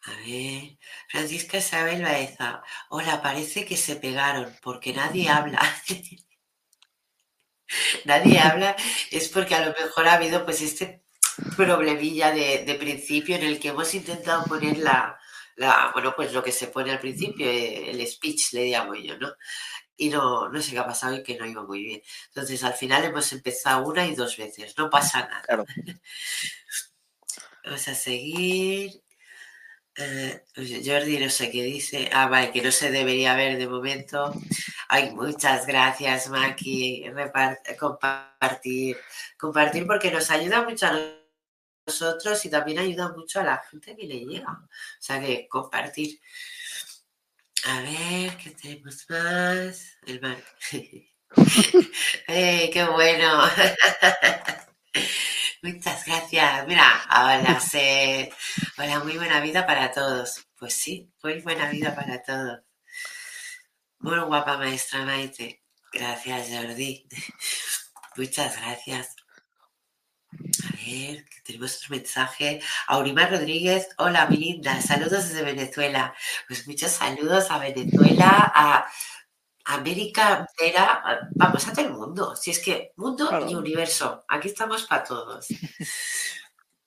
A 0.03 0.11
ver, 0.27 0.77
Francisca 1.09 1.57
Isabel 1.57 2.03
Baeza, 2.03 2.63
hola, 2.91 3.23
parece 3.23 3.65
que 3.65 3.79
se 3.79 3.97
pegaron 3.97 4.55
porque 4.61 4.93
nadie 4.93 5.31
habla. 5.31 5.61
nadie 8.05 8.41
habla, 8.41 8.77
es 9.11 9.31
porque 9.31 9.55
a 9.55 9.65
lo 9.65 9.73
mejor 9.73 10.07
ha 10.07 10.15
habido 10.15 10.45
pues 10.45 10.61
este 10.61 11.03
problemilla 11.57 12.31
de, 12.31 12.65
de 12.67 12.75
principio 12.75 13.37
en 13.37 13.45
el 13.45 13.59
que 13.59 13.69
hemos 13.69 13.95
intentado 13.95 14.45
poner 14.45 14.77
la 14.77 15.19
bueno, 15.93 16.15
pues 16.17 16.33
lo 16.33 16.43
que 16.43 16.53
se 16.53 16.69
pone 16.69 16.93
al 16.93 17.01
principio, 17.01 17.47
eh, 17.47 17.91
el 17.91 18.07
speech 18.07 18.53
le 18.53 18.67
llamo 18.67 18.95
yo, 18.95 19.17
¿no? 19.19 19.33
Y 19.97 20.09
no, 20.09 20.49
no 20.49 20.61
sé 20.61 20.73
qué 20.73 20.79
ha 20.79 20.87
pasado 20.87 21.17
y 21.17 21.23
que 21.23 21.37
no 21.37 21.47
iba 21.47 21.63
muy 21.63 21.85
bien. 21.85 22.03
Entonces, 22.29 22.65
al 22.65 22.75
final 22.75 23.05
hemos 23.05 23.33
empezado 23.33 23.87
una 23.87 24.07
y 24.07 24.15
dos 24.15 24.37
veces, 24.37 24.75
no 24.77 24.91
pasa 24.91 25.29
nada. 25.29 25.65
Vamos 27.65 27.89
a 27.89 27.95
seguir. 27.95 29.03
Eh, 29.97 30.43
Jordi 30.57 31.19
no 31.19 31.31
sé 31.31 31.51
qué 31.51 31.63
dice. 31.63 32.11
Ah, 32.13 32.27
vale, 32.27 32.51
que 32.51 32.61
no 32.61 32.73
se 32.73 32.91
debería 32.91 33.37
ver 33.37 33.57
de 33.57 33.69
momento. 33.69 34.35
Ay, 34.89 35.13
muchas 35.13 35.67
gracias, 35.67 36.29
Maki. 36.29 37.05
compartir, 37.79 38.97
compartir 39.39 39.87
porque 39.87 40.11
nos 40.11 40.31
ayuda 40.31 40.63
mucho 40.63 40.87
a 40.87 41.24
nosotros 41.87 42.45
y 42.45 42.51
también 42.51 42.79
ayuda 42.79 43.09
mucho 43.09 43.41
a 43.41 43.45
la 43.45 43.63
gente 43.71 43.97
que 43.97 44.07
le 44.07 44.21
llega. 44.21 44.53
O 44.53 44.69
sea 44.99 45.21
que 45.21 45.49
compartir. 45.49 46.21
A 47.67 47.81
ver, 47.81 48.37
¿qué 48.37 48.51
tenemos 48.51 49.07
más? 49.09 49.97
El 50.07 50.21
mar. 50.21 50.37
¡Eh, 52.29 52.71
qué 52.73 52.85
bueno! 52.85 53.43
Muchas 55.63 56.05
gracias. 56.05 56.67
Mira, 56.67 57.03
hola, 57.11 57.59
se... 57.73 58.31
hola, 58.77 59.01
muy 59.01 59.17
buena 59.17 59.41
vida 59.41 59.67
para 59.67 59.91
todos. 59.93 60.47
Pues 60.59 60.75
sí, 60.75 61.11
muy 61.23 61.41
buena 61.41 61.71
vida 61.71 61.95
para 61.95 62.23
todos. 62.23 62.61
Muy 63.99 64.19
guapa 64.19 64.59
maestra 64.59 65.05
Maite. 65.07 65.63
Gracias, 65.91 66.49
Jordi. 66.51 67.09
Muchas 68.17 68.61
gracias. 68.61 69.17
Ver, 70.85 71.25
tenemos 71.45 71.77
otro 71.77 71.97
mensaje. 71.97 72.61
Aurimar 72.89 73.31
Rodríguez, 73.31 73.89
hola, 73.99 74.27
mi 74.27 74.37
linda. 74.37 74.81
Saludos 74.83 75.29
desde 75.29 75.43
Venezuela. 75.43 76.15
Pues 76.49 76.67
muchos 76.67 76.91
saludos 76.91 77.51
a 77.51 77.59
Venezuela, 77.59 78.53
a 78.55 78.87
América 79.65 80.47
entera, 80.51 81.29
vamos 81.35 81.67
a 81.67 81.73
todo 81.73 81.87
el 81.87 81.93
mundo. 81.93 82.37
Si 82.37 82.51
es 82.51 82.59
que 82.59 82.93
mundo 82.97 83.47
y 83.49 83.55
universo, 83.55 84.25
aquí 84.29 84.49
estamos 84.49 84.85
para 84.85 85.05
todos. 85.05 85.47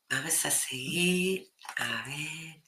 Vamos 0.10 0.46
a 0.46 0.52
seguir. 0.52 1.52
A 1.78 2.04
ver. 2.06 2.62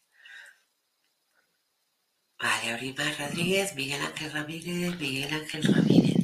Vale, 2.42 2.72
Aurimar 2.74 3.18
Rodríguez, 3.20 3.76
Miguel 3.76 4.02
Ángel 4.02 4.32
Ramírez, 4.32 5.00
Miguel 5.00 5.34
Ángel 5.34 5.64
Ramírez. 5.64 6.19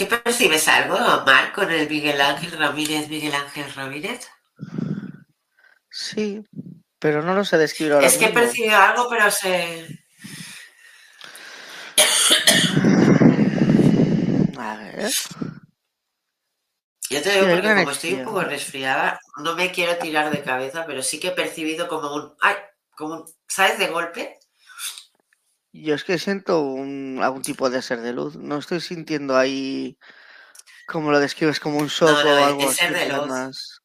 ¿Qué 0.00 0.06
percibes 0.06 0.66
algo, 0.66 0.96
Mar, 1.26 1.52
con 1.52 1.70
el 1.70 1.86
Miguel 1.86 2.18
Ángel 2.22 2.52
Ramírez, 2.52 3.10
Miguel 3.10 3.34
Ángel 3.34 3.70
Ramírez? 3.74 4.30
Sí, 5.90 6.42
pero 6.98 7.20
no 7.20 7.34
lo 7.34 7.44
sé 7.44 7.58
describir 7.58 7.92
ahora 7.92 8.06
Es 8.06 8.16
que 8.16 8.24
he 8.24 8.32
percibido 8.32 8.78
algo, 8.78 9.10
pero 9.10 9.30
sé... 9.30 9.86
A 14.58 14.76
ver. 14.76 15.10
Yo 17.10 17.20
te 17.20 17.32
digo 17.32 17.46
porque 17.50 17.74
como 17.74 17.90
estoy 17.90 18.14
un 18.14 18.24
poco 18.24 18.40
resfriada, 18.40 19.20
no 19.42 19.54
me 19.54 19.70
quiero 19.70 19.98
tirar 19.98 20.30
de 20.30 20.42
cabeza, 20.42 20.86
pero 20.86 21.02
sí 21.02 21.20
que 21.20 21.28
he 21.28 21.32
percibido 21.32 21.88
como 21.88 22.14
un... 22.14 22.34
¡Ay! 22.40 22.54
Como 22.96 23.16
un... 23.16 23.24
¿Sabes? 23.46 23.78
De 23.78 23.88
golpe. 23.88 24.39
Yo 25.72 25.94
es 25.94 26.04
que 26.04 26.18
siento 26.18 26.60
un, 26.62 27.20
algún 27.22 27.42
tipo 27.42 27.70
de 27.70 27.82
ser 27.82 28.00
de 28.00 28.12
luz. 28.12 28.36
No 28.36 28.58
estoy 28.58 28.80
sintiendo 28.80 29.36
ahí, 29.36 29.96
como 30.88 31.10
lo 31.10 31.20
describes, 31.20 31.60
como 31.60 31.78
un 31.78 31.88
shock 31.88 32.24
no, 32.24 32.30
o 32.30 32.44
es- 32.44 32.46
algo 32.46 32.68
así, 32.68 32.86
más. 33.28 33.80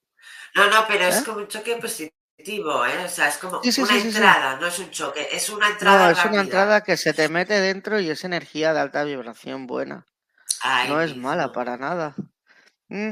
No, 0.56 0.70
no, 0.70 0.86
pero 0.88 1.06
es 1.06 1.18
¿Eh? 1.18 1.26
como 1.26 1.38
un 1.40 1.48
choque 1.48 1.76
positivo, 1.78 2.86
¿eh? 2.86 3.04
O 3.06 3.10
sea, 3.10 3.28
es 3.28 3.38
como 3.38 3.60
Sí, 3.62 3.72
sí, 3.72 3.84
una 3.84 3.98
sí, 3.98 4.08
entrada, 4.08 4.58
no 4.60 4.68
es 4.68 4.80
un 4.80 4.90
choque, 4.90 5.28
es 5.32 5.50
una 5.50 5.70
entrada 5.70 6.08
No, 6.08 6.12
es 6.12 6.18
rápida. 6.18 6.32
una 6.32 6.42
entrada 6.42 6.82
que 6.82 6.98
se 6.98 7.14
te 7.14 7.30
mete 7.30 7.60
dentro 7.60 8.00
y 8.00 8.10
es 8.10 8.24
energía 8.24 8.74
de 8.74 8.80
alta 8.80 9.04
vibración 9.04 9.68
buena. 9.68 10.06
No 10.88 11.02
es 11.02 11.16
mala 11.16 11.52
para 11.52 11.78
nada. 11.78 12.16
Mm, 12.90 13.12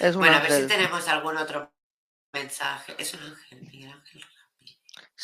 es 0.00 0.14
un 0.16 0.20
Bueno, 0.20 0.36
a 0.36 0.40
ver 0.40 0.52
si 0.52 0.66
tenemos 0.66 1.08
algún 1.08 1.36
otro 1.36 1.72
mensaje. 2.32 2.94
Es 2.98 3.14
un 3.14 3.20
ángel, 3.22 3.62
Miguel 3.62 3.92
Ángel. 3.92 4.24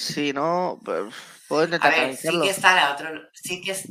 Si 0.00 0.32
no, 0.32 0.80
puedo 0.82 1.10
A 1.60 1.64
intentar 1.64 1.94
ver, 1.94 2.16
sí 2.16 2.28
que 2.42 2.48
está 2.48 2.74
la 2.74 2.94
otra. 2.94 3.30
Sí 3.34 3.60
que 3.60 3.72
es. 3.72 3.86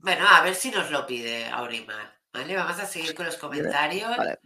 Bueno, 0.00 0.26
a 0.26 0.40
ver 0.40 0.54
si 0.54 0.70
nos 0.70 0.90
lo 0.90 1.06
pide 1.06 1.44
Aurimar. 1.48 2.18
¿Vale? 2.32 2.56
Vamos 2.56 2.78
a 2.78 2.86
seguir 2.86 3.14
con 3.14 3.26
los 3.26 3.36
comentarios. 3.36 4.16
Vale. 4.16 4.38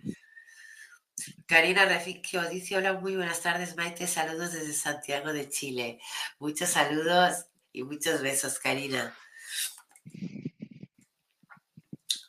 Karina 1.47 1.85
Refiquio 1.85 2.43
dice: 2.51 2.77
Hola, 2.77 2.95
muy 2.95 3.15
buenas 3.15 3.41
tardes, 3.41 3.77
Maite. 3.77 4.09
Saludos 4.09 4.53
desde 4.53 4.73
Santiago 4.73 5.33
de 5.33 5.49
Chile. 5.49 6.01
Muchos 6.41 6.71
saludos 6.71 7.47
y 7.73 7.85
muchos 7.85 8.21
besos, 8.21 8.59
Karina. 8.59 9.17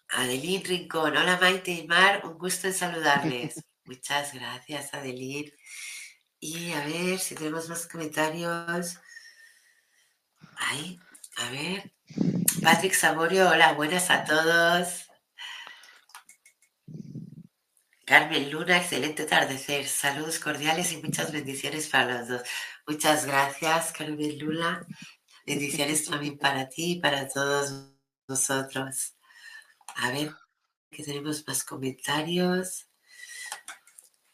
Adeline 0.10 0.64
Rincón, 0.64 1.18
hola 1.18 1.40
Maite 1.42 1.72
y 1.72 1.88
Mar, 1.88 2.22
un 2.24 2.38
gusto 2.38 2.68
en 2.68 2.74
saludarles. 2.76 3.66
Muchas 3.86 4.34
gracias, 4.34 4.94
Adeline. 4.94 5.52
Y 6.44 6.72
a 6.72 6.84
ver 6.86 7.20
si 7.20 7.36
tenemos 7.36 7.70
más 7.70 7.86
comentarios. 7.86 8.98
Ahí, 10.58 11.00
a 11.38 11.52
ver. 11.52 11.94
Patrick 12.64 12.96
Saborio, 12.96 13.48
hola, 13.48 13.74
buenas 13.74 14.10
a 14.10 14.26
todos. 14.26 15.06
Carmen 18.06 18.50
Luna, 18.50 18.78
excelente 18.78 19.22
atardecer. 19.22 19.88
Saludos 19.88 20.40
cordiales 20.40 20.92
y 20.92 20.98
muchas 20.98 21.32
bendiciones 21.32 21.88
para 21.88 22.18
los 22.18 22.28
dos. 22.28 22.42
Muchas 22.88 23.28
gracias, 23.28 23.92
Carmen 23.92 24.40
Luna. 24.40 24.84
Bendiciones 25.46 26.06
también 26.06 26.40
para 26.40 26.68
ti 26.68 26.94
y 26.94 27.00
para 27.00 27.28
todos 27.28 27.94
nosotros. 28.28 29.16
A 29.96 30.10
ver, 30.10 30.34
que 30.90 31.04
tenemos 31.04 31.48
más 31.48 31.64
comentarios. 31.64 32.88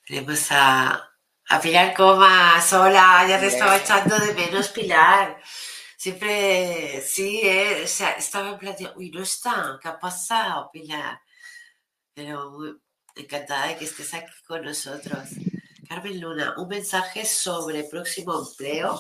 Tenemos 0.06 0.48
a, 0.52 1.17
a 1.50 1.62
Pilar 1.62 1.94
Comas. 1.94 2.72
Hola, 2.74 3.26
ya 3.28 3.40
te 3.40 3.48
estaba 3.48 3.78
echando 3.78 4.18
de 4.20 4.34
menos, 4.34 4.70
Pilar. 4.70 5.42
Siempre, 5.96 7.02
sí, 7.02 7.42
eh, 7.44 7.82
o 7.84 7.88
sea, 7.88 8.12
estaba 8.12 8.50
en 8.50 8.58
plan 8.58 8.76
de, 8.78 8.92
uy, 8.96 9.10
no 9.12 9.24
está, 9.24 9.80
¿qué 9.82 9.88
ha 9.88 10.00
pasado, 10.00 10.70
Pilar? 10.72 11.22
Pero 12.14 12.52
muy 12.52 12.78
encantada 13.16 13.68
de 13.68 13.78
que 13.78 13.86
estés 13.86 14.14
aquí 14.14 14.32
con 14.46 14.64
nosotros. 14.64 15.30
Carmen 15.88 16.20
Luna, 16.20 16.54
un 16.58 16.68
mensaje 16.68 17.26
sobre 17.26 17.86
próximo 17.86 18.38
empleo. 18.48 19.00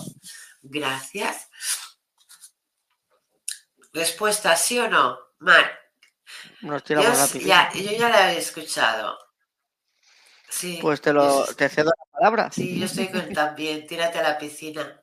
Gracias. 0.62 1.50
Respuesta, 3.94 4.56
¿sí 4.56 4.80
o 4.80 4.90
no? 4.90 5.18
Mar, 5.40 5.80
Nos 6.62 6.84
yo, 6.84 6.84
tiramos 6.84 7.18
rápido. 7.18 7.46
ya, 7.46 7.72
yo 7.74 7.92
ya 7.92 8.10
la 8.10 8.34
he 8.34 8.38
escuchado. 8.38 9.18
Sí, 10.50 10.80
Pues 10.82 11.02
te 11.02 11.14
lo 11.14 11.46
te 11.56 11.70
cedo 11.70 11.92
la 11.98 12.12
palabra. 12.12 12.52
sí, 12.52 12.80
yo 12.80 12.86
estoy 12.86 13.10
con 13.10 13.32
también. 13.34 13.86
Tírate 13.86 14.20
a 14.20 14.24
la 14.24 14.38
piscina. 14.38 15.02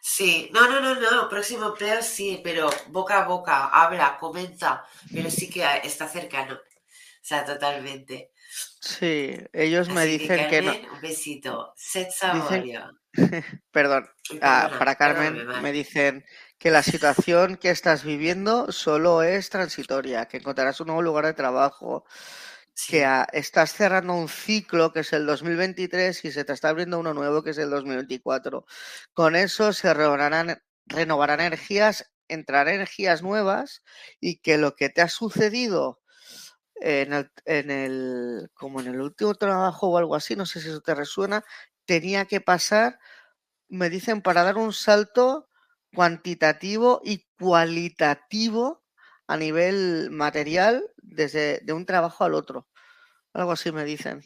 Sí, 0.00 0.50
no, 0.52 0.68
no, 0.68 0.80
no, 0.80 1.00
no, 1.00 1.28
próximo 1.28 1.68
empleo 1.68 2.02
sí, 2.02 2.40
pero 2.44 2.68
boca 2.88 3.22
a 3.22 3.26
boca, 3.26 3.68
habla, 3.68 4.18
comenta, 4.18 4.84
pero 5.12 5.30
sí 5.30 5.48
que 5.48 5.64
está 5.82 6.06
cercano. 6.08 6.54
O 6.54 7.26
sea, 7.26 7.44
totalmente. 7.44 8.32
Sí, 8.80 9.34
ellos 9.52 9.88
me 9.88 10.04
dicen 10.04 10.50
que 10.50 10.60
no. 10.60 10.72
Un 10.72 11.00
besito. 11.00 11.72
Set 11.74 12.10
Saborio. 12.10 13.00
Perdón, 13.72 14.06
ah, 14.42 14.70
para 14.78 14.96
Carmen 14.96 15.46
me 15.62 15.72
dicen 15.72 16.24
que 16.58 16.70
la 16.70 16.82
situación 16.82 17.56
que 17.56 17.70
estás 17.70 18.04
viviendo 18.04 18.70
solo 18.72 19.22
es 19.22 19.48
transitoria, 19.48 20.26
que 20.26 20.36
encontrarás 20.36 20.80
un 20.80 20.88
nuevo 20.88 21.02
lugar 21.02 21.24
de 21.24 21.32
trabajo, 21.32 22.04
Sí, 22.76 22.92
que 22.98 23.24
estás 23.32 23.72
cerrando 23.72 24.14
un 24.14 24.28
ciclo 24.28 24.92
que 24.92 25.00
es 25.00 25.12
el 25.12 25.26
2023 25.26 26.24
y 26.24 26.32
se 26.32 26.44
te 26.44 26.52
está 26.52 26.70
abriendo 26.70 26.98
uno 26.98 27.14
nuevo 27.14 27.42
que 27.42 27.50
es 27.50 27.58
el 27.58 27.70
2024. 27.70 28.66
Con 29.12 29.36
eso 29.36 29.72
se 29.72 29.94
renovarán, 29.94 30.58
renovarán 30.86 31.40
energías, 31.40 32.10
entrarán 32.28 32.74
energías 32.74 33.22
nuevas 33.22 33.82
y 34.20 34.38
que 34.40 34.58
lo 34.58 34.74
que 34.74 34.88
te 34.88 35.02
ha 35.02 35.08
sucedido 35.08 36.00
en 36.76 37.12
el, 37.14 37.30
en 37.46 37.70
el 37.70 38.50
como 38.54 38.80
en 38.80 38.88
el 38.88 39.00
último 39.02 39.34
trabajo 39.36 39.88
o 39.90 39.98
algo 39.98 40.16
así, 40.16 40.36
no 40.36 40.46
sé 40.46 40.60
si 40.60 40.68
eso 40.70 40.80
te 40.82 40.94
resuena, 40.94 41.44
tenía 41.86 42.26
que 42.26 42.40
pasar, 42.40 42.98
me 43.68 43.90
dicen, 43.90 44.22
para 44.22 44.44
dar 44.44 44.56
un 44.58 44.72
salto 44.72 45.48
cuantitativo 45.94 47.00
y 47.04 47.26
cualitativo 47.38 48.84
a 49.28 49.36
nivel 49.38 50.10
material 50.12 50.84
desde 51.14 51.60
de 51.62 51.72
un 51.72 51.86
trabajo 51.86 52.24
al 52.24 52.34
otro. 52.34 52.68
Algo 53.32 53.52
así 53.52 53.72
me 53.72 53.84
dicen. 53.84 54.22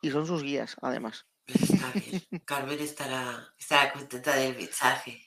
Y 0.00 0.10
son 0.10 0.26
sus 0.26 0.42
guías, 0.42 0.76
además. 0.80 1.26
bien. 1.46 2.22
Carmen 2.44 2.78
estará, 2.78 3.52
estará 3.58 3.92
contenta 3.92 4.36
del 4.36 4.56
mensaje. 4.56 5.24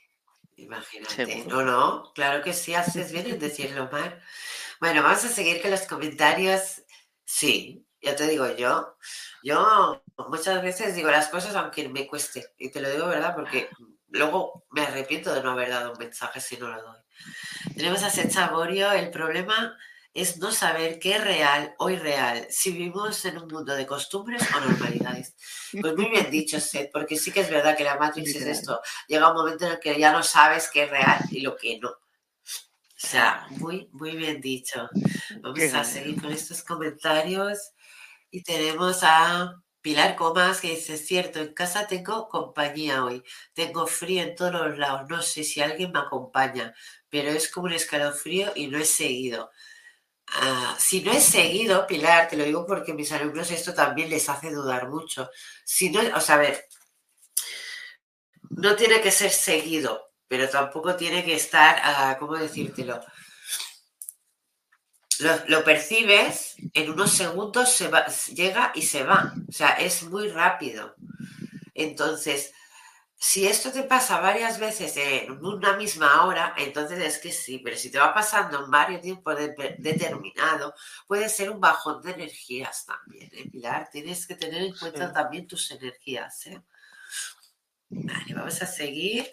Imagínate. 0.55 1.25
Seguro. 1.25 1.63
No, 1.63 1.63
no, 1.63 2.13
claro 2.13 2.43
que 2.43 2.53
sí, 2.53 2.73
haces 2.73 3.11
bien 3.11 3.25
en 3.27 3.39
decirlo, 3.39 3.89
Mar. 3.91 4.21
Bueno, 4.79 5.03
vamos 5.03 5.23
a 5.25 5.29
seguir 5.29 5.61
con 5.61 5.71
los 5.71 5.81
comentarios. 5.81 6.83
Sí, 7.25 7.85
ya 8.01 8.15
te 8.15 8.27
digo 8.27 8.47
yo. 8.55 8.97
Yo 9.43 10.03
muchas 10.29 10.61
veces 10.61 10.95
digo 10.95 11.09
las 11.09 11.29
cosas 11.29 11.55
aunque 11.55 11.89
me 11.89 12.07
cueste. 12.07 12.45
Y 12.57 12.69
te 12.69 12.81
lo 12.81 12.89
digo, 12.89 13.07
¿verdad? 13.07 13.35
Porque 13.35 13.69
luego 14.11 14.65
me 14.71 14.81
arrepiento 14.81 15.33
de 15.33 15.41
no 15.41 15.51
haber 15.51 15.69
dado 15.69 15.93
un 15.93 15.97
mensaje 15.97 16.39
si 16.39 16.57
no 16.57 16.69
lo 16.69 16.81
doy. 16.81 16.99
Tenemos 17.75 18.03
a 18.03 18.09
Seth 18.09 18.31
Saborio. 18.31 18.91
El 18.91 19.09
problema 19.09 19.77
es 20.13 20.37
no 20.37 20.51
saber 20.51 20.99
qué 20.99 21.15
es 21.15 21.23
real 21.23 21.73
o 21.77 21.89
irreal, 21.89 22.45
si 22.49 22.71
vivimos 22.71 23.23
en 23.25 23.37
un 23.37 23.47
mundo 23.47 23.73
de 23.73 23.85
costumbres 23.85 24.43
o 24.53 24.59
normalidades. 24.59 25.35
Pues 25.79 25.95
muy 25.95 26.09
bien 26.09 26.29
dicho, 26.29 26.59
Seth, 26.59 26.91
porque 26.91 27.15
sí 27.15 27.31
que 27.31 27.41
es 27.41 27.49
verdad 27.49 27.77
que 27.77 27.85
la 27.85 27.97
Matrix 27.97 28.35
es 28.35 28.45
esto. 28.45 28.81
Llega 29.07 29.31
un 29.31 29.37
momento 29.37 29.65
en 29.65 29.73
el 29.73 29.79
que 29.79 29.97
ya 29.97 30.11
no 30.11 30.21
sabes 30.21 30.69
qué 30.71 30.83
es 30.83 30.89
real 30.89 31.19
y 31.31 31.41
lo 31.41 31.55
que 31.55 31.79
no. 31.79 31.89
O 31.89 33.07
sea, 33.07 33.47
muy, 33.51 33.89
muy 33.93 34.15
bien 34.15 34.41
dicho. 34.41 34.89
Vamos 35.41 35.73
a 35.73 35.83
seguir 35.83 36.21
con 36.21 36.31
estos 36.31 36.61
comentarios 36.61 37.71
y 38.29 38.43
tenemos 38.43 38.99
a 39.03 39.55
Pilar 39.81 40.15
Comas 40.15 40.61
que 40.61 40.75
dice, 40.75 40.97
cierto, 40.97 41.39
en 41.39 41.53
casa 41.53 41.87
tengo 41.87 42.29
compañía 42.29 43.03
hoy, 43.03 43.23
tengo 43.53 43.87
frío 43.87 44.21
en 44.21 44.35
todos 44.35 44.53
los 44.53 44.77
lados, 44.77 45.09
no 45.09 45.21
sé 45.21 45.43
si 45.43 45.61
alguien 45.61 45.91
me 45.91 45.99
acompaña, 45.99 46.73
pero 47.09 47.29
es 47.31 47.49
como 47.49 47.65
un 47.67 47.73
escalofrío 47.73 48.51
y 48.55 48.67
no 48.67 48.77
he 48.77 48.85
seguido. 48.85 49.51
Ah, 50.27 50.75
si 50.79 51.01
no 51.03 51.11
es 51.11 51.23
seguido, 51.25 51.85
Pilar, 51.87 52.29
te 52.29 52.37
lo 52.37 52.45
digo 52.45 52.65
porque 52.65 52.93
mis 52.93 53.11
alumnos 53.11 53.51
esto 53.51 53.73
también 53.73 54.09
les 54.09 54.29
hace 54.29 54.51
dudar 54.51 54.87
mucho. 54.89 55.29
Si 55.65 55.89
no, 55.89 56.01
o 56.15 56.21
sea, 56.21 56.35
a 56.35 56.39
ver, 56.39 56.65
no 58.51 58.75
tiene 58.75 59.01
que 59.01 59.11
ser 59.11 59.31
seguido, 59.31 60.11
pero 60.27 60.49
tampoco 60.49 60.95
tiene 60.95 61.25
que 61.25 61.35
estar, 61.35 61.79
ah, 61.83 62.17
¿cómo 62.19 62.37
decírtelo? 62.37 63.01
Lo, 65.47 65.63
percibes, 65.63 66.55
en 66.73 66.91
unos 66.91 67.11
segundos 67.11 67.71
se 67.73 67.87
va, 67.87 68.05
llega 68.33 68.71
y 68.75 68.81
se 68.81 69.03
va. 69.03 69.33
O 69.47 69.51
sea, 69.51 69.71
es 69.73 70.03
muy 70.03 70.29
rápido. 70.29 70.95
Entonces, 71.73 72.53
si 73.15 73.45
esto 73.45 73.71
te 73.71 73.83
pasa 73.83 74.19
varias 74.19 74.59
veces 74.59 74.97
en 74.97 75.45
una 75.45 75.77
misma 75.77 76.25
hora, 76.25 76.55
entonces 76.57 76.99
es 76.99 77.19
que 77.19 77.31
sí, 77.31 77.61
pero 77.63 77.77
si 77.77 77.91
te 77.91 77.99
va 77.99 78.13
pasando 78.15 78.65
en 78.65 78.71
varios 78.71 79.01
tiempos 79.01 79.37
determinado, 79.77 80.73
puede 81.05 81.29
ser 81.29 81.51
un 81.51 81.59
bajón 81.59 82.01
de 82.01 82.13
energías 82.13 82.85
también, 82.85 83.29
¿eh, 83.33 83.47
Pilar? 83.51 83.89
Tienes 83.91 84.25
que 84.25 84.35
tener 84.35 84.63
en 84.63 84.75
cuenta 84.75 85.13
también 85.13 85.45
tus 85.45 85.69
energías, 85.69 86.47
¿eh? 86.47 86.61
Vale, 87.89 88.33
vamos 88.33 88.59
a 88.61 88.65
seguir. 88.65 89.29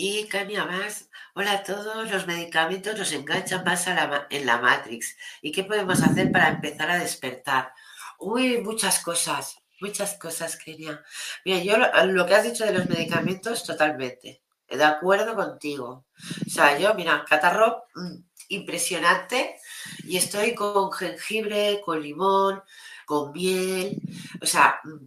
Y 0.00 0.28
Cania 0.28 0.64
más, 0.64 1.10
hola 1.34 1.54
a 1.54 1.62
todos, 1.64 2.08
los 2.08 2.24
medicamentos 2.28 2.96
nos 2.96 3.10
enganchan 3.10 3.64
más 3.64 3.84
en 4.30 4.46
la 4.46 4.58
Matrix. 4.58 5.16
¿Y 5.42 5.50
qué 5.50 5.64
podemos 5.64 6.00
hacer 6.04 6.30
para 6.30 6.50
empezar 6.50 6.88
a 6.88 7.00
despertar? 7.00 7.72
Uy, 8.20 8.58
muchas 8.58 9.00
cosas. 9.00 9.58
Muchas 9.80 10.14
cosas, 10.14 10.56
Kenia. 10.56 11.02
Mira, 11.44 11.64
yo 11.64 12.04
lo, 12.06 12.26
que 12.26 12.34
has 12.36 12.44
dicho 12.44 12.64
de 12.64 12.74
los 12.74 12.88
medicamentos, 12.88 13.64
totalmente. 13.64 14.40
De 14.68 14.84
acuerdo 14.84 15.34
contigo. 15.34 16.06
O 16.46 16.48
sea, 16.48 16.78
yo, 16.78 16.94
mira, 16.94 17.24
catarro 17.28 17.86
mm, 17.96 18.18
impresionante 18.50 19.56
y 20.04 20.16
estoy 20.16 20.54
con 20.54 20.92
jengibre, 20.92 21.80
con 21.84 22.00
limón, 22.00 22.62
con 23.04 23.32
miel. 23.32 24.00
O 24.40 24.46
sea, 24.46 24.78
mm, 24.84 25.06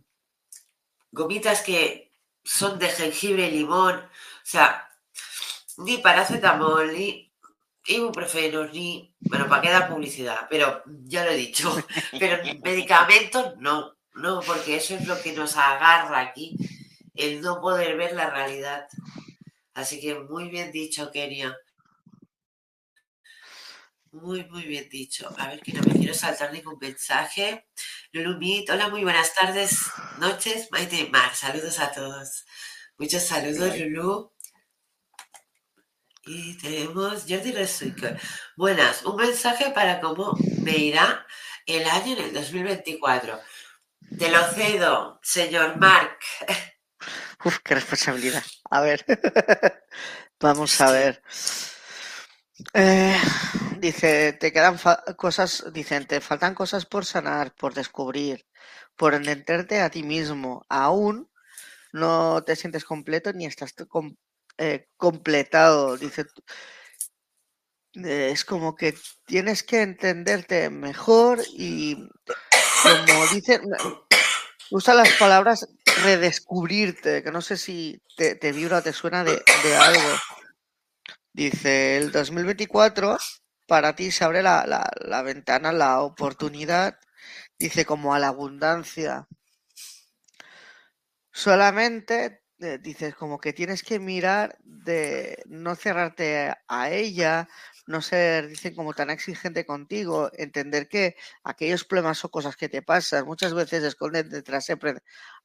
gomitas 1.13 1.61
que 1.61 2.11
son 2.43 2.77
de 2.77 2.89
jengibre 2.89 3.47
y 3.47 3.51
limón. 3.51 4.01
O 4.43 4.45
sea, 4.45 4.89
ni 5.77 5.97
paracetamol, 5.99 6.93
ni 6.93 7.31
ibuprofeno, 7.87 8.65
ni. 8.67 9.13
Bueno, 9.19 9.47
para 9.47 9.61
qué 9.61 9.85
publicidad, 9.93 10.47
pero 10.49 10.83
ya 10.85 11.23
lo 11.25 11.31
he 11.31 11.37
dicho. 11.37 11.73
Pero 12.19 12.43
medicamentos 12.63 13.55
no. 13.59 13.95
No, 14.13 14.41
porque 14.41 14.75
eso 14.75 14.95
es 14.95 15.07
lo 15.07 15.21
que 15.21 15.31
nos 15.31 15.55
agarra 15.55 16.19
aquí, 16.19 16.57
el 17.15 17.39
no 17.41 17.61
poder 17.61 17.95
ver 17.95 18.13
la 18.13 18.29
realidad. 18.29 18.87
Así 19.73 20.01
que 20.01 20.15
muy 20.15 20.49
bien 20.49 20.71
dicho, 20.71 21.11
Kenia. 21.11 21.57
Muy, 24.11 24.43
muy 24.49 24.63
bien 24.65 24.89
dicho. 24.89 25.33
A 25.37 25.47
ver, 25.47 25.61
que 25.61 25.71
no 25.71 25.81
me 25.83 25.93
quiero 25.93 26.13
saltar 26.13 26.51
ningún 26.51 26.77
mensaje. 26.79 27.65
Lulumit, 28.11 28.69
hola, 28.69 28.89
muy 28.89 29.03
buenas 29.03 29.33
tardes, 29.33 29.79
noches, 30.19 30.67
Maite 30.71 30.99
y 30.99 31.09
Mar. 31.09 31.33
Saludos 31.33 31.79
a 31.79 31.91
todos. 31.93 32.45
Muchos 33.01 33.23
saludos, 33.23 33.79
Lulu. 33.79 34.31
Y 36.23 36.55
tenemos 36.59 37.25
Jordi 37.27 37.51
Resuico. 37.51 38.05
Buenas, 38.55 39.03
un 39.05 39.15
mensaje 39.15 39.71
para 39.71 39.99
cómo 39.99 40.37
me 40.59 40.77
irá 40.77 41.25
el 41.65 41.89
año 41.89 42.15
en 42.15 42.25
el 42.25 42.31
2024. 42.31 43.39
Te 44.19 44.29
lo 44.29 44.43
cedo, 44.53 45.19
señor 45.23 45.77
Mark. 45.77 46.19
Uf, 47.43 47.57
qué 47.63 47.73
responsabilidad. 47.73 48.43
A 48.69 48.81
ver, 48.81 49.03
vamos 50.39 50.79
a 50.79 50.91
ver. 50.91 51.23
Eh, 52.75 53.19
dice, 53.79 54.33
te 54.33 54.53
quedan 54.53 54.77
cosas, 55.17 55.73
dicen, 55.73 56.05
te 56.05 56.21
faltan 56.21 56.53
cosas 56.53 56.85
por 56.85 57.03
sanar, 57.03 57.55
por 57.55 57.73
descubrir, 57.73 58.45
por 58.95 59.15
entenderte 59.15 59.81
a 59.81 59.89
ti 59.89 60.03
mismo. 60.03 60.63
Aún 60.69 61.30
no 61.93 62.43
te 62.43 62.55
sientes 62.55 62.85
completo 62.85 63.33
ni 63.33 63.45
estás 63.45 63.73
eh, 64.57 64.87
completado. 64.97 65.97
Dice, 65.97 66.25
es 67.93 68.45
como 68.45 68.75
que 68.75 68.95
tienes 69.25 69.63
que 69.63 69.81
entenderte 69.81 70.69
mejor 70.69 71.39
y 71.53 71.95
como 72.83 73.27
dicen, 73.27 73.61
usa 74.71 74.93
las 74.93 75.11
palabras 75.13 75.67
redescubrirte, 76.03 77.23
que 77.23 77.31
no 77.31 77.41
sé 77.41 77.57
si 77.57 78.01
te, 78.15 78.51
vibra 78.51 78.77
o 78.77 78.81
te 78.81 78.93
suena 78.93 79.23
de, 79.23 79.41
algo. 79.77 80.09
Dice, 81.33 81.97
el 81.97 82.11
2024 82.11 83.17
para 83.67 83.95
ti 83.95 84.11
se 84.11 84.23
abre 84.23 84.41
la, 84.43 84.65
la 84.65 85.21
ventana, 85.21 85.71
la 85.71 86.01
oportunidad, 86.01 86.97
dice, 87.57 87.85
como 87.85 88.13
a 88.13 88.19
la 88.19 88.27
abundancia. 88.27 89.27
Solamente 91.43 92.43
eh, 92.59 92.77
dices 92.79 93.15
como 93.15 93.39
que 93.39 93.51
tienes 93.51 93.81
que 93.81 93.97
mirar 93.99 94.57
de 94.63 95.41
no 95.47 95.75
cerrarte 95.75 96.53
a 96.67 96.89
ella, 96.91 97.47
no 97.87 97.99
ser, 98.03 98.47
dicen, 98.47 98.75
como 98.75 98.93
tan 98.93 99.09
exigente 99.09 99.65
contigo, 99.65 100.29
entender 100.33 100.87
que 100.87 101.15
aquellos 101.43 101.83
problemas 101.83 102.23
o 102.25 102.29
cosas 102.29 102.55
que 102.55 102.69
te 102.69 102.83
pasan 102.83 103.25
muchas 103.25 103.55
veces 103.55 103.83
esconden 103.83 104.29
detrás 104.29 104.67
de 104.67 104.77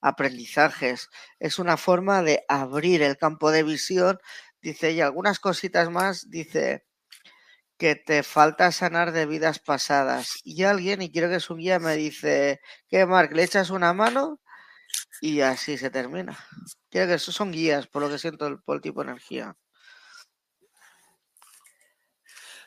aprendizajes. 0.03 1.09
Es 1.39 1.59
una 1.59 1.79
forma 1.79 2.23
de 2.23 2.45
abrir 2.47 3.03
el 3.03 3.17
campo 3.17 3.51
de 3.51 3.63
visión, 3.63 4.19
dice, 4.61 4.93
y 4.93 5.01
algunas 5.01 5.39
cositas 5.41 5.91
más, 5.91 6.29
dice 6.31 6.85
que 7.79 7.95
te 7.97 8.23
falta 8.23 8.73
sanar 8.73 9.13
de 9.13 9.27
vidas 9.27 9.59
pasadas. 9.61 10.41
Y 10.45 10.65
alguien, 10.65 11.03
y 11.03 11.11
quiero 11.13 11.29
que 11.29 11.37
es 11.37 11.51
un 11.51 11.59
guía, 11.59 11.79
me 11.79 11.97
dice, 11.97 12.61
¿qué, 12.89 13.07
Mark? 13.07 13.33
¿Le 13.35 13.45
echas 13.45 13.71
una 13.71 13.93
mano? 13.95 14.41
Y 15.21 15.41
así 15.41 15.79
se 15.79 15.91
termina. 15.91 16.39
Quiero 16.91 17.09
que 17.09 17.15
esos 17.15 17.35
son 17.35 17.53
guías, 17.53 17.87
por 17.87 18.03
lo 18.03 18.09
que 18.09 18.19
siento, 18.19 18.61
por 18.65 18.77
el 18.77 18.83
tipo 18.83 19.03
de 19.03 19.11
energía. 19.11 19.57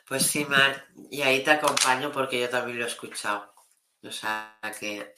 Pues 0.06 0.26
sí, 0.26 0.44
Mar, 0.44 0.86
y 1.10 1.22
ahí 1.22 1.44
te 1.44 1.52
acompaño 1.52 2.10
porque 2.10 2.40
yo 2.40 2.48
también 2.48 2.78
lo 2.78 2.84
he 2.84 2.88
escuchado. 2.88 3.54
O 4.02 4.10
sea 4.10 4.58
que. 4.78 5.14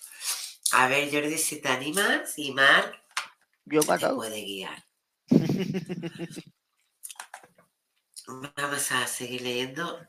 A 0.72 0.88
ver, 0.88 1.10
Jordi, 1.10 1.38
si 1.38 1.60
te 1.60 1.68
animas 1.68 2.38
y 2.38 2.52
Mar 2.52 3.02
yo 3.64 3.80
te 3.80 4.08
puede 4.08 4.42
guiar. 4.42 4.84
Vamos 8.56 8.92
a 8.92 9.06
seguir 9.06 9.42
leyendo. 9.42 10.06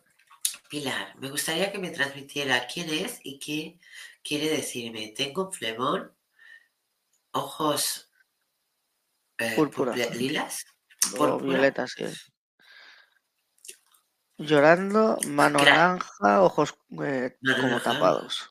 Pilar, 0.70 1.16
me 1.20 1.30
gustaría 1.30 1.72
que 1.72 1.78
me 1.78 1.92
transmitiera 1.92 2.68
quién 2.68 2.90
es 2.90 3.20
y 3.24 3.38
qué 3.38 3.80
quiere 4.24 4.50
decirme. 4.50 5.14
Tengo 5.16 5.46
un 5.46 5.54
flemón, 5.54 6.12
ojos 7.34 8.10
eh, 9.38 9.58
lilas, 10.14 10.66
o 11.18 11.38
violetas, 11.40 11.92
sí. 11.92 12.06
Llorando, 14.38 15.18
mano 15.28 15.60
naranja, 15.60 16.42
ojos 16.42 16.74
eh, 17.04 17.38
como 17.62 17.80
tapados. 17.82 18.50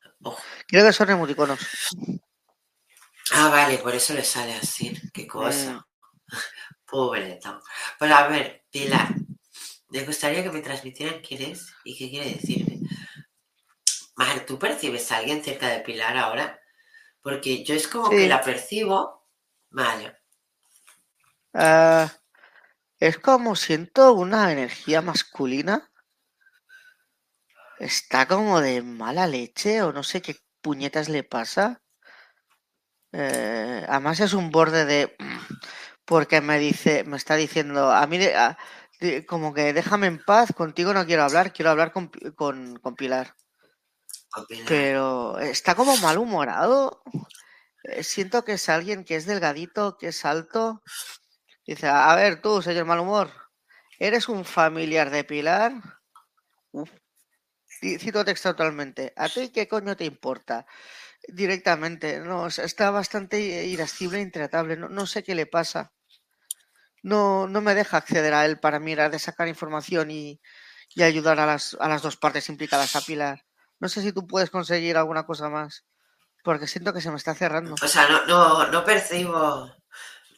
Quiero 0.67 0.87
que 0.87 0.93
son 0.93 1.09
emoticonos. 1.09 1.59
Ah, 3.31 3.49
vale, 3.49 3.77
por 3.79 3.93
eso 3.93 4.13
le 4.13 4.23
sale 4.23 4.53
así. 4.53 4.93
Qué 5.13 5.27
cosa. 5.27 5.85
Mm. 6.33 6.89
Pobreta. 6.89 7.59
Pues 7.99 8.11
a 8.11 8.27
ver, 8.27 8.65
Pilar, 8.71 9.15
me 9.89 10.03
gustaría 10.05 10.41
que 10.41 10.51
me 10.51 10.61
transmitieran 10.61 11.21
quién 11.21 11.51
es 11.51 11.71
y 11.83 11.95
qué 11.97 12.09
quiere 12.09 12.31
decirme. 12.33 12.79
Mar, 14.15 14.45
¿tú 14.45 14.57
percibes 14.57 15.11
a 15.11 15.17
alguien 15.17 15.43
cerca 15.43 15.69
de 15.69 15.81
Pilar 15.81 16.17
ahora? 16.17 16.59
Porque 17.23 17.63
yo 17.63 17.73
es 17.73 17.87
como 17.87 18.09
que 18.09 18.27
la 18.27 18.41
percibo. 18.41 19.27
Vale. 19.71 20.17
Ah, 21.53 22.11
es 22.99 23.17
como 23.17 23.55
siento 23.55 24.13
una 24.13 24.51
energía 24.51 25.01
masculina. 25.01 25.89
Está 27.79 28.27
como 28.27 28.61
de 28.61 28.81
mala 28.81 29.25
leche 29.25 29.81
o 29.81 29.91
no 29.91 30.03
sé 30.03 30.21
qué 30.21 30.35
puñetas 30.61 31.09
le 31.09 31.23
pasa. 31.23 31.81
Eh, 33.13 33.85
además 33.87 34.19
es 34.19 34.33
un 34.33 34.51
borde 34.51 34.85
de... 34.85 35.15
Porque 36.05 36.41
me 36.41 36.59
dice, 36.59 37.05
me 37.05 37.15
está 37.15 37.35
diciendo, 37.35 37.89
a 37.89 38.05
mí 38.07 38.19
como 39.27 39.53
que 39.53 39.73
déjame 39.73 40.07
en 40.07 40.23
paz, 40.23 40.53
contigo 40.53 40.93
no 40.93 41.05
quiero 41.05 41.23
hablar, 41.23 41.53
quiero 41.53 41.71
hablar 41.71 41.91
con, 41.91 42.09
Pilar. 42.97 43.33
Pero 44.67 45.39
está 45.39 45.75
como 45.75 45.95
malhumorado. 45.97 47.03
Eh, 47.83 48.03
siento 48.03 48.45
que 48.45 48.53
es 48.53 48.69
alguien 48.69 49.03
que 49.03 49.15
es 49.15 49.25
delgadito, 49.25 49.97
que 49.97 50.07
es 50.07 50.25
alto, 50.25 50.81
Dice, 51.65 51.87
a 51.87 52.13
ver 52.15 52.41
tú, 52.41 52.61
señor 52.61 52.85
Malhumor, 52.85 53.31
¿eres 53.97 54.27
un 54.27 54.43
familiar 54.43 55.09
de 55.09 55.23
Pilar? 55.23 55.73
cito 57.99 58.25
textualmente, 58.25 59.13
¿a 59.15 59.29
ti 59.29 59.49
qué 59.49 59.67
coño 59.67 59.95
te 59.95 60.05
importa? 60.05 60.65
Directamente, 61.27 62.19
no, 62.19 62.47
está 62.47 62.91
bastante 62.91 63.39
irascible 63.65 64.19
e 64.19 64.21
intratable, 64.23 64.75
no, 64.75 65.05
sé 65.07 65.23
qué 65.23 65.35
le 65.35 65.45
pasa. 65.45 65.93
No, 67.01 67.47
no 67.47 67.61
me 67.61 67.75
deja 67.75 67.97
acceder 67.97 68.33
a 68.33 68.45
él 68.45 68.59
para 68.59 68.79
mirar 68.79 69.11
de 69.11 69.19
sacar 69.19 69.47
información 69.47 70.11
y, 70.11 70.41
ayudar 71.01 71.39
a 71.39 71.45
las 71.45 72.01
dos 72.01 72.17
partes 72.17 72.49
implicadas 72.49 72.95
a 72.95 73.01
Pilar. 73.01 73.45
No 73.83 73.89
sé 73.89 74.01
si 74.01 74.13
tú 74.13 74.25
puedes 74.25 74.49
conseguir 74.49 74.95
alguna 74.95 75.25
cosa 75.25 75.49
más, 75.49 75.83
porque 76.41 76.67
siento 76.67 76.93
que 76.93 77.01
se 77.01 77.11
me 77.11 77.17
está 77.17 77.35
cerrando. 77.35 77.75
O 77.81 77.87
sea, 77.89 78.07
no, 78.07 78.25
no, 78.27 78.67
no 78.67 78.85
percibo, 78.85 79.75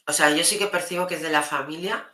o 0.08 0.14
sea, 0.14 0.32
yo 0.32 0.44
sí 0.44 0.58
que 0.58 0.66
percibo 0.66 1.06
que 1.06 1.14
es 1.14 1.22
de 1.22 1.30
la 1.30 1.44
familia, 1.44 2.12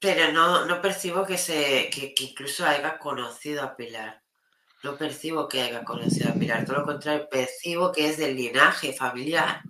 pero 0.00 0.32
no, 0.32 0.64
no 0.64 0.82
percibo 0.82 1.24
que, 1.24 1.38
se, 1.38 1.88
que, 1.88 2.14
que 2.14 2.24
incluso 2.24 2.66
haya 2.66 2.98
conocido 2.98 3.62
a 3.62 3.76
Pilar. 3.76 4.20
No 4.82 4.96
percibo 4.96 5.48
que 5.48 5.62
haya 5.62 5.84
conocido 5.84 6.30
a 6.30 6.34
Pilar, 6.34 6.64
todo 6.64 6.78
lo 6.78 6.84
contrario, 6.84 7.28
percibo 7.30 7.92
que 7.92 8.08
es 8.08 8.16
del 8.16 8.34
linaje 8.34 8.92
familiar, 8.92 9.62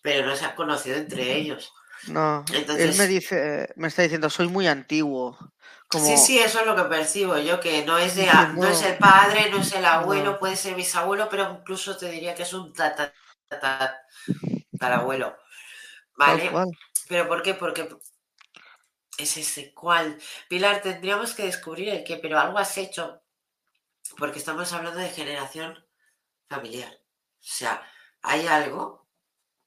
pero 0.00 0.26
no 0.26 0.34
se 0.36 0.46
ha 0.46 0.54
conocido 0.54 0.96
entre 0.96 1.36
ellos. 1.36 1.70
No, 2.06 2.46
él 2.48 2.60
Entonces, 2.60 2.96
me 2.96 3.06
dice, 3.06 3.74
me 3.76 3.88
está 3.88 4.00
diciendo, 4.00 4.30
soy 4.30 4.48
muy 4.48 4.68
antiguo. 4.68 5.36
Como, 5.92 6.06
sí, 6.06 6.16
sí, 6.16 6.38
eso 6.38 6.60
es 6.60 6.66
lo 6.66 6.76
que 6.76 6.84
percibo 6.84 7.38
yo, 7.38 7.60
que 7.60 7.84
no 7.84 7.98
es 7.98 8.16
de 8.16 8.26
no 8.58 8.68
es 8.68 8.82
el 8.82 8.98
padre, 8.98 9.50
no 9.50 9.58
es 9.58 9.72
el 9.72 9.84
abuelo, 9.84 10.38
puede 10.38 10.56
ser 10.56 10.74
bisabuelo, 10.74 11.28
pero 11.28 11.58
incluso 11.60 11.96
te 11.96 12.10
diría 12.10 12.34
que 12.34 12.42
es 12.44 12.52
un 12.52 12.72
tata- 12.72 13.12
tata- 13.48 14.02
tatarabuelo. 14.78 15.36
¿Vale? 16.16 16.64
¿Pero 17.08 17.28
por 17.28 17.42
qué? 17.42 17.54
Porque 17.54 17.88
es 19.18 19.36
ese 19.38 19.72
cual. 19.74 20.18
Pilar, 20.48 20.82
tendríamos 20.82 21.34
que 21.34 21.44
descubrir 21.44 21.88
el 21.88 22.04
qué, 22.04 22.16
pero 22.18 22.38
algo 22.38 22.58
has 22.58 22.76
hecho, 22.78 23.22
porque 24.18 24.38
estamos 24.40 24.72
hablando 24.72 25.00
de 25.00 25.10
generación 25.10 25.84
familiar. 26.48 26.92
O 26.94 27.54
sea, 27.58 27.82
hay 28.22 28.46
algo, 28.48 29.08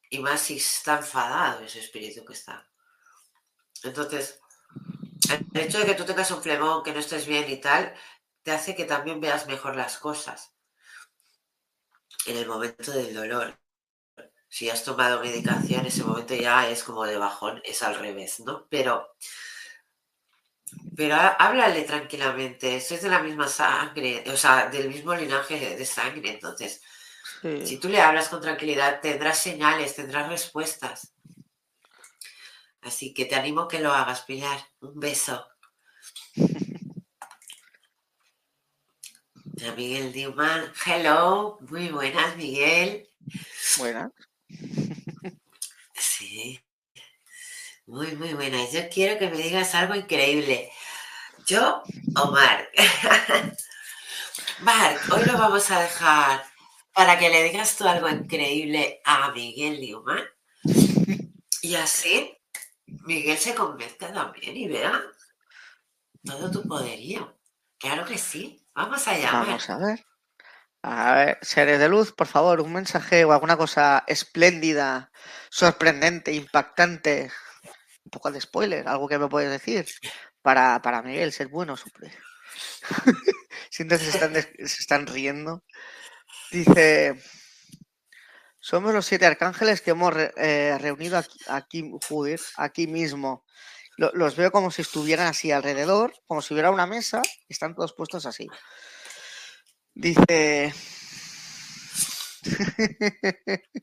y 0.09 0.19
más 0.19 0.41
si 0.41 0.57
está 0.57 0.97
enfadado 0.99 1.61
ese 1.65 1.79
espíritu 1.81 2.25
que 2.25 2.33
está. 2.33 2.67
Entonces, 3.83 4.41
el 5.29 5.61
hecho 5.61 5.79
de 5.79 5.85
que 5.85 5.95
tú 5.95 6.05
tengas 6.05 6.31
un 6.31 6.41
flemón, 6.43 6.83
que 6.83 6.93
no 6.93 6.99
estés 6.99 7.25
bien 7.27 7.49
y 7.49 7.57
tal, 7.61 7.93
te 8.43 8.51
hace 8.51 8.75
que 8.75 8.85
también 8.85 9.21
veas 9.21 9.47
mejor 9.47 9.75
las 9.75 9.97
cosas 9.97 10.53
en 12.27 12.37
el 12.37 12.45
momento 12.47 12.91
del 12.91 13.13
dolor. 13.13 13.57
Si 14.49 14.69
has 14.69 14.83
tomado 14.83 15.21
medicación, 15.21 15.85
ese 15.85 16.03
momento 16.03 16.35
ya 16.35 16.69
es 16.69 16.83
como 16.83 17.05
de 17.05 17.17
bajón, 17.17 17.61
es 17.65 17.83
al 17.83 17.95
revés, 17.99 18.41
¿no? 18.41 18.67
Pero, 18.69 19.09
pero 20.97 21.15
há- 21.15 21.35
háblale 21.45 21.81
tranquilamente, 21.91 22.67
sois 22.87 23.01
de 23.05 23.09
la 23.15 23.21
misma 23.27 23.47
sangre, 23.47 24.11
o 24.35 24.37
sea, 24.43 24.55
del 24.75 24.87
mismo 24.93 25.13
linaje 25.21 25.57
de 25.79 25.85
sangre, 25.85 26.29
entonces, 26.31 26.81
si 27.67 27.79
tú 27.79 27.89
le 27.89 28.01
hablas 28.01 28.29
con 28.29 28.41
tranquilidad, 28.41 29.01
tendrás 29.01 29.39
señales, 29.39 29.95
tendrás 29.95 30.29
respuestas. 30.29 31.14
Así 32.85 33.15
que 33.15 33.25
te 33.25 33.33
animo 33.33 33.67
que 33.67 33.79
lo 33.79 33.91
hagas, 33.91 34.21
Pilar. 34.21 34.59
Un 34.79 34.99
beso. 34.99 35.43
A 39.65 39.71
Miguel 39.75 40.13
Newman, 40.13 40.71
hello, 40.85 41.57
muy 41.61 41.89
buenas, 41.89 42.37
Miguel. 42.37 43.09
Buena. 43.77 44.11
Sí, 45.95 46.63
muy, 47.87 48.15
muy 48.15 48.35
buenas. 48.35 48.71
Yo 48.71 48.87
quiero 48.89 49.17
que 49.17 49.31
me 49.31 49.37
digas 49.37 49.73
algo 49.73 49.95
increíble. 49.95 50.71
Yo 51.47 51.81
o 52.17 52.31
Marc. 52.31 52.69
Marc, 54.59 55.11
hoy 55.11 55.25
lo 55.25 55.39
vamos 55.39 55.71
a 55.71 55.81
dejar 55.81 56.45
para 56.93 57.17
que 57.17 57.29
le 57.29 57.45
digas 57.45 57.75
tú 57.77 57.87
algo 57.87 58.07
increíble 58.09 59.01
a 59.05 59.31
Miguel 59.31 59.81
Newman. 59.81 60.23
Y 61.63 61.73
así 61.73 62.31
Miguel 63.05 63.37
se 63.37 63.53
convenzca 63.53 64.11
también 64.11 64.57
y 64.57 64.67
vea 64.67 65.01
todo 66.23 66.51
tu 66.51 66.67
poderío. 66.67 67.37
Claro 67.77 68.05
que 68.05 68.17
sí. 68.17 68.65
Vamos 68.73 69.07
allá. 69.07 69.31
Vamos 69.31 69.69
a 69.69 69.77
ver. 69.77 70.05
A 70.81 71.15
ver, 71.15 71.37
seres 71.41 71.79
de 71.79 71.89
luz, 71.89 72.11
por 72.11 72.27
favor, 72.27 72.61
un 72.61 72.73
mensaje 72.73 73.25
o 73.25 73.31
alguna 73.31 73.57
cosa 73.57 74.03
espléndida, 74.07 75.11
sorprendente, 75.49 76.31
impactante. 76.33 77.31
Un 78.03 78.11
poco 78.11 78.31
de 78.31 78.39
spoiler, 78.39 78.87
algo 78.87 79.07
que 79.07 79.17
me 79.17 79.27
puedes 79.27 79.49
decir. 79.49 79.85
Para, 80.41 80.79
para 80.81 81.01
Miguel, 81.01 81.31
ser 81.31 81.47
bueno, 81.47 81.75
siempre. 81.75 82.11
Siento 83.71 83.97
que 83.97 84.03
se 84.03 84.09
están, 84.11 84.33
se 84.33 84.81
están 84.81 85.07
riendo. 85.07 85.63
Dice, 86.51 87.15
somos 88.69 88.93
los 88.93 89.05
siete 89.05 89.25
arcángeles 89.27 89.81
que 89.81 89.91
hemos 89.91 90.13
eh, 90.37 90.77
reunido 90.79 91.17
aquí, 91.17 91.39
aquí, 91.47 91.83
aquí 92.57 92.87
mismo. 92.87 93.45
Lo- 93.97 94.11
los 94.13 94.35
veo 94.35 94.51
como 94.51 94.71
si 94.71 94.81
estuvieran 94.81 95.27
así 95.27 95.51
alrededor, 95.51 96.13
como 96.27 96.41
si 96.41 96.53
hubiera 96.53 96.71
una 96.71 96.87
mesa, 96.87 97.21
están 97.47 97.75
todos 97.75 97.93
puestos 97.93 98.25
así. 98.25 98.47
Dice. 100.03 100.71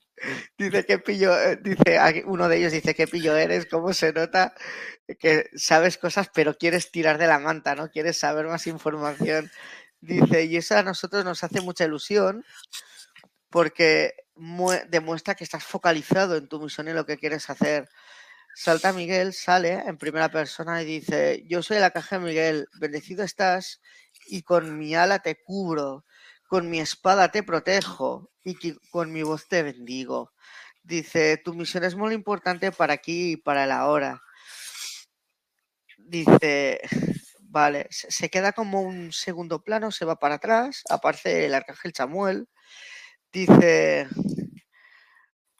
dice 0.59 0.85
que 0.87 0.99
pillo. 0.99 1.33
Dice 1.62 1.99
uno 2.26 2.49
de 2.49 2.59
ellos 2.59 2.72
dice 2.72 2.95
que 2.95 3.07
pillo 3.07 3.37
eres, 3.37 3.66
cómo 3.66 3.93
se 3.93 4.12
nota 4.12 4.55
que 5.18 5.47
sabes 5.57 5.99
cosas, 5.99 6.30
pero 6.35 6.55
quieres 6.57 6.91
tirar 6.91 7.18
de 7.18 7.26
la 7.26 7.39
manta, 7.39 7.74
¿no? 7.74 7.91
Quieres 7.91 8.18
saber 8.18 8.47
más 8.47 8.66
información. 8.66 9.51
Dice, 10.01 10.45
y 10.45 10.57
eso 10.57 10.76
a 10.76 10.83
nosotros 10.83 11.24
nos 11.24 11.45
hace 11.45 11.61
mucha 11.61 11.85
ilusión 11.85 12.45
porque 13.51 14.14
demuestra 14.35 15.35
que 15.35 15.45
estás 15.45 15.64
focalizado 15.64 16.37
en 16.37 16.49
tu 16.49 16.61
misión 16.61 16.89
y 16.89 16.93
lo 16.93 17.07
que 17.07 17.18
quieres 17.18 17.49
hacer. 17.51 17.89
Salta 18.55 18.93
Miguel, 18.93 19.33
sale 19.33 19.72
en 19.72 19.97
primera 19.97 20.30
persona 20.30 20.83
y 20.83 20.85
dice, 20.85 21.43
yo 21.47 21.62
soy 21.62 21.78
la 21.78 21.91
caja 21.91 22.18
de 22.18 22.24
Miguel, 22.26 22.68
bendecido 22.78 23.24
estás 23.24 23.80
y 24.26 24.43
con 24.43 24.78
mi 24.78 24.95
ala 24.95 25.20
te 25.20 25.43
cubro, 25.43 26.05
con 26.49 26.68
mi 26.68 26.80
espada 26.80 27.30
te 27.30 27.43
protejo 27.43 28.30
y 28.45 28.76
con 28.91 29.11
mi 29.11 29.22
voz 29.22 29.49
te 29.49 29.62
bendigo. 29.62 30.33
Dice, 30.83 31.39
tu 31.39 31.55
misión 31.55 31.85
es 31.85 31.95
muy 31.95 32.12
importante 32.12 32.72
para 32.72 32.95
aquí 32.95 33.33
y 33.33 33.37
para 33.37 33.64
el 33.64 33.70
ahora. 33.70 34.22
Dice, 35.97 36.80
vale, 37.41 37.87
se 37.91 38.28
queda 38.28 38.53
como 38.53 38.83
un 38.83 39.12
segundo 39.12 39.62
plano, 39.62 39.91
se 39.91 40.05
va 40.05 40.16
para 40.16 40.35
atrás, 40.35 40.83
aparece 40.91 41.47
el 41.47 41.55
arcángel 41.55 41.95
Samuel. 41.95 42.49
Dice, 43.33 44.09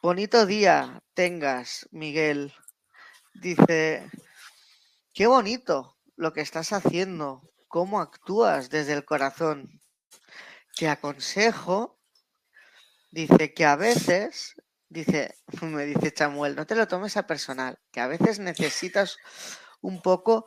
bonito 0.03 0.45
día 0.45 1.03
tengas, 1.15 1.89
Miguel. 1.91 2.53
Dice, 3.33 4.11
qué 5.15 5.27
bonito 5.27 5.97
lo 6.17 6.35
que 6.35 6.43
estás 6.43 6.75
haciendo, 6.75 7.41
cómo 7.69 8.03
actúas 8.03 8.69
desde 8.69 8.93
el 8.93 9.07
corazón. 9.07 9.81
Te 10.77 10.91
aconsejo, 10.91 11.99
dice 13.11 13.55
que 13.55 13.65
a 13.65 13.77
veces, 13.77 14.55
dice, 14.91 15.39
me 15.63 15.87
dice 15.87 16.13
Samuel, 16.15 16.55
no 16.55 16.67
te 16.67 16.75
lo 16.75 16.87
tomes 16.87 17.17
a 17.17 17.27
personal, 17.27 17.79
que 17.91 18.01
a 18.01 18.07
veces 18.07 18.39
necesitas 18.39 19.17
un 19.81 20.03
poco 20.03 20.45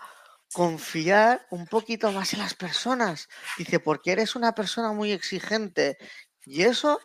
confiar 0.53 1.47
un 1.49 1.65
poquito 1.65 2.11
más 2.11 2.33
en 2.33 2.39
las 2.39 2.53
personas. 2.53 3.29
Dice, 3.57 3.79
porque 3.79 4.11
eres 4.11 4.35
una 4.35 4.53
persona 4.53 4.91
muy 4.91 5.11
exigente 5.11 5.97
y 6.45 6.63
eso 6.63 6.99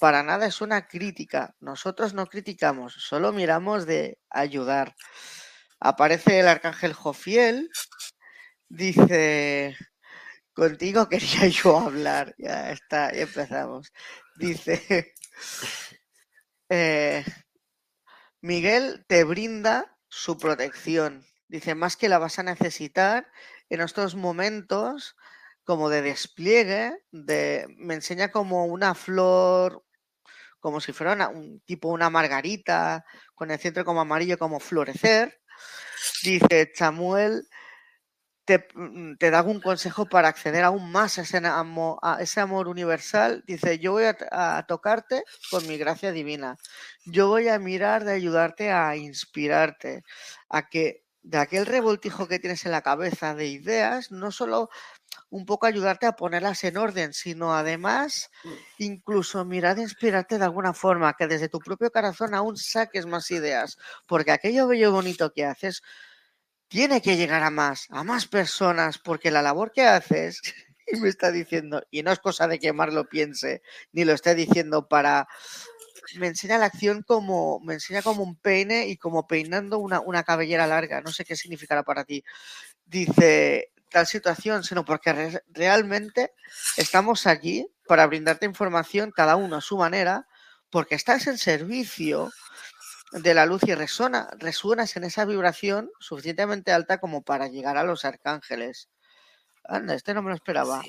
para 0.00 0.22
nada 0.22 0.46
es 0.46 0.60
una 0.60 0.88
crítica. 0.88 1.54
Nosotros 1.60 2.14
no 2.14 2.26
criticamos, 2.26 2.94
solo 2.94 3.32
miramos 3.32 3.86
de 3.86 4.18
ayudar. 4.30 4.96
Aparece 5.78 6.40
el 6.40 6.48
arcángel 6.48 6.94
Jofiel, 6.94 7.70
dice, 8.68 9.76
contigo 10.52 11.08
quería 11.08 11.46
yo 11.48 11.78
hablar. 11.78 12.34
Ya 12.38 12.72
está, 12.72 13.10
empezamos. 13.10 13.92
Dice, 14.36 15.14
eh, 16.70 17.24
Miguel 18.40 19.04
te 19.06 19.24
brinda 19.24 19.96
su 20.08 20.38
protección. 20.38 21.26
Dice, 21.48 21.74
más 21.74 21.96
que 21.96 22.08
la 22.08 22.18
vas 22.18 22.38
a 22.38 22.42
necesitar 22.42 23.30
en 23.68 23.80
estos 23.80 24.14
momentos 24.14 25.16
como 25.70 25.88
de 25.90 26.02
despliegue, 26.02 26.94
de, 27.12 27.66
me 27.78 27.94
enseña 27.94 28.30
como 28.32 28.64
una 28.66 28.94
flor, 28.96 29.84
como 30.60 30.80
si 30.80 30.92
fuera 30.92 31.28
un 31.28 31.60
tipo 31.62 31.88
una 31.88 32.10
margarita, 32.10 33.04
con 33.34 33.50
el 33.52 33.58
centro 33.60 33.84
como 33.84 34.00
amarillo, 34.02 34.38
como 34.38 34.60
florecer. 34.60 35.40
Dice, 36.24 36.72
Samuel, 36.74 37.44
te, 38.44 38.66
mm, 38.74 39.16
te 39.16 39.30
da 39.30 39.42
un 39.42 39.60
consejo 39.60 40.06
para 40.06 40.28
acceder 40.28 40.64
aún 40.64 40.90
más 40.90 41.18
a 41.18 41.22
ese, 41.22 41.38
amo- 41.38 41.98
a 42.02 42.20
ese 42.22 42.40
amor 42.40 42.68
universal. 42.68 43.44
Dice, 43.46 43.78
yo 43.78 43.92
voy 43.92 44.04
a, 44.04 44.16
a 44.58 44.66
tocarte 44.66 45.24
con 45.50 45.66
mi 45.68 45.76
gracia 45.78 46.10
divina. 46.12 46.56
Yo 47.04 47.28
voy 47.28 47.48
a 47.48 47.58
mirar 47.58 48.04
de 48.04 48.12
ayudarte 48.12 48.72
a 48.72 48.96
inspirarte, 48.96 50.02
a 50.48 50.68
que 50.68 51.04
de 51.22 51.38
aquel 51.38 51.66
revoltijo 51.66 52.26
que 52.28 52.38
tienes 52.38 52.64
en 52.64 52.72
la 52.72 52.82
cabeza 52.82 53.34
de 53.34 53.46
ideas, 53.48 54.10
no 54.10 54.32
solo 54.32 54.70
un 55.30 55.46
poco 55.46 55.66
ayudarte 55.66 56.06
a 56.06 56.12
ponerlas 56.12 56.62
en 56.64 56.76
orden, 56.76 57.12
sino 57.12 57.54
además 57.54 58.30
incluso 58.78 59.44
mirar 59.44 59.76
de 59.76 59.82
inspirarte 59.82 60.38
de 60.38 60.44
alguna 60.44 60.74
forma, 60.74 61.14
que 61.14 61.28
desde 61.28 61.48
tu 61.48 61.60
propio 61.60 61.90
corazón 61.90 62.34
aún 62.34 62.56
saques 62.56 63.06
más 63.06 63.30
ideas, 63.30 63.78
porque 64.06 64.32
aquello 64.32 64.66
bello 64.66 64.88
y 64.88 64.92
bonito 64.92 65.32
que 65.32 65.44
haces 65.44 65.82
tiene 66.68 67.02
que 67.02 67.16
llegar 67.16 67.42
a 67.42 67.50
más, 67.50 67.86
a 67.90 68.04
más 68.04 68.26
personas, 68.26 68.98
porque 68.98 69.30
la 69.30 69.42
labor 69.42 69.72
que 69.72 69.82
haces, 69.82 70.40
y 70.86 71.00
me 71.00 71.08
está 71.08 71.30
diciendo, 71.30 71.82
y 71.90 72.02
no 72.02 72.12
es 72.12 72.18
cosa 72.18 72.48
de 72.48 72.58
que 72.58 72.72
Mar 72.72 72.92
lo 72.92 73.08
piense, 73.08 73.62
ni 73.92 74.04
lo 74.04 74.12
esté 74.12 74.34
diciendo 74.34 74.88
para... 74.88 75.28
Me 76.16 76.26
enseña 76.26 76.58
la 76.58 76.66
acción 76.66 77.02
como, 77.02 77.60
me 77.60 77.74
enseña 77.74 78.02
como 78.02 78.24
un 78.24 78.34
peine 78.34 78.88
y 78.88 78.96
como 78.96 79.28
peinando 79.28 79.78
una, 79.78 80.00
una 80.00 80.24
cabellera 80.24 80.66
larga, 80.66 81.00
no 81.00 81.12
sé 81.12 81.24
qué 81.24 81.36
significará 81.36 81.84
para 81.84 82.04
ti. 82.04 82.24
Dice, 82.84 83.70
tal 83.90 84.06
situación, 84.06 84.64
sino 84.64 84.84
porque 84.84 85.12
re 85.12 85.42
realmente 85.48 86.32
estamos 86.76 87.26
aquí 87.26 87.66
para 87.86 88.06
brindarte 88.06 88.46
información 88.46 89.10
cada 89.10 89.36
uno 89.36 89.56
a 89.56 89.60
su 89.60 89.76
manera, 89.76 90.26
porque 90.70 90.94
estás 90.94 91.26
en 91.26 91.38
servicio 91.38 92.32
de 93.12 93.34
la 93.34 93.46
luz 93.46 93.62
y 93.66 93.74
resona, 93.74 94.28
resuenas 94.38 94.96
en 94.96 95.04
esa 95.04 95.24
vibración 95.24 95.90
suficientemente 95.98 96.72
alta 96.72 96.98
como 96.98 97.22
para 97.22 97.48
llegar 97.48 97.76
a 97.76 97.84
los 97.84 98.04
arcángeles. 98.04 98.88
Anda, 99.64 99.94
este 99.94 100.14
no 100.14 100.22
me 100.22 100.30
lo 100.30 100.36
esperaba. 100.36 100.82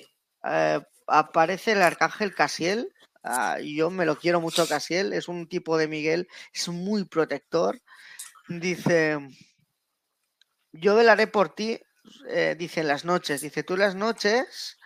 Eh, 0.43 0.79
aparece 1.07 1.73
el 1.73 1.81
arcángel 1.81 2.33
Casiel. 2.33 2.93
Uh, 3.23 3.61
yo 3.61 3.91
me 3.91 4.05
lo 4.05 4.17
quiero 4.17 4.41
mucho, 4.41 4.67
Casiel. 4.67 5.13
Es 5.13 5.27
un 5.27 5.47
tipo 5.47 5.77
de 5.77 5.87
Miguel, 5.87 6.27
es 6.53 6.67
muy 6.69 7.05
protector. 7.05 7.81
Dice: 8.47 9.19
Yo 10.71 10.95
velaré 10.95 11.27
por 11.27 11.53
ti 11.53 11.79
eh, 12.29 12.55
dice 12.57 12.83
las 12.83 13.05
noches, 13.05 13.41
dice 13.41 13.63
tú 13.63 13.77
las 13.77 13.95
noches, 13.95 14.77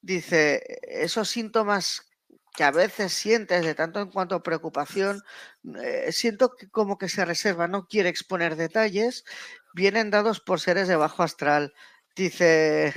dice 0.00 0.62
esos 0.82 1.28
síntomas 1.30 2.08
que 2.54 2.64
a 2.64 2.70
veces 2.70 3.12
sientes 3.12 3.64
de 3.64 3.74
tanto 3.74 4.00
en 4.00 4.10
cuanto 4.10 4.42
preocupación, 4.42 5.22
eh, 5.82 6.12
siento 6.12 6.54
que 6.54 6.68
como 6.68 6.98
que 6.98 7.08
se 7.08 7.24
reserva, 7.24 7.66
no 7.68 7.86
quiere 7.86 8.08
exponer 8.10 8.56
detalles, 8.56 9.24
vienen 9.74 10.10
dados 10.10 10.40
por 10.40 10.60
seres 10.60 10.88
de 10.88 10.96
bajo 10.96 11.22
astral. 11.22 11.72
Dice, 12.14 12.92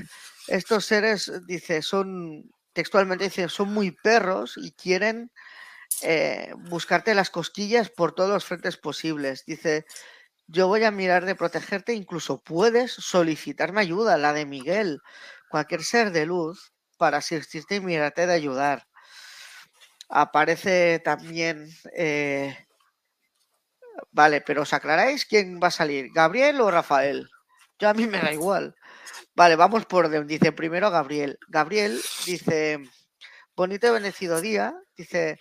estos 0.48 0.86
seres, 0.86 1.32
dice, 1.48 1.82
son, 1.82 2.52
textualmente 2.74 3.26
dice, 3.26 3.48
son 3.48 3.74
muy 3.74 3.92
perros 3.92 4.56
y 4.58 4.74
quieren 4.74 5.32
eh, 6.02 6.52
buscarte 6.70 7.16
las 7.16 7.30
cosquillas 7.30 7.90
por 7.90 8.14
todos 8.14 8.32
los 8.32 8.46
frentes 8.46 8.76
posibles. 8.76 9.46
Dice, 9.46 9.86
yo 10.48 10.68
voy 10.68 10.84
a 10.84 10.92
mirar 10.92 11.26
de 11.26 11.36
protegerte, 11.36 11.94
incluso 11.94 12.42
puedes 12.42 12.92
solicitarme 12.92 13.82
ayuda, 13.82 14.18
la 14.18 14.34
de 14.34 14.46
Miguel, 14.46 15.02
cualquier 15.50 15.84
ser 15.84 16.12
de 16.12 16.26
luz, 16.26 16.74
para 16.98 17.18
asistirte 17.18 17.76
y 17.76 17.82
mirarte 17.82 18.28
de 18.28 18.34
ayudar. 18.34 18.88
Aparece 20.10 21.00
también... 21.04 21.70
Eh... 21.96 22.58
Vale, 24.12 24.42
pero 24.42 24.64
os 24.64 24.74
aclaráis 24.74 25.26
quién 25.26 25.60
va 25.62 25.68
a 25.68 25.72
salir, 25.72 26.10
Gabriel 26.14 26.60
o 26.62 26.70
Rafael. 26.70 27.30
Yo 27.80 27.90
a 27.90 27.94
mí 27.94 28.08
me 28.08 28.20
da 28.20 28.32
igual. 28.32 28.76
Vale, 29.36 29.56
vamos 29.56 29.86
por 29.86 30.06
orden. 30.06 30.28
Dice 30.28 30.52
primero 30.52 30.92
Gabriel. 30.92 31.38
Gabriel 31.48 32.00
dice, 32.26 32.80
bonito 33.56 33.88
y 33.88 33.92
bendecido 33.92 34.42
día. 34.42 34.74
Dice, 34.96 35.40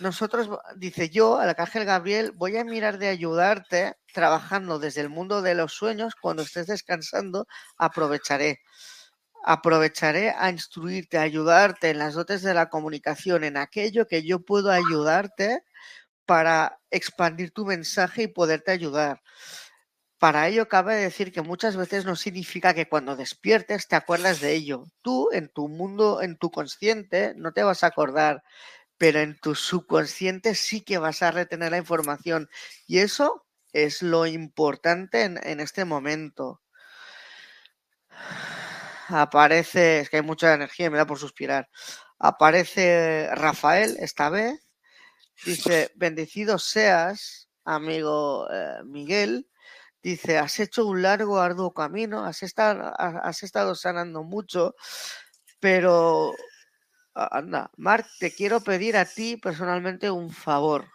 nosotros, 0.00 0.48
dice 0.76 1.08
yo, 1.10 1.38
arcángel 1.38 1.84
Gabriel, 1.84 2.32
voy 2.34 2.56
a 2.56 2.64
mirar 2.64 2.98
de 2.98 3.08
ayudarte 3.08 3.96
trabajando 4.12 4.78
desde 4.78 5.00
el 5.00 5.08
mundo 5.08 5.42
de 5.42 5.54
los 5.54 5.72
sueños. 5.72 6.14
Cuando 6.20 6.42
estés 6.42 6.66
descansando, 6.66 7.46
aprovecharé. 7.76 8.60
Aprovecharé 9.44 10.30
a 10.36 10.50
instruirte, 10.50 11.18
a 11.18 11.22
ayudarte 11.22 11.90
en 11.90 11.98
las 11.98 12.14
dotes 12.14 12.42
de 12.42 12.54
la 12.54 12.70
comunicación, 12.70 13.44
en 13.44 13.56
aquello 13.56 14.06
que 14.06 14.22
yo 14.22 14.40
puedo 14.40 14.70
ayudarte 14.70 15.62
para 16.26 16.80
expandir 16.90 17.52
tu 17.52 17.66
mensaje 17.66 18.22
y 18.22 18.28
poderte 18.28 18.72
ayudar. 18.72 19.22
Para 20.18 20.48
ello 20.48 20.68
cabe 20.68 20.96
decir 20.96 21.32
que 21.32 21.42
muchas 21.42 21.76
veces 21.76 22.06
no 22.06 22.16
significa 22.16 22.72
que 22.72 22.88
cuando 22.88 23.14
despiertes 23.14 23.88
te 23.88 23.96
acuerdas 23.96 24.40
de 24.40 24.54
ello. 24.54 24.86
Tú 25.02 25.28
en 25.32 25.50
tu 25.50 25.68
mundo, 25.68 26.22
en 26.22 26.38
tu 26.38 26.50
consciente, 26.50 27.34
no 27.36 27.52
te 27.52 27.62
vas 27.62 27.84
a 27.84 27.88
acordar, 27.88 28.42
pero 28.98 29.20
en 29.20 29.38
tu 29.38 29.54
subconsciente 29.54 30.54
sí 30.54 30.82
que 30.82 30.98
vas 30.98 31.22
a 31.22 31.30
retener 31.30 31.70
la 31.72 31.78
información. 31.78 32.48
Y 32.86 32.98
eso 32.98 33.46
es 33.72 34.02
lo 34.02 34.26
importante 34.26 35.22
en, 35.22 35.38
en 35.42 35.60
este 35.60 35.84
momento. 35.84 36.62
Aparece, 39.08 40.00
es 40.00 40.10
que 40.10 40.16
hay 40.16 40.22
mucha 40.22 40.54
energía 40.54 40.90
me 40.90 40.98
da 40.98 41.06
por 41.06 41.18
suspirar. 41.18 41.68
Aparece 42.18 43.28
Rafael 43.34 43.96
esta 43.98 44.30
vez. 44.30 44.60
Dice, 45.44 45.92
bendecido 45.96 46.58
seas, 46.58 47.48
amigo 47.64 48.48
eh, 48.50 48.82
Miguel. 48.84 49.48
Dice, 50.02 50.38
has 50.38 50.60
hecho 50.60 50.86
un 50.86 51.02
largo, 51.02 51.40
arduo 51.40 51.72
camino, 51.72 52.24
has 52.24 52.42
estado, 52.42 52.92
has 52.98 53.42
estado 53.42 53.74
sanando 53.74 54.22
mucho, 54.22 54.74
pero 55.60 56.34
Anda, 57.14 57.70
Marc, 57.76 58.06
te 58.18 58.34
quiero 58.34 58.60
pedir 58.60 58.96
a 58.96 59.04
ti 59.04 59.36
personalmente 59.36 60.10
un 60.10 60.30
favor. 60.30 60.86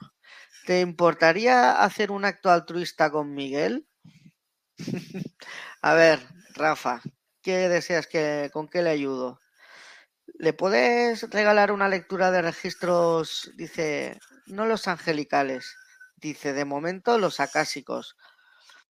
¿Te 0.66 0.82
importaría 0.82 1.82
hacer 1.82 2.12
un 2.12 2.26
acto 2.26 2.50
altruista 2.52 3.10
con 3.10 3.34
Miguel? 3.34 3.88
a 5.82 5.94
ver, 5.94 6.20
Rafa, 6.56 7.02
¿qué 7.42 7.70
deseas 7.70 8.08
que 8.08 8.50
con 8.52 8.68
qué 8.68 8.82
le 8.82 8.90
ayudo? 8.90 9.40
¿Le 10.40 10.54
puedes 10.54 11.30
regalar 11.30 11.72
una 11.72 11.90
lectura 11.90 12.32
de 12.32 12.42
registros? 12.42 13.52
Dice, 13.56 14.20
no 14.48 14.66
los 14.66 14.88
angelicales, 14.88 15.76
dice, 16.18 16.54
de 16.54 16.66
momento 16.66 17.18
los 17.18 17.40
acásicos. 17.40 18.16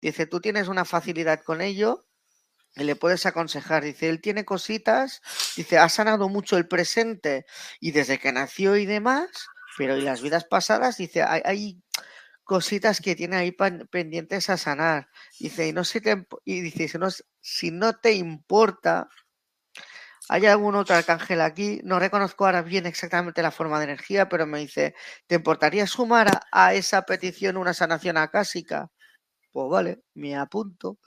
Dice, 0.00 0.26
tú 0.26 0.40
tienes 0.40 0.68
una 0.68 0.84
facilidad 0.84 1.42
con 1.42 1.60
ello 1.60 2.06
y 2.76 2.84
le 2.84 2.96
puedes 2.96 3.26
aconsejar. 3.26 3.84
Dice, 3.84 4.08
él 4.08 4.20
tiene 4.20 4.44
cositas, 4.44 5.22
dice, 5.56 5.78
ha 5.78 5.88
sanado 5.88 6.28
mucho 6.28 6.56
el 6.56 6.68
presente 6.68 7.46
y 7.80 7.92
desde 7.92 8.18
que 8.18 8.32
nació 8.32 8.76
y 8.76 8.86
demás, 8.86 9.28
pero 9.76 9.96
y 9.96 10.02
las 10.02 10.22
vidas 10.22 10.44
pasadas, 10.44 10.96
dice, 10.96 11.22
hay, 11.22 11.82
cositas 12.44 13.00
que 13.00 13.14
tiene 13.14 13.36
ahí 13.36 13.52
pendientes 13.52 14.50
a 14.50 14.56
sanar. 14.56 15.08
Dice, 15.38 15.68
y 15.68 15.72
no 15.72 15.84
si 15.84 16.00
te, 16.00 16.26
y 16.44 16.60
dice, 16.60 16.88
si 16.88 16.98
no, 16.98 17.08
si 17.40 17.70
no 17.70 17.98
te 17.98 18.12
importa, 18.12 19.08
hay 20.28 20.46
algún 20.46 20.74
otro 20.74 20.96
arcángel 20.96 21.40
aquí, 21.40 21.80
no 21.84 21.98
reconozco 21.98 22.44
ahora 22.44 22.62
bien 22.62 22.86
exactamente 22.86 23.42
la 23.42 23.50
forma 23.50 23.78
de 23.78 23.84
energía, 23.84 24.28
pero 24.28 24.46
me 24.46 24.60
dice, 24.60 24.94
¿te 25.26 25.36
importaría 25.36 25.86
sumar 25.86 26.28
a, 26.28 26.46
a 26.50 26.74
esa 26.74 27.02
petición 27.02 27.56
una 27.56 27.74
sanación 27.74 28.16
acásica? 28.16 28.90
Pues 29.52 29.68
vale, 29.70 30.02
me 30.14 30.36
apunto. 30.36 30.98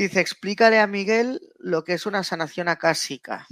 Dice, 0.00 0.20
explícale 0.20 0.80
a 0.80 0.86
Miguel 0.86 1.42
lo 1.58 1.84
que 1.84 1.92
es 1.92 2.06
una 2.06 2.24
sanación 2.24 2.68
acásica. 2.68 3.46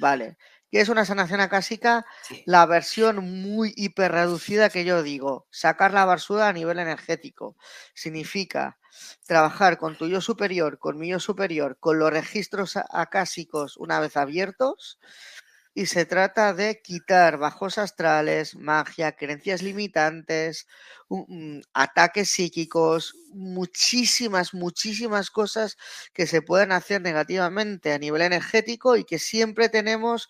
Vale. 0.00 0.38
¿Qué 0.70 0.80
es 0.80 0.88
una 0.88 1.04
sanación 1.04 1.40
acásica? 1.40 2.06
Sí. 2.22 2.44
La 2.46 2.66
versión 2.66 3.42
muy 3.42 3.72
hiper 3.74 4.12
reducida 4.12 4.70
que 4.70 4.84
yo 4.84 5.02
digo, 5.02 5.48
sacar 5.50 5.92
la 5.92 6.04
basura 6.04 6.46
a 6.46 6.52
nivel 6.52 6.78
energético. 6.78 7.56
Significa 7.94 8.78
trabajar 9.26 9.76
con 9.76 9.98
tu 9.98 10.06
yo 10.06 10.20
superior, 10.20 10.78
con 10.78 10.96
mi 10.98 11.08
yo 11.08 11.18
superior, 11.18 11.78
con 11.80 11.98
los 11.98 12.12
registros 12.12 12.76
acásicos 12.76 13.76
una 13.76 13.98
vez 13.98 14.16
abiertos 14.16 15.00
y 15.80 15.86
se 15.86 16.04
trata 16.04 16.52
de 16.52 16.82
quitar 16.82 17.38
bajos 17.38 17.78
astrales, 17.78 18.54
magia, 18.54 19.12
creencias 19.12 19.62
limitantes, 19.62 20.68
um, 21.08 21.62
ataques 21.72 22.28
psíquicos, 22.28 23.14
muchísimas, 23.32 24.52
muchísimas 24.52 25.30
cosas 25.30 25.78
que 26.12 26.26
se 26.26 26.42
pueden 26.42 26.72
hacer 26.72 27.00
negativamente 27.00 27.94
a 27.94 27.98
nivel 27.98 28.20
energético 28.20 28.94
y 28.94 29.04
que 29.04 29.18
siempre 29.18 29.70
tenemos, 29.70 30.28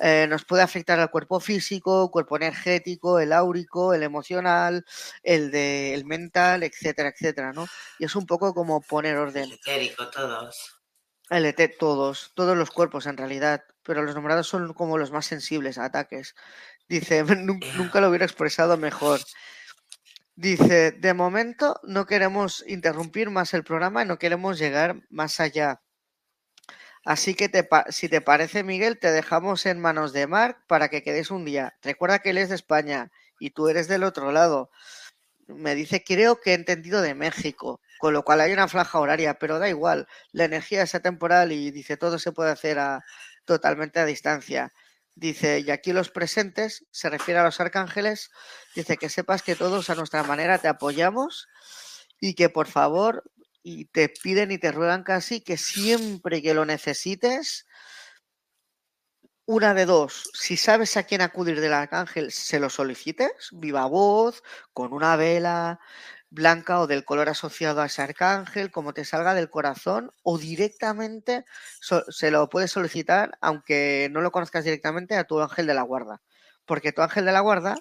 eh, 0.00 0.26
nos 0.28 0.44
puede 0.44 0.64
afectar 0.64 1.00
al 1.00 1.10
cuerpo 1.10 1.40
físico, 1.40 2.10
cuerpo 2.10 2.36
energético, 2.36 3.20
el 3.20 3.32
áurico, 3.32 3.94
el 3.94 4.02
emocional, 4.02 4.84
el 5.22 5.50
de 5.50 5.94
el 5.94 6.04
mental, 6.04 6.62
etcétera, 6.62 7.08
etcétera, 7.08 7.54
¿no? 7.54 7.66
Y 7.98 8.04
es 8.04 8.14
un 8.16 8.26
poco 8.26 8.52
como 8.52 8.82
poner 8.82 9.16
orden. 9.16 9.44
El 9.44 9.52
etérico, 9.52 10.10
todos. 10.10 10.80
El 11.30 11.46
ET, 11.46 11.78
todos, 11.78 12.32
todos 12.34 12.56
los 12.56 12.72
cuerpos 12.72 13.06
en 13.06 13.16
realidad, 13.16 13.62
pero 13.82 14.02
los 14.02 14.14
nombrados 14.14 14.46
son 14.46 14.72
como 14.74 14.98
los 14.98 15.10
más 15.10 15.26
sensibles 15.26 15.78
a 15.78 15.86
ataques. 15.86 16.34
Dice, 16.88 17.22
nunca 17.76 18.00
lo 18.00 18.08
hubiera 18.08 18.24
expresado 18.24 18.76
mejor. 18.76 19.20
Dice, 20.36 20.92
de 20.92 21.14
momento 21.14 21.78
no 21.82 22.06
queremos 22.06 22.64
interrumpir 22.66 23.30
más 23.30 23.52
el 23.52 23.62
programa 23.64 24.02
y 24.02 24.06
no 24.06 24.18
queremos 24.18 24.58
llegar 24.58 25.02
más 25.10 25.38
allá. 25.38 25.82
Así 27.04 27.34
que 27.34 27.48
te, 27.48 27.68
si 27.90 28.08
te 28.08 28.20
parece, 28.20 28.62
Miguel, 28.62 28.98
te 28.98 29.10
dejamos 29.10 29.66
en 29.66 29.80
manos 29.80 30.12
de 30.12 30.26
Marc 30.26 30.58
para 30.66 30.88
que 30.88 31.02
quedes 31.02 31.30
un 31.30 31.44
día. 31.44 31.76
Recuerda 31.82 32.20
que 32.20 32.30
él 32.30 32.38
es 32.38 32.50
de 32.50 32.54
España 32.54 33.10
y 33.38 33.50
tú 33.50 33.68
eres 33.68 33.88
del 33.88 34.04
otro 34.04 34.32
lado. 34.32 34.70
Me 35.46 35.74
dice, 35.74 36.04
creo 36.04 36.40
que 36.40 36.52
he 36.52 36.54
entendido 36.54 37.02
de 37.02 37.14
México. 37.14 37.80
con 37.98 38.14
lo 38.14 38.24
cual 38.24 38.40
hay 38.40 38.52
una 38.52 38.68
franja 38.68 38.98
horaria, 38.98 39.34
pero 39.38 39.58
da 39.58 39.68
igual, 39.68 40.08
la 40.32 40.44
energía 40.44 40.82
es 40.82 40.94
atemporal 40.94 41.52
y 41.52 41.70
dice 41.70 41.98
todo 41.98 42.18
se 42.18 42.32
puede 42.32 42.50
hacer 42.50 42.78
a, 42.78 43.04
totalmente 43.44 44.00
a 44.00 44.06
distancia. 44.06 44.72
Dice, 45.14 45.60
y 45.60 45.70
aquí 45.70 45.92
los 45.92 46.10
presentes, 46.10 46.86
se 46.90 47.10
refiere 47.10 47.40
a 47.40 47.44
los 47.44 47.60
arcángeles, 47.60 48.30
dice 48.74 48.96
que 48.96 49.08
sepas 49.08 49.42
que 49.42 49.56
todos 49.56 49.90
a 49.90 49.94
nuestra 49.94 50.22
manera 50.22 50.58
te 50.58 50.68
apoyamos 50.68 51.48
y 52.20 52.34
que 52.34 52.48
por 52.48 52.68
favor, 52.68 53.24
y 53.62 53.86
te 53.86 54.08
piden 54.08 54.50
y 54.52 54.58
te 54.58 54.72
ruegan 54.72 55.02
casi 55.02 55.40
que 55.40 55.56
siempre 55.56 56.40
que 56.42 56.54
lo 56.54 56.64
necesites, 56.64 57.66
una 59.46 59.74
de 59.74 59.84
dos, 59.84 60.30
si 60.32 60.56
sabes 60.56 60.96
a 60.96 61.02
quién 61.02 61.22
acudir 61.22 61.60
del 61.60 61.72
arcángel, 61.72 62.30
se 62.30 62.60
lo 62.60 62.70
solicites, 62.70 63.48
viva 63.50 63.84
voz, 63.86 64.44
con 64.72 64.92
una 64.92 65.16
vela 65.16 65.80
blanca 66.30 66.80
o 66.80 66.86
del 66.86 67.04
color 67.04 67.28
asociado 67.28 67.82
a 67.82 67.86
ese 67.86 68.02
arcángel, 68.02 68.70
como 68.70 68.94
te 68.94 69.04
salga 69.04 69.34
del 69.34 69.50
corazón, 69.50 70.12
o 70.22 70.38
directamente 70.38 71.44
se 72.08 72.30
lo 72.30 72.48
puedes 72.48 72.70
solicitar, 72.70 73.36
aunque 73.40 74.08
no 74.12 74.20
lo 74.20 74.30
conozcas 74.30 74.64
directamente, 74.64 75.16
a 75.16 75.24
tu 75.24 75.40
ángel 75.40 75.66
de 75.66 75.74
la 75.74 75.82
guarda. 75.82 76.22
Porque 76.64 76.92
tu 76.92 77.02
ángel 77.02 77.24
de 77.24 77.32
la 77.32 77.40
guarda 77.40 77.76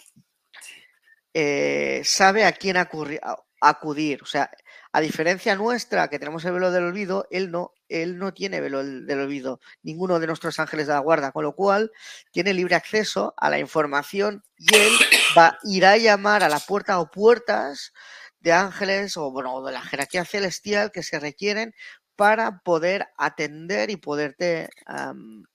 eh, 1.34 2.02
sabe 2.04 2.46
a 2.46 2.52
quién 2.52 2.78
acudir. 2.78 4.20
O 4.24 4.26
sea, 4.26 4.50
a 4.92 5.02
diferencia 5.02 5.56
nuestra, 5.56 6.08
que 6.10 6.18
tenemos 6.18 6.44
el 6.46 6.54
velo 6.54 6.72
del 6.72 6.86
olvido, 6.86 7.28
él 7.30 7.52
no, 7.52 7.74
él 7.88 8.18
no 8.18 8.34
tiene 8.34 8.62
velo 8.62 8.84
del 8.84 9.20
olvido, 9.20 9.60
ninguno 9.84 10.20
de 10.20 10.26
nuestros 10.26 10.60
ángeles 10.60 10.88
de 10.88 10.94
la 10.94 11.00
guarda, 11.00 11.32
con 11.32 11.44
lo 11.44 11.54
cual 11.54 11.92
tiene 12.32 12.56
libre 12.56 12.76
acceso 12.76 13.36
a 13.38 13.52
la 13.52 13.60
información 13.60 14.44
y 14.58 14.76
él 14.76 14.94
va, 15.38 15.60
irá 15.64 15.92
a 15.92 15.98
llamar 15.98 16.44
a 16.44 16.50
la 16.50 16.60
puerta 16.60 17.00
o 17.00 17.12
puertas 17.12 17.94
de 18.40 18.54
ángeles 18.54 19.18
o 19.18 19.32
bueno, 19.32 19.62
de 19.64 19.72
la 19.72 19.82
jerarquía 19.82 20.26
celestial 20.26 20.92
que 20.92 21.04
se 21.04 21.20
requieren 21.20 21.74
para 22.16 22.60
poder 22.60 23.08
atender 23.18 23.90
y 23.90 23.98
poderte 23.98 24.70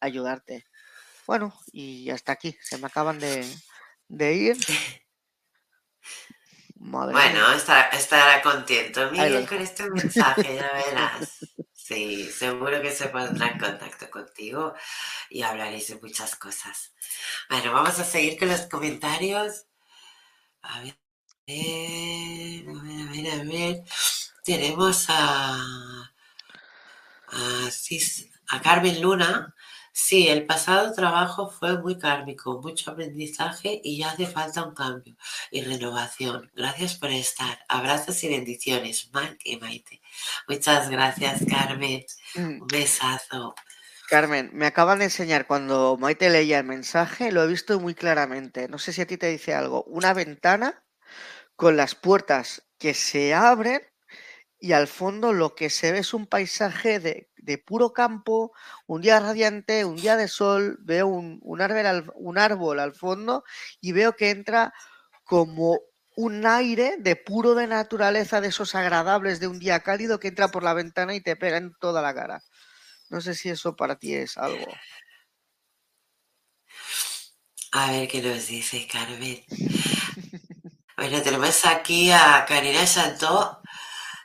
ayudarte. 0.01 0.67
Bueno, 1.27 1.55
y 1.73 2.11
hasta 2.11 2.33
aquí, 2.33 2.57
se 2.63 2.79
me 2.79 2.87
acaban 2.87 3.19
de, 3.19 3.47
de 4.09 4.33
ir. 4.35 4.57
bueno, 6.77 7.53
estará, 7.53 8.43
contento 8.43 9.11
Miguel 9.11 9.47
con 9.47 9.59
este 9.59 9.91
mensaje, 9.91 10.57
ya 10.57 10.73
verás. 10.73 11.39
Sí, 11.85 12.31
seguro 12.31 12.81
que 12.81 12.91
se 12.91 13.11
pondrá 13.11 13.49
en 13.49 13.59
contacto 13.59 14.11
contigo 14.11 14.75
y 15.29 15.43
hablaréis 15.43 15.89
de 15.89 15.97
muchas 15.97 16.35
cosas. 16.35 16.95
Bueno, 17.51 17.75
vamos 17.75 17.99
a 17.99 18.05
seguir 18.05 18.39
con 18.39 18.49
los 18.49 18.63
comentarios. 18.69 19.67
A 20.63 20.81
ver, 20.81 20.99
a 21.47 23.13
ver, 23.13 23.31
a 23.31 23.45
ver, 23.45 23.85
Tenemos 24.43 25.07
a, 25.09 26.11
a, 27.29 27.69
a 28.49 28.61
Carmen 28.63 29.01
Luna 29.01 29.55
Sí, 29.97 30.27
el 30.27 30.45
pasado 30.45 30.93
trabajo 30.93 31.49
fue 31.49 31.81
muy 31.81 31.97
kármico, 31.97 32.61
mucho 32.61 32.91
aprendizaje 32.91 33.81
y 33.85 33.99
ya 33.99 34.11
hace 34.11 34.27
falta 34.27 34.65
un 34.65 34.75
cambio 34.75 35.17
y 35.53 35.63
renovación. 35.63 36.51
Gracias 36.57 36.97
por 36.97 37.11
estar. 37.11 37.61
Abrazos 37.69 38.25
y 38.25 38.29
bendiciones, 38.29 39.09
Mark 39.13 39.39
y 39.45 39.57
Maite. 39.57 40.03
Muchas 40.49 40.91
gracias, 40.91 41.43
Carmen. 41.49 42.05
Mm. 42.35 42.63
Un 42.63 42.67
besazo. 42.67 43.55
Carmen, 44.09 44.51
me 44.53 44.67
acaban 44.67 44.99
de 44.99 45.05
enseñar 45.05 45.47
cuando 45.47 45.97
Maite 45.97 46.29
leía 46.29 46.59
el 46.59 46.65
mensaje, 46.65 47.31
lo 47.31 47.45
he 47.45 47.47
visto 47.47 47.79
muy 47.79 47.95
claramente. 47.95 48.67
No 48.67 48.79
sé 48.79 48.93
si 48.93 49.01
a 49.01 49.07
ti 49.07 49.17
te 49.17 49.29
dice 49.29 49.55
algo. 49.55 49.85
Una 49.85 50.13
ventana 50.13 50.84
con 51.57 51.77
las 51.77 51.95
puertas 51.95 52.67
que 52.79 52.95
se 52.95 53.35
abren 53.35 53.83
y 54.59 54.73
al 54.73 54.89
fondo 54.89 55.33
lo 55.33 55.55
que 55.55 55.71
se 55.71 55.93
ve 55.93 55.99
es 55.99 56.15
un 56.15 56.27
paisaje 56.27 57.01
de 57.01 57.31
de 57.45 57.59
puro 57.59 57.93
campo, 57.93 58.53
un 58.87 59.03
día 59.03 59.21
radiante, 59.21 59.85
un 59.85 59.97
día 59.97 60.17
de 60.17 60.29
sol, 60.29 60.79
veo 60.81 61.07
un, 61.07 61.61
árbol, 61.61 61.87
al, 61.87 62.13
un 62.15 62.39
árbol 62.39 62.81
al 62.81 62.95
fondo 62.95 63.45
y 63.81 63.93
veo 63.93 64.17
que 64.17 64.31
entra 64.31 64.73
como 65.25 65.81
un 66.17 66.47
aire 66.47 66.97
de 66.99 67.17
puro 67.17 67.55
de 67.55 67.67
naturaleza, 67.67 68.41
de 68.41 68.49
esos 68.49 68.75
agradables 68.75 69.41
de 69.41 69.49
un 69.49 69.59
día 69.59 69.81
cálido 69.81 70.19
que 70.19 70.29
entra 70.29 70.49
por 70.49 70.63
la 70.63 70.73
ventana 70.73 71.15
y 71.15 71.21
te 71.21 71.37
pega 71.37 71.59
en 71.59 71.75
toda 71.79 72.01
la 72.01 72.15
cara. 72.15 72.43
No 73.11 73.21
sé 73.21 73.35
si 73.35 73.51
eso 73.51 73.77
para 73.77 73.99
ti 73.99 74.15
es 74.15 74.39
algo. 74.39 74.67
A 77.73 77.91
ver 77.91 78.09
qué 78.09 78.23
nos 78.23 78.47
dice 78.47 78.87
Carmen. 78.91 79.45
bueno, 80.97 81.23
tenemos 81.23 81.65
aquí 81.67 82.11
a 82.11 82.45
Karina 82.47 82.87
Santo 82.87 83.61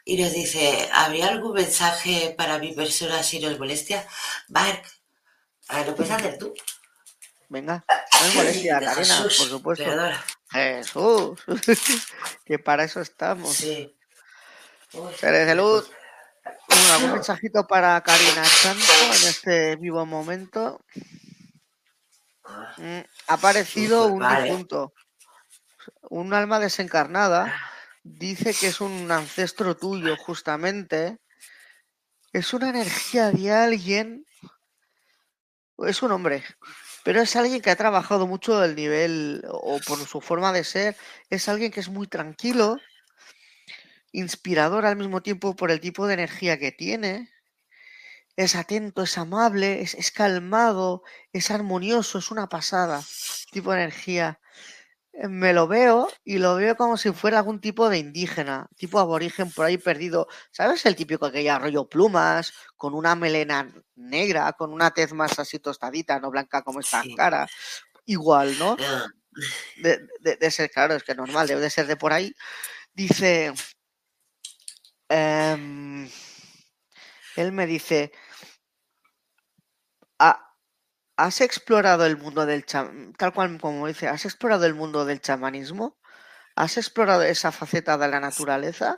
y 0.05 0.21
nos 0.21 0.33
dice, 0.33 0.89
¿habría 0.93 1.27
algún 1.29 1.53
mensaje 1.53 2.33
para 2.37 2.59
mi 2.59 2.73
persona 2.73 3.23
si 3.23 3.39
nos 3.39 3.57
molestia? 3.59 4.07
Mark, 4.49 4.83
¿lo 5.85 5.95
puedes 5.95 6.11
hacer 6.11 6.37
tú? 6.37 6.53
Venga, 7.49 7.83
no 7.87 8.27
es 8.27 8.35
molestia, 8.35 8.79
Karina, 8.83 9.17
por 9.21 9.31
supuesto. 9.31 9.85
Jesús, 10.51 11.39
que 12.45 12.59
para 12.59 12.83
eso 12.83 13.01
estamos. 13.01 13.55
Sí. 13.55 13.95
Seres 15.17 15.47
de 15.47 15.55
luz. 15.55 15.91
¿Algún 16.93 17.13
mensajito 17.13 17.67
para 17.67 18.01
Karina 18.01 18.45
Santo 18.45 18.91
en 19.05 19.27
este 19.27 19.75
vivo 19.75 20.05
momento? 20.05 20.83
Mm, 22.77 23.01
ha 23.27 23.33
aparecido 23.33 24.07
un 24.07 24.25
difunto, 24.27 24.93
un 26.09 26.33
alma 26.33 26.59
desencarnada 26.59 27.53
dice 28.03 28.53
que 28.53 28.67
es 28.67 28.81
un 28.81 29.11
ancestro 29.11 29.77
tuyo, 29.77 30.15
justamente. 30.17 31.19
Es 32.33 32.53
una 32.53 32.69
energía 32.69 33.31
de 33.31 33.51
alguien, 33.51 34.25
es 35.79 36.03
un 36.03 36.11
hombre, 36.11 36.43
pero 37.03 37.21
es 37.21 37.35
alguien 37.35 37.61
que 37.61 37.71
ha 37.71 37.75
trabajado 37.75 38.27
mucho 38.27 38.63
el 38.63 38.75
nivel 38.75 39.43
o 39.49 39.79
por 39.79 39.99
su 40.05 40.21
forma 40.21 40.51
de 40.51 40.63
ser. 40.63 40.95
Es 41.29 41.49
alguien 41.49 41.71
que 41.71 41.79
es 41.79 41.89
muy 41.89 42.07
tranquilo, 42.07 42.77
inspirador 44.11 44.85
al 44.85 44.95
mismo 44.95 45.21
tiempo 45.21 45.55
por 45.55 45.71
el 45.71 45.79
tipo 45.79 46.07
de 46.07 46.15
energía 46.15 46.59
que 46.59 46.71
tiene. 46.71 47.29
Es 48.35 48.55
atento, 48.55 49.03
es 49.03 49.17
amable, 49.17 49.81
es, 49.81 49.95
es 49.95 50.11
calmado, 50.11 51.03
es 51.33 51.51
armonioso, 51.51 52.19
es 52.19 52.31
una 52.31 52.47
pasada. 52.47 53.03
Tipo 53.51 53.71
de 53.71 53.81
energía 53.81 54.39
me 55.13 55.53
lo 55.53 55.67
veo 55.67 56.07
y 56.23 56.37
lo 56.37 56.55
veo 56.55 56.75
como 56.75 56.97
si 56.97 57.11
fuera 57.11 57.39
algún 57.39 57.59
tipo 57.59 57.89
de 57.89 57.97
indígena, 57.97 58.67
tipo 58.75 58.99
aborigen 58.99 59.51
por 59.51 59.65
ahí 59.65 59.77
perdido. 59.77 60.27
¿Sabes 60.51 60.85
el 60.85 60.95
típico 60.95 61.31
que 61.31 61.43
ya 61.43 61.59
rollo 61.59 61.89
plumas, 61.89 62.53
con 62.77 62.93
una 62.93 63.15
melena 63.15 63.69
negra, 63.95 64.53
con 64.53 64.71
una 64.71 64.91
tez 64.91 65.13
más 65.13 65.37
así 65.39 65.59
tostadita, 65.59 66.19
no 66.19 66.31
blanca 66.31 66.61
como 66.61 66.79
esta 66.79 67.03
cara? 67.15 67.47
Igual, 68.05 68.57
¿no? 68.57 68.77
Ah. 68.79 69.07
De, 69.77 70.51
ser, 70.51 70.69
claro, 70.69 70.95
es 70.95 71.03
que 71.03 71.15
normal, 71.15 71.47
debe 71.47 71.61
de 71.61 71.69
ser 71.69 71.87
de 71.87 71.95
por 71.95 72.13
ahí. 72.13 72.33
Dice, 72.93 73.53
em, 75.07 76.09
él 77.35 77.51
me 77.51 77.65
dice, 77.65 78.11
¿Has 81.19 81.41
explorado 81.41 82.05
el 82.05 82.15
mundo 82.15 82.45
del 82.45 82.63
tal 82.63 83.33
cual 83.33 83.59
como 83.59 83.87
dice, 83.87 84.07
has 84.07 84.23
explorado 84.23 84.65
el 84.65 84.73
mundo 84.73 85.03
del 85.03 85.19
chamanismo? 85.19 85.99
¿Has 86.55 86.77
explorado 86.77 87.23
esa 87.23 87.51
faceta 87.51 87.97
de 87.97 88.07
la 88.07 88.21
naturaleza, 88.21 88.95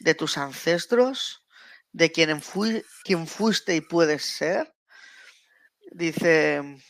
de 0.00 0.16
tus 0.16 0.38
ancestros, 0.38 1.46
de 1.92 2.10
quien, 2.10 2.42
quien 3.04 3.28
fuiste 3.28 3.76
y 3.76 3.80
puedes 3.80 4.24
ser? 4.24 4.74
Dice, 5.92 6.82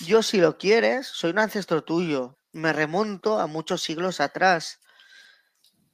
yo 0.00 0.20
si 0.20 0.38
lo 0.38 0.58
quieres, 0.58 1.06
soy 1.06 1.30
un 1.30 1.38
ancestro 1.38 1.84
tuyo, 1.84 2.40
me 2.50 2.72
remonto 2.72 3.38
a 3.38 3.46
muchos 3.46 3.84
siglos 3.84 4.18
atrás. 4.20 4.80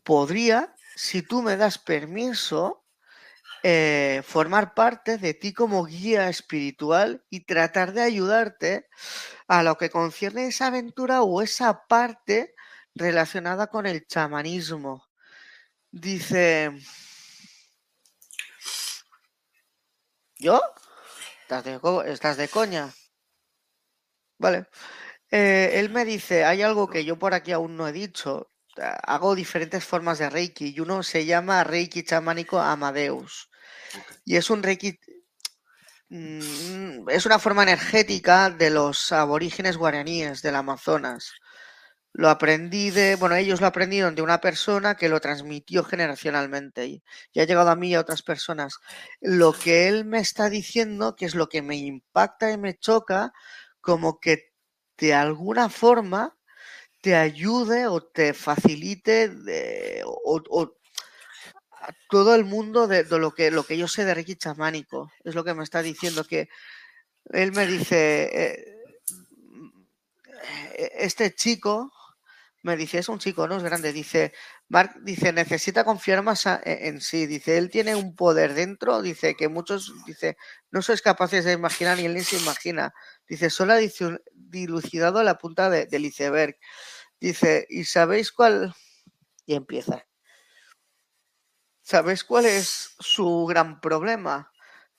Podría, 0.03 0.75
si 0.97 1.21
tú 1.21 1.43
me 1.43 1.59
das 1.59 1.77
permiso, 1.77 2.82
eh, 3.63 4.23
formar 4.25 4.75
parte 4.75 5.19
de 5.19 5.35
ti 5.35 5.53
como 5.53 5.85
guía 5.85 6.29
espiritual 6.29 7.25
y 7.31 7.45
tratar 7.45 7.93
de 7.93 8.03
ayudarte 8.03 8.89
a 9.47 9.63
lo 9.63 9.79
que 9.79 9.91
concierne 9.91 10.49
esa 10.49 10.67
aventura 10.69 11.23
o 11.23 11.43
esa 11.43 11.87
parte 11.87 12.55
relacionada 12.95 13.69
con 13.69 13.87
el 13.87 14.07
chamanismo. 14.07 15.07
Dice, 15.91 16.73
¿yo? 20.39 20.61
¿Estás 21.43 22.37
de, 22.39 22.49
coña? 22.49 22.93
Vale. 24.39 24.67
Eh, 25.31 25.73
él 25.75 25.91
me 25.91 26.05
dice, 26.05 26.45
hay 26.45 26.63
algo 26.63 26.89
que 26.89 27.05
yo 27.05 27.19
por 27.19 27.35
aquí 27.35 27.53
aún 27.53 27.77
no 27.77 27.87
he 27.87 27.93
dicho. 27.93 28.49
Hago 28.77 29.35
diferentes 29.35 29.85
formas 29.85 30.19
de 30.19 30.31
Reiki 30.31 30.75
y 30.75 30.81
uno 30.81 31.03
se 31.03 31.27
llama 31.27 31.63
Reiki 31.63 32.05
chamánico 32.05 32.59
Amadeus. 32.59 33.52
Y 34.25 34.37
es 34.37 34.51
un 34.51 34.63
reiki. 34.63 34.99
Mm, 36.09 37.09
es 37.09 37.27
una 37.27 37.39
forma 37.39 37.63
energética 37.63 38.51
de 38.51 38.71
los 38.71 39.13
aborígenes 39.13 39.77
guaraníes 39.77 40.43
del 40.43 40.57
Amazonas. 40.57 41.33
lo 42.15 42.29
aprendí 42.31 42.91
de, 42.91 43.17
bueno, 43.17 43.37
ellos 43.37 43.61
lo 43.61 43.67
aprendieron 43.69 44.15
de 44.15 44.23
una 44.23 44.41
persona 44.41 44.97
que 44.97 45.09
lo 45.09 45.21
transmitió 45.21 45.85
generacionalmente 45.85 46.87
y, 46.87 47.03
ha 47.41 47.45
llegado 47.45 47.71
a 47.71 47.77
mí 47.77 47.91
y 47.91 47.95
a 47.95 48.01
otras 48.01 48.23
personas. 48.23 48.79
Lo 49.21 49.53
que 49.55 49.89
él 49.89 50.05
me 50.05 50.21
está 50.21 50.51
diciendo, 50.51 51.17
que 51.17 51.27
es 51.27 51.35
lo 51.35 51.49
que 51.49 51.63
me 51.63 51.77
impacta 51.77 52.53
y 52.53 52.59
me 52.59 52.79
choca, 52.79 53.33
como 53.81 54.21
que 54.21 54.53
de 54.99 55.15
alguna 55.15 55.69
forma 55.71 56.37
te 57.03 57.17
ayude 57.17 57.87
o 57.89 58.03
te 58.03 58.35
facilite 58.35 59.29
de, 59.29 60.05
todo 62.09 62.35
el 62.35 62.45
mundo 62.45 62.87
de, 62.87 63.05
lo, 63.05 63.33
que, 63.33 63.51
lo 63.51 63.65
que 63.65 63.77
yo 63.77 63.89
sé 63.89 64.05
de 64.05 64.15
Ricky 64.15 64.37
Chamánico. 64.37 65.11
Es 65.25 65.35
lo 65.35 65.45
que 65.45 65.55
me 65.55 65.65
está 65.65 65.83
diciendo, 65.83 66.25
que 66.25 66.49
él 67.27 67.53
me 67.53 67.67
dice, 67.67 68.31
eh, 68.33 68.83
eh, 70.75 70.93
este 70.99 71.35
chico, 71.35 71.93
me 72.63 72.77
dice, 72.77 72.99
es 72.99 73.09
un 73.09 73.19
chico, 73.19 73.49
no 73.49 73.57
es 73.57 73.63
grande, 73.63 73.93
dice, 73.93 74.33
Mark 74.69 74.95
dice, 75.03 75.33
necesita 75.33 75.85
confiar 75.85 76.23
más 76.23 76.47
e, 76.47 76.61
en 76.65 77.01
sí, 77.01 77.27
dice, 77.27 77.59
él 77.59 77.71
tiene 77.71 77.97
un 77.97 78.15
poder 78.15 78.55
dentro, 78.55 79.03
dice 79.03 79.35
que 79.35 79.49
muchos, 79.49 79.93
dice, 80.07 80.37
no 80.71 80.83
sois 80.83 81.03
capaces 81.03 81.45
de 81.45 81.53
imaginar 81.53 81.99
ni 81.99 82.07
él 82.07 82.15
ni 82.15 82.23
se 82.23 82.39
imagina, 82.39 82.93
dice, 83.29 83.51
solo 83.51 83.73
ha 83.73 83.79
dilucidado 84.33 85.23
la 85.23 85.39
punta 85.39 85.71
del 85.71 86.05
iceberg, 86.05 86.57
dice, 87.21 87.67
¿y 87.69 87.85
sabéis 87.85 88.31
cuál? 88.31 88.75
Y 89.47 89.55
empieza. 89.55 90.07
¿Sabéis 91.83 92.25
cuál 92.25 92.47
es 92.47 92.95
su 92.99 93.45
gran 93.47 93.81
problema? 93.81 94.51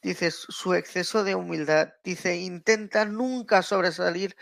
Dice, 0.02 0.32
su 0.32 0.74
exceso 0.74 1.24
de 1.24 1.36
humildad. 1.36 1.90
Dice, 2.04 2.36
intenta 2.36 3.06
nunca 3.06 3.62
sobresalir, 3.62 4.36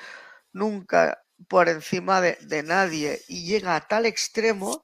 nunca 0.52 1.24
por 1.48 1.70
encima 1.70 2.20
de, 2.22 2.38
de 2.42 2.64
nadie. 2.64 3.22
Y 3.28 3.46
llega 3.46 3.76
a 3.76 3.88
tal 3.88 4.06
extremo 4.06 4.84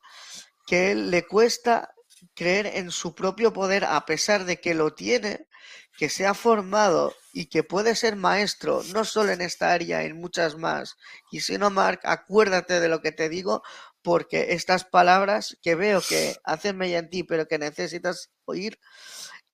que 0.68 0.92
él 0.92 1.10
le 1.12 1.26
cuesta 1.26 1.90
creer 2.36 2.68
en 2.68 2.92
su 2.92 3.16
propio 3.16 3.54
poder 3.54 3.86
a 3.86 4.06
pesar 4.06 4.46
de 4.46 4.60
que 4.60 4.76
lo 4.76 4.94
tiene, 4.94 5.48
que 5.98 6.10
se 6.10 6.28
ha 6.28 6.34
formado 6.36 7.16
y 7.34 7.48
que 7.48 7.64
puede 7.64 7.96
ser 7.96 8.16
maestro, 8.16 8.84
no 8.94 9.04
solo 9.04 9.32
en 9.32 9.42
esta 9.42 9.72
área, 9.72 10.04
en 10.04 10.20
muchas 10.20 10.56
más. 10.58 10.96
Y 11.32 11.42
si 11.42 11.58
no, 11.58 11.70
Mark, 11.72 12.02
acuérdate 12.04 12.80
de 12.80 12.88
lo 12.88 13.02
que 13.02 13.12
te 13.12 13.30
digo, 13.30 13.64
porque 14.02 14.54
estas 14.54 14.86
palabras 14.86 15.58
que 15.62 15.76
veo 15.76 16.02
que 16.02 16.36
hacen 16.44 16.78
mella 16.78 17.00
en 17.00 17.10
ti, 17.10 17.24
pero 17.24 17.48
que 17.48 17.58
necesitas 17.58 18.32
oír, 18.46 18.80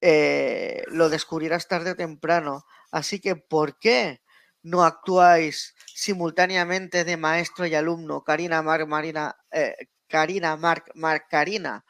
eh, 0.02 0.84
lo 0.88 1.10
descubrirás 1.10 1.68
tarde 1.68 1.91
o 1.91 1.96
temprano. 1.96 2.66
Así 2.91 3.20
que, 3.20 3.36
¿por 3.36 3.80
qué 3.80 4.22
no 4.62 4.84
actuáis 4.84 5.76
simultáneamente 5.94 7.04
de 7.04 7.18
maestro 7.18 7.66
y 7.66 7.76
alumno? 7.76 8.24
Karina, 8.24 8.62
Marc, 8.62 8.88
Marina, 8.88 9.36
eh, 9.52 9.76
Karina, 10.08 10.58
Marc, 10.58 10.91
Marc, 10.96 11.28
Karina. 11.30 11.86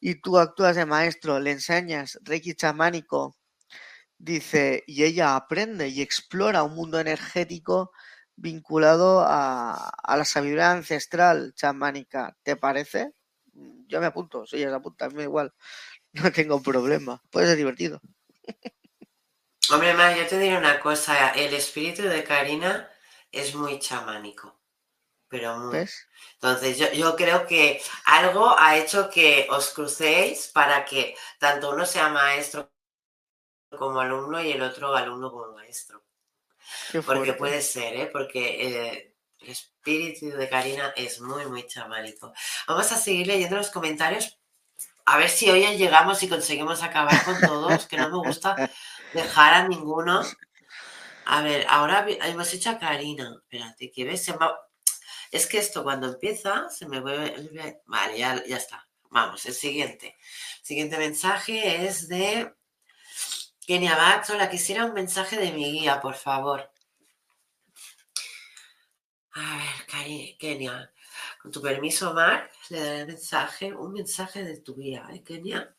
Y 0.00 0.20
tú 0.22 0.38
actúas 0.38 0.76
de 0.76 0.86
maestro, 0.86 1.40
le 1.40 1.52
enseñas 1.52 2.18
Reiki 2.22 2.54
chamánico, 2.54 3.36
dice, 4.18 4.84
y 4.86 5.04
ella 5.04 5.36
aprende 5.36 5.88
y 5.88 6.02
explora 6.02 6.62
un 6.62 6.74
mundo 6.74 7.00
energético 7.00 7.92
vinculado 8.40 9.22
a, 9.26 9.92
la 10.08 10.24
sabiduría 10.24 10.70
ancestral 10.70 11.54
chamánica. 11.54 12.36
¿Te 12.42 12.56
parece? 12.56 13.12
Yo 13.86 14.00
me 14.00 14.06
apunto, 14.06 14.46
si 14.46 14.56
ella 14.56 14.70
se 14.70 14.76
apunta, 14.76 15.06
a 15.06 15.10
mí 15.10 15.22
igual. 15.22 15.52
No 16.12 16.32
tengo 16.32 16.60
problema. 16.60 17.22
Puede 17.30 17.46
ser 17.46 17.56
divertido. 17.56 18.00
Hombre, 19.70 19.94
más, 19.94 20.16
yo 20.16 20.26
te 20.26 20.40
diré 20.40 20.58
una 20.58 20.80
cosa. 20.80 21.28
El 21.28 21.54
espíritu 21.54 22.02
de 22.02 22.24
Karina 22.24 22.90
es 23.30 23.54
muy 23.54 23.78
chamánico. 23.78 24.60
Pero 25.28 25.56
muy. 25.56 25.86
Entonces, 26.34 26.78
yo, 26.78 26.90
yo 26.90 27.14
creo 27.14 27.46
que 27.46 27.80
algo 28.06 28.58
ha 28.58 28.76
hecho 28.76 29.08
que 29.08 29.46
os 29.50 29.70
crucéis 29.70 30.48
para 30.48 30.84
que 30.84 31.14
tanto 31.38 31.70
uno 31.70 31.86
sea 31.86 32.08
maestro 32.08 32.72
como 33.78 34.00
alumno 34.00 34.42
y 34.42 34.50
el 34.50 34.62
otro 34.62 34.96
alumno 34.96 35.30
como 35.30 35.52
maestro. 35.52 36.02
Porque 37.04 37.34
puede 37.34 37.62
ser, 37.62 37.96
¿eh? 37.96 38.06
Porque 38.12 38.66
eh, 38.66 39.14
el 39.40 39.48
espíritu 39.48 40.28
de 40.30 40.48
Karina 40.48 40.92
es 40.96 41.20
muy, 41.20 41.46
muy 41.46 41.66
chamánico. 41.66 42.32
Vamos 42.66 42.90
a 42.92 42.96
seguir 42.96 43.26
leyendo 43.26 43.56
los 43.56 43.70
comentarios. 43.70 44.38
A 45.06 45.16
ver 45.16 45.28
si 45.28 45.50
hoy 45.50 45.64
llegamos 45.76 46.22
y 46.22 46.28
conseguimos 46.28 46.82
acabar 46.82 47.24
con 47.24 47.40
todos, 47.40 47.86
que 47.86 47.96
no 47.96 48.10
me 48.10 48.28
gusta 48.28 48.70
dejar 49.12 49.54
a 49.54 49.68
ninguno. 49.68 50.22
A 51.24 51.42
ver, 51.42 51.66
ahora 51.68 52.06
hemos 52.08 52.52
hecho 52.52 52.70
a 52.70 52.78
Karina. 52.78 53.34
Espérate, 53.42 53.90
¿qué 53.90 54.04
ves? 54.04 54.32
Es 55.32 55.46
que 55.46 55.58
esto 55.58 55.82
cuando 55.82 56.08
empieza 56.08 56.68
se 56.70 56.86
me 56.86 57.00
vuelve... 57.00 57.82
Vale, 57.86 58.18
ya, 58.18 58.44
ya 58.46 58.56
está. 58.56 58.86
Vamos, 59.10 59.44
el 59.46 59.54
siguiente. 59.54 60.16
El 60.60 60.66
siguiente 60.66 60.98
mensaje 60.98 61.86
es 61.86 62.08
de 62.08 62.54
Kenia 63.70 63.94
Bax, 63.94 64.30
hola, 64.30 64.50
quisiera 64.50 64.84
un 64.84 64.94
mensaje 64.94 65.36
de 65.36 65.52
mi 65.52 65.70
guía, 65.70 66.00
por 66.00 66.16
favor. 66.16 66.72
A 69.32 69.58
ver, 69.58 70.36
Kenia, 70.40 70.92
con 71.40 71.52
tu 71.52 71.62
permiso, 71.62 72.12
Mark, 72.12 72.50
le 72.70 72.80
daré 72.80 73.06
mensaje, 73.06 73.72
un 73.72 73.92
mensaje 73.92 74.42
de 74.42 74.56
tu 74.60 74.74
guía, 74.74 75.06
¿eh, 75.12 75.22
Kenia? 75.22 75.76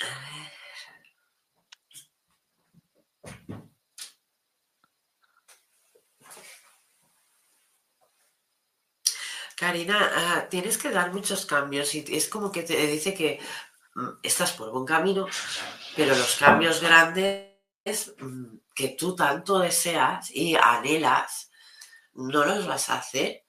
A 0.00 0.06
ver. 0.06 0.52
Karina, 9.54 9.98
ah, 10.14 10.48
tienes 10.48 10.78
que 10.78 10.90
dar 10.90 11.12
muchos 11.12 11.44
cambios 11.44 11.94
y 11.94 12.04
es 12.08 12.28
como 12.28 12.50
que 12.50 12.62
te 12.62 12.86
dice 12.86 13.12
que 13.12 13.38
mm, 13.94 14.08
estás 14.22 14.52
por 14.52 14.70
buen 14.70 14.86
camino, 14.86 15.26
pero 15.96 16.14
los 16.14 16.36
cambios 16.36 16.80
grandes 16.80 17.56
mm, 18.18 18.58
que 18.74 18.88
tú 18.90 19.16
tanto 19.16 19.58
deseas 19.58 20.30
y 20.30 20.54
anhelas, 20.54 21.50
no 22.12 22.44
los 22.44 22.66
vas 22.66 22.90
a 22.90 22.98
hacer 22.98 23.44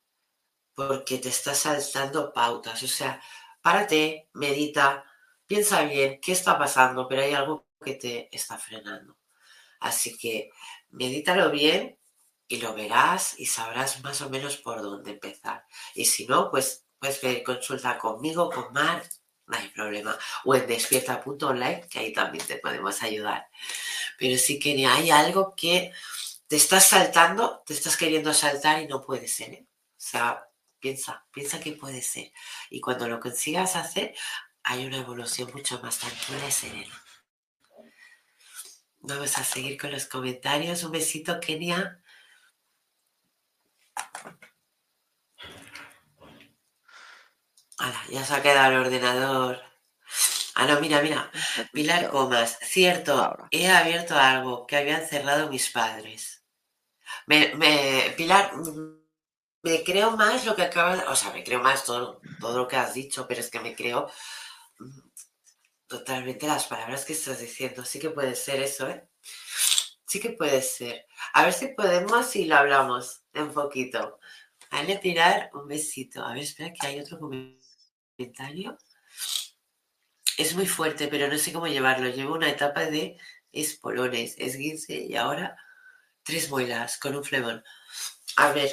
porque 0.74 1.18
te 1.18 1.30
estás 1.30 1.60
saltando 1.60 2.32
pautas. 2.32 2.82
O 2.84 2.88
sea, 2.88 3.22
párate, 3.62 4.30
medita, 4.34 5.04
piensa 5.46 5.84
bien 5.84 6.20
qué 6.22 6.32
está 6.32 6.58
pasando, 6.58 7.08
pero 7.08 7.22
hay 7.22 7.34
algo 7.34 7.68
que 7.84 7.96
te 7.96 8.36
está 8.36 8.58
frenando. 8.58 9.18
Así 9.80 10.18
que 10.18 10.50
medítalo 10.90 11.52
bien 11.52 12.00
y 12.48 12.58
lo 12.58 12.74
verás 12.74 13.38
y 13.40 13.46
sabrás 13.46 14.02
más 14.04 14.22
o 14.22 14.30
menos 14.30 14.58
por 14.58 14.82
dónde 14.82 15.12
empezar. 15.12 15.66
Y 15.94 16.06
si 16.06 16.26
no, 16.26 16.50
pues 16.50 16.86
puedes 17.00 17.18
pedir 17.20 17.44
consulta 17.44 17.98
conmigo, 17.98 18.50
con 18.50 18.72
Mar, 18.74 19.04
no 19.48 19.58
hay 19.58 19.70
problema. 19.70 20.18
O 20.46 20.56
en 20.56 20.68
despierta.online, 20.68 21.88
que 21.90 22.00
ahí 22.00 22.14
también 22.14 22.46
te 22.46 22.58
podemos 22.58 23.02
ayudar. 23.02 23.48
Pero 24.18 24.38
sí 24.38 24.60
que 24.60 24.86
hay 24.86 25.10
algo 25.10 25.56
que 25.56 25.92
te 26.48 26.56
estás 26.56 26.88
saltando, 26.88 27.64
te 27.66 27.74
estás 27.74 27.98
queriendo 27.98 28.34
saltar 28.34 28.82
y 28.82 28.88
no 28.88 29.02
puede 29.02 29.28
ser. 29.28 29.54
¿eh? 29.54 29.66
O 29.70 29.96
sea, 29.98 30.48
piensa, 30.80 31.26
piensa 31.32 31.60
que 31.60 31.74
puede 31.74 32.02
ser. 32.02 32.32
Y 32.70 32.82
cuando 32.82 33.08
lo 33.08 33.20
consigas 33.20 33.76
hacer, 33.76 34.14
hay 34.64 34.86
una 34.86 34.98
evolución 34.98 35.50
mucho 35.54 35.80
más 35.82 35.98
tranquila 35.98 36.48
y 36.48 36.52
serena. 36.52 37.04
Vamos 39.00 39.38
a 39.38 39.44
seguir 39.44 39.80
con 39.80 39.92
los 39.92 40.06
comentarios. 40.06 40.84
Un 40.84 40.92
besito, 40.92 41.40
Kenia. 41.40 42.02
Ya 48.10 48.24
se 48.26 48.34
ha 48.34 48.42
quedado 48.42 48.72
el 48.72 48.80
ordenador. 48.86 49.62
Ah, 50.56 50.66
no, 50.66 50.80
mira, 50.82 51.02
mira. 51.02 51.32
Pilar 51.72 52.10
Comas, 52.10 52.58
cierto, 52.62 53.38
he 53.52 53.70
abierto 53.70 54.16
algo 54.18 54.66
que 54.66 54.78
habían 54.78 55.06
cerrado 55.08 55.50
mis 55.50 55.70
padres. 55.70 56.44
Me, 57.28 57.54
Pilar, 58.18 58.52
me 59.64 59.84
creo 59.84 60.12
más 60.18 60.46
lo 60.46 60.56
que 60.56 60.64
acabas, 60.64 61.04
o 61.08 61.16
sea, 61.16 61.32
me 61.34 61.44
creo 61.44 61.62
más 61.62 61.86
todo, 61.86 62.22
todo 62.40 62.58
lo 62.58 62.68
que 62.68 62.78
has 62.78 62.94
dicho, 62.94 63.28
pero 63.28 63.42
es 63.42 63.52
que 63.52 63.60
me 63.60 63.76
creo 63.76 64.10
mm, 64.80 65.00
totalmente 65.88 66.48
las 66.48 66.66
palabras 66.68 67.06
que 67.06 67.14
estás 67.14 67.40
diciendo. 67.40 67.86
Sí 67.86 68.00
que 68.00 68.10
puede 68.12 68.36
ser 68.36 68.62
eso, 68.62 68.90
¿eh? 68.90 69.08
Sí 70.08 70.20
que 70.20 70.32
puede 70.32 70.62
ser. 70.62 71.06
A 71.34 71.44
ver 71.44 71.54
si 71.54 71.68
podemos 71.70 72.36
y 72.36 72.46
lo 72.46 72.56
hablamos 72.56 73.24
un 73.36 73.54
poquito. 73.54 74.20
Vale, 74.72 74.98
Pilar, 75.00 75.50
un 75.54 75.68
besito. 75.68 76.24
A 76.24 76.34
ver, 76.34 76.44
espera 76.44 76.74
que 76.74 76.88
hay 76.88 77.00
otro 77.00 77.20
comentario. 77.20 77.57
Es 80.38 80.56
muy 80.56 80.68
fuerte, 80.68 81.08
pero 81.08 81.28
no 81.28 81.38
sé 81.38 81.52
cómo 81.52 81.68
llevarlo. 81.68 82.10
Llevo 82.10 82.36
una 82.36 82.50
etapa 82.50 82.86
de 82.86 83.18
espolones, 83.52 84.36
esguince 84.38 84.96
y 84.96 85.16
ahora 85.16 85.58
tres 86.24 86.50
muelas 86.50 86.98
con 86.98 87.16
un 87.16 87.24
flemón. 87.24 87.64
A 88.36 88.52
ver, 88.52 88.72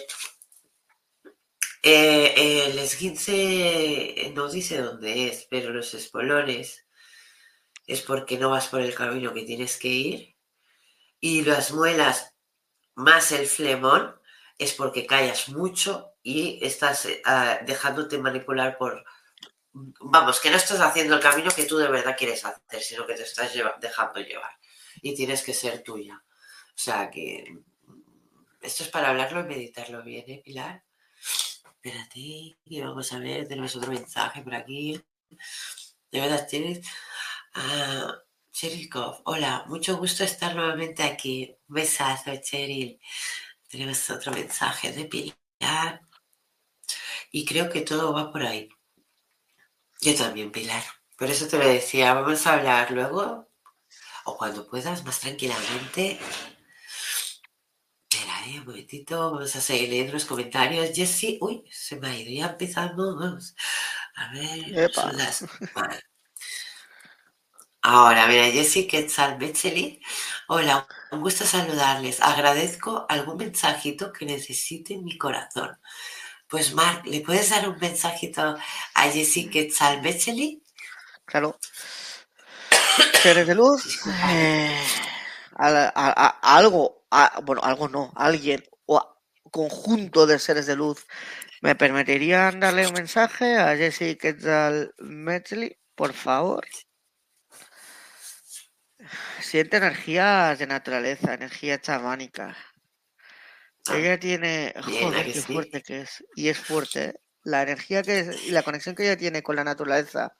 eh, 1.82 2.66
el 2.66 2.78
esguince 2.78 4.32
no 4.34 4.50
dice 4.50 4.78
dónde 4.78 5.28
es, 5.28 5.46
pero 5.50 5.70
los 5.72 5.94
espolones 5.94 6.86
es 7.86 8.02
porque 8.02 8.38
no 8.38 8.50
vas 8.50 8.68
por 8.68 8.80
el 8.80 8.94
camino 8.94 9.32
que 9.34 9.44
tienes 9.44 9.76
que 9.78 9.88
ir. 9.88 10.36
Y 11.20 11.42
las 11.42 11.72
muelas 11.72 12.34
más 12.94 13.32
el 13.32 13.46
flemón 13.46 14.14
es 14.58 14.72
porque 14.74 15.06
callas 15.06 15.48
mucho 15.48 16.14
y 16.22 16.58
estás 16.64 17.06
eh, 17.06 17.22
ah, 17.24 17.60
dejándote 17.66 18.18
manipular 18.18 18.78
por... 18.78 19.04
Vamos, 19.74 20.40
que 20.40 20.50
no 20.50 20.56
estás 20.56 20.80
haciendo 20.80 21.16
el 21.16 21.20
camino 21.20 21.50
que 21.50 21.64
tú 21.64 21.76
de 21.76 21.88
verdad 21.88 22.16
quieres 22.16 22.44
hacer, 22.44 22.80
sino 22.80 23.06
que 23.06 23.14
te 23.14 23.24
estás 23.24 23.52
dejando 23.80 24.20
llevar. 24.20 24.52
Y 25.02 25.14
tienes 25.14 25.42
que 25.42 25.52
ser 25.52 25.82
tuya. 25.82 26.22
O 26.68 26.78
sea 26.78 27.10
que 27.10 27.44
esto 28.60 28.84
es 28.84 28.88
para 28.88 29.10
hablarlo 29.10 29.40
y 29.40 29.44
meditarlo 29.44 30.02
bien, 30.02 30.24
¿eh, 30.28 30.42
Pilar? 30.44 30.84
Espérate, 31.64 32.18
y 32.64 32.80
vamos 32.80 33.12
a 33.12 33.18
ver, 33.18 33.46
tenemos 33.46 33.76
otro 33.76 33.92
mensaje 33.92 34.42
por 34.42 34.54
aquí. 34.54 35.00
De 36.10 36.20
verdad, 36.20 36.46
tienes... 36.48 36.86
Ah, 37.54 38.14
Cheryl 38.52 38.88
hola, 39.24 39.64
mucho 39.66 39.96
gusto 39.96 40.22
estar 40.24 40.54
nuevamente 40.54 41.02
aquí. 41.02 41.56
Un 41.68 41.74
besazo, 41.74 42.30
Cheryl. 42.40 43.00
Tenemos 43.68 44.08
otro 44.10 44.32
mensaje 44.32 44.92
de 44.92 45.04
Pilar. 45.06 46.00
Y 47.32 47.44
creo 47.44 47.68
que 47.68 47.80
todo 47.80 48.12
va 48.12 48.30
por 48.30 48.44
ahí. 48.44 48.68
Yo 50.04 50.14
también, 50.14 50.52
Pilar. 50.52 50.82
Por 51.16 51.30
eso 51.30 51.48
te 51.48 51.56
lo 51.56 51.66
decía, 51.66 52.12
vamos 52.12 52.46
a 52.46 52.52
hablar 52.54 52.90
luego 52.90 53.48
o 54.26 54.36
cuando 54.36 54.68
puedas 54.68 55.02
más 55.02 55.20
tranquilamente. 55.20 56.18
Espera, 58.10 58.46
eh, 58.46 58.60
un 58.60 58.66
momentito, 58.66 59.32
vamos 59.32 59.56
a 59.56 59.62
seguir 59.62 59.88
leyendo 59.88 60.12
los 60.12 60.26
comentarios. 60.26 60.90
Jessy, 60.94 61.38
uy, 61.40 61.64
se 61.70 61.96
me 61.96 62.08
ha 62.08 62.18
ido, 62.18 62.30
ya 62.32 62.50
empezamos. 62.50 63.54
A 64.16 64.32
ver, 64.34 64.92
son 64.92 65.16
las... 65.16 65.46
Ahora, 67.80 68.26
mira, 68.26 68.44
Jessy 68.50 68.86
Quetzal 68.86 69.38
Becheli. 69.38 70.02
Hola, 70.48 70.86
un 71.12 71.22
gusto 71.22 71.46
saludarles. 71.46 72.20
Agradezco 72.20 73.06
algún 73.08 73.38
mensajito 73.38 74.12
que 74.12 74.26
necesite 74.26 74.98
mi 74.98 75.16
corazón. 75.16 75.78
Pues, 76.54 76.72
Marc, 76.72 77.04
¿le 77.06 77.20
puedes 77.20 77.50
dar 77.50 77.68
un 77.68 77.76
mensajito 77.80 78.56
a 78.94 79.02
Jessy 79.10 79.50
Quetzal 79.50 80.00
Becheli? 80.00 80.62
Claro. 81.24 81.58
Seres 83.20 83.48
de 83.48 83.56
luz. 83.56 84.00
Eh, 84.30 84.80
algo, 85.58 87.08
bueno, 87.42 87.60
algo 87.60 87.88
no, 87.88 88.12
alguien 88.14 88.62
o 88.86 89.18
conjunto 89.50 90.28
de 90.28 90.38
seres 90.38 90.66
de 90.66 90.76
luz. 90.76 91.04
¿Me 91.60 91.74
permitirían 91.74 92.60
darle 92.60 92.86
un 92.86 92.92
mensaje 92.92 93.58
a 93.58 93.76
Jessy 93.76 94.14
Quetzal 94.14 94.94
Becheli, 94.98 95.76
por 95.96 96.12
favor? 96.12 96.64
Siente 99.40 99.78
energías 99.78 100.56
de 100.60 100.68
naturaleza, 100.68 101.34
energía 101.34 101.80
chamánica. 101.80 102.56
Ah, 103.88 103.98
ella 103.98 104.18
tiene. 104.18 104.74
Joder, 104.82 105.32
qué 105.32 105.42
fuerte 105.42 105.82
que 105.82 106.00
es. 106.02 106.24
Y 106.34 106.48
es 106.48 106.58
fuerte. 106.58 107.04
¿eh? 107.04 107.14
La 107.42 107.62
energía 107.62 108.02
que 108.02 108.20
es, 108.20 108.44
y 108.44 108.50
la 108.52 108.62
conexión 108.62 108.94
que 108.94 109.04
ella 109.04 109.18
tiene 109.18 109.42
con 109.42 109.56
la 109.56 109.64
naturaleza, 109.64 110.34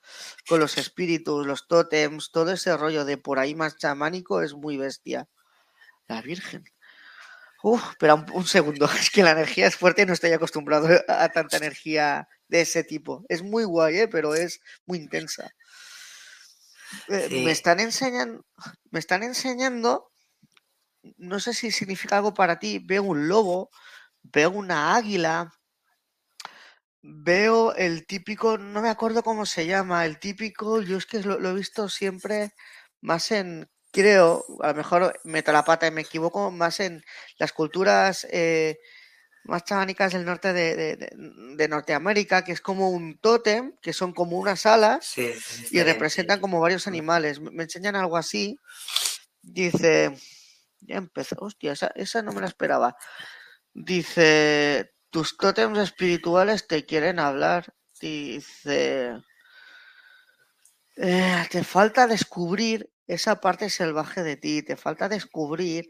con 0.48 0.58
los 0.60 0.78
espíritus, 0.78 1.46
los 1.46 1.66
tótems, 1.68 2.30
todo 2.32 2.52
ese 2.52 2.74
rollo 2.76 3.04
de 3.04 3.18
por 3.18 3.38
ahí 3.38 3.54
más 3.54 3.76
chamánico 3.76 4.40
es 4.40 4.54
muy 4.54 4.78
bestia. 4.78 5.28
La 6.08 6.22
Virgen. 6.22 6.64
Uf, 7.62 7.82
espera 7.90 8.14
un, 8.14 8.46
segundo. 8.46 8.86
Es 9.00 9.10
que 9.10 9.22
la 9.22 9.32
energía 9.32 9.66
es 9.66 9.76
fuerte 9.76 10.02
y 10.02 10.06
no 10.06 10.12
estoy 10.12 10.32
acostumbrado 10.32 10.88
a 11.08 11.28
tanta 11.30 11.56
energía 11.56 12.28
de 12.48 12.60
ese 12.60 12.84
tipo. 12.84 13.24
Es 13.28 13.42
muy 13.42 13.64
guay, 13.64 14.00
¿eh? 14.00 14.08
pero 14.08 14.34
es 14.34 14.60
muy 14.86 14.98
intensa. 14.98 15.50
Eh, 17.08 17.42
me 17.44 17.50
están 17.50 17.80
enseñando, 17.80 18.44
me 18.90 18.98
están 18.98 19.22
enseñando, 19.22 20.10
no 21.16 21.40
sé 21.40 21.55
si 21.55 21.70
significa 21.70 22.16
algo 22.16 22.35
para 22.35 22.59
ti, 22.59 22.78
veo 22.78 23.02
un 23.02 23.28
lobo, 23.28 23.70
veo 24.22 24.51
una 24.51 24.97
águila, 24.97 25.52
veo 27.02 27.74
el 27.74 28.06
típico, 28.06 28.59
no 28.59 28.81
me 28.81 28.89
acuerdo 28.89 29.22
cómo 29.22 29.47
se 29.47 29.66
llama, 29.66 30.06
el 30.06 30.18
típico, 30.18 30.81
yo 30.82 30.97
es 30.97 31.06
que 31.06 31.20
lo, 31.20 31.48
he 31.48 31.55
visto 31.55 31.89
siempre 31.89 32.55
más 33.01 33.31
en, 33.32 33.68
creo, 33.93 34.44
a 34.60 34.68
lo 34.68 34.74
mejor 34.74 35.20
meto 35.24 35.52
la 35.52 35.64
pata 35.64 35.86
y 35.86 35.90
me 35.90 36.02
equivoco, 36.02 36.51
más 36.51 36.81
en 36.81 37.05
las 37.39 37.52
culturas 37.52 38.26
eh, 38.31 38.78
más 39.44 39.64
chamánicas 39.64 40.12
del 40.12 40.24
norte 40.24 40.52
de, 40.52 41.68
Norteamérica, 41.68 42.44
que 42.44 42.52
es 42.52 42.60
como 42.60 42.90
un 42.90 43.18
tótem, 43.18 43.76
que 43.82 43.93
son 43.93 44.12
como 44.12 44.39
unas 44.39 44.64
alas 44.64 45.14
y 45.70 45.82
representan 45.82 46.40
como 46.40 46.60
varios 46.60 46.86
animales. 46.86 47.40
Me 47.40 47.64
enseñan 47.64 47.94
algo 47.94 48.16
así. 48.16 48.59
Dice, 49.43 50.16
ya 50.86 50.97
empezó, 50.97 51.36
hostia, 51.40 51.73
esa, 51.73 51.89
esa 51.94 52.23
no 52.23 52.32
me 52.32 52.40
la 52.40 52.47
esperaba. 52.47 52.97
Dice, 53.73 54.94
tus 55.11 55.36
tótems 55.36 55.78
espirituales 55.78 56.66
te 56.66 56.85
quieren 56.86 57.19
hablar. 57.19 57.74
Dice, 58.01 59.23
eh, 60.97 61.47
te 61.51 61.65
falta 61.65 62.06
descubrir 62.06 62.90
esa 63.06 63.40
parte 63.40 63.70
salvaje 63.70 64.23
de 64.23 64.36
ti, 64.36 64.62
te 64.62 64.77
falta 64.77 65.09
descubrir 65.09 65.89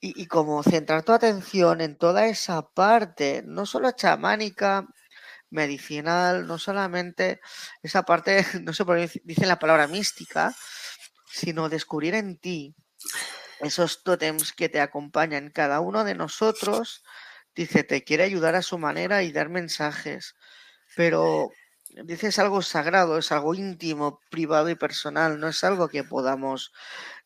y, 0.00 0.26
como 0.26 0.62
centrar 0.62 1.02
tu 1.02 1.12
atención 1.12 1.80
en 1.80 1.96
toda 1.98 2.26
esa 2.26 2.62
parte, 2.62 3.42
no 3.44 3.66
solo 3.66 3.90
chamánica, 3.92 4.86
medicinal, 5.50 6.46
no 6.46 6.58
solamente 6.58 7.40
esa 7.82 8.02
parte, 8.02 8.44
no 8.62 8.72
sé 8.72 8.84
por 8.84 8.96
qué 8.98 9.20
dicen 9.24 9.48
la 9.48 9.58
palabra 9.58 9.86
mística, 9.88 10.54
sino 11.26 11.68
descubrir 11.68 12.14
en 12.14 12.38
ti 12.38 12.74
esos 13.60 14.02
tótems 14.04 14.52
que 14.52 14.68
te 14.68 14.80
acompañan. 14.80 15.50
Cada 15.50 15.80
uno 15.80 16.04
de 16.04 16.14
nosotros, 16.14 17.04
dice, 17.54 17.84
te 17.84 18.04
quiere 18.04 18.24
ayudar 18.24 18.54
a 18.54 18.62
su 18.62 18.78
manera 18.78 19.22
y 19.22 19.32
dar 19.32 19.48
mensajes, 19.48 20.36
pero 20.94 21.50
dice 22.04 22.28
es 22.28 22.38
algo 22.38 22.62
sagrado, 22.62 23.18
es 23.18 23.32
algo 23.32 23.54
íntimo, 23.54 24.20
privado 24.30 24.70
y 24.70 24.74
personal, 24.76 25.40
no 25.40 25.48
es 25.48 25.64
algo 25.64 25.88
que 25.88 26.04
podamos 26.04 26.72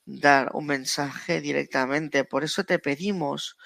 dar 0.05 0.51
un 0.55 0.67
mensaje 0.67 1.41
directamente. 1.41 2.25
Por 2.25 2.45
eso 2.45 2.65
te 2.65 2.79
pedimos 2.79 3.57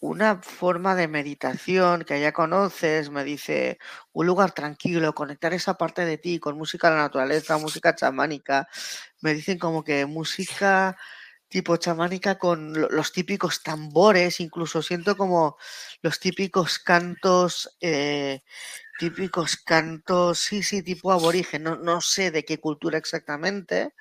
una 0.00 0.40
forma 0.42 0.94
de 0.94 1.08
meditación 1.08 2.04
que 2.04 2.20
ya 2.20 2.32
conoces, 2.32 3.10
me 3.10 3.22
dice, 3.24 3.78
un 4.12 4.26
lugar 4.26 4.52
tranquilo, 4.52 5.14
conectar 5.14 5.52
esa 5.52 5.74
parte 5.74 6.04
de 6.04 6.18
ti 6.18 6.38
con 6.40 6.56
música 6.56 6.88
de 6.88 6.96
la 6.96 7.02
naturaleza, 7.02 7.58
música 7.58 7.94
chamánica. 7.94 8.68
Me 9.20 9.34
dicen 9.34 9.58
como 9.58 9.84
que 9.84 10.06
música 10.06 10.96
tipo 11.48 11.76
chamánica 11.76 12.38
con 12.38 12.72
los 12.90 13.12
típicos 13.12 13.62
tambores, 13.62 14.40
incluso 14.40 14.82
siento 14.82 15.16
como 15.16 15.56
los 16.00 16.20
típicos 16.20 16.78
cantos, 16.78 17.76
eh, 17.80 18.42
típicos 18.98 19.56
cantos, 19.56 20.38
sí, 20.38 20.62
sí, 20.62 20.82
tipo 20.82 21.12
aborigen, 21.12 21.64
no, 21.64 21.76
no 21.76 22.00
sé 22.00 22.30
de 22.30 22.44
qué 22.44 22.60
cultura 22.60 22.98
exactamente, 22.98 23.94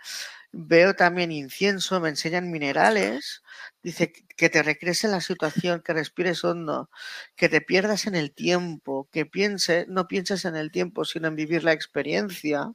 Veo 0.54 0.96
también 0.96 1.32
incienso, 1.32 2.00
me 2.00 2.10
enseñan 2.10 2.52
minerales. 2.52 3.42
Dice 3.84 4.12
que 4.38 4.50
te 4.50 4.64
recrees 4.64 5.04
en 5.04 5.12
la 5.12 5.22
situación, 5.22 5.82
que 5.84 5.94
respires 5.94 6.44
hondo, 6.44 6.90
que 7.36 7.50
te 7.50 7.62
pierdas 7.62 8.08
en 8.08 8.16
el 8.16 8.34
tiempo, 8.34 9.08
que 9.12 9.26
piense, 9.26 9.86
no 9.88 10.08
pienses 10.08 10.46
en 10.46 10.56
el 10.56 10.72
tiempo, 10.72 11.06
sino 11.06 11.28
en 11.28 11.36
vivir 11.36 11.64
la 11.64 11.74
experiencia. 11.74 12.72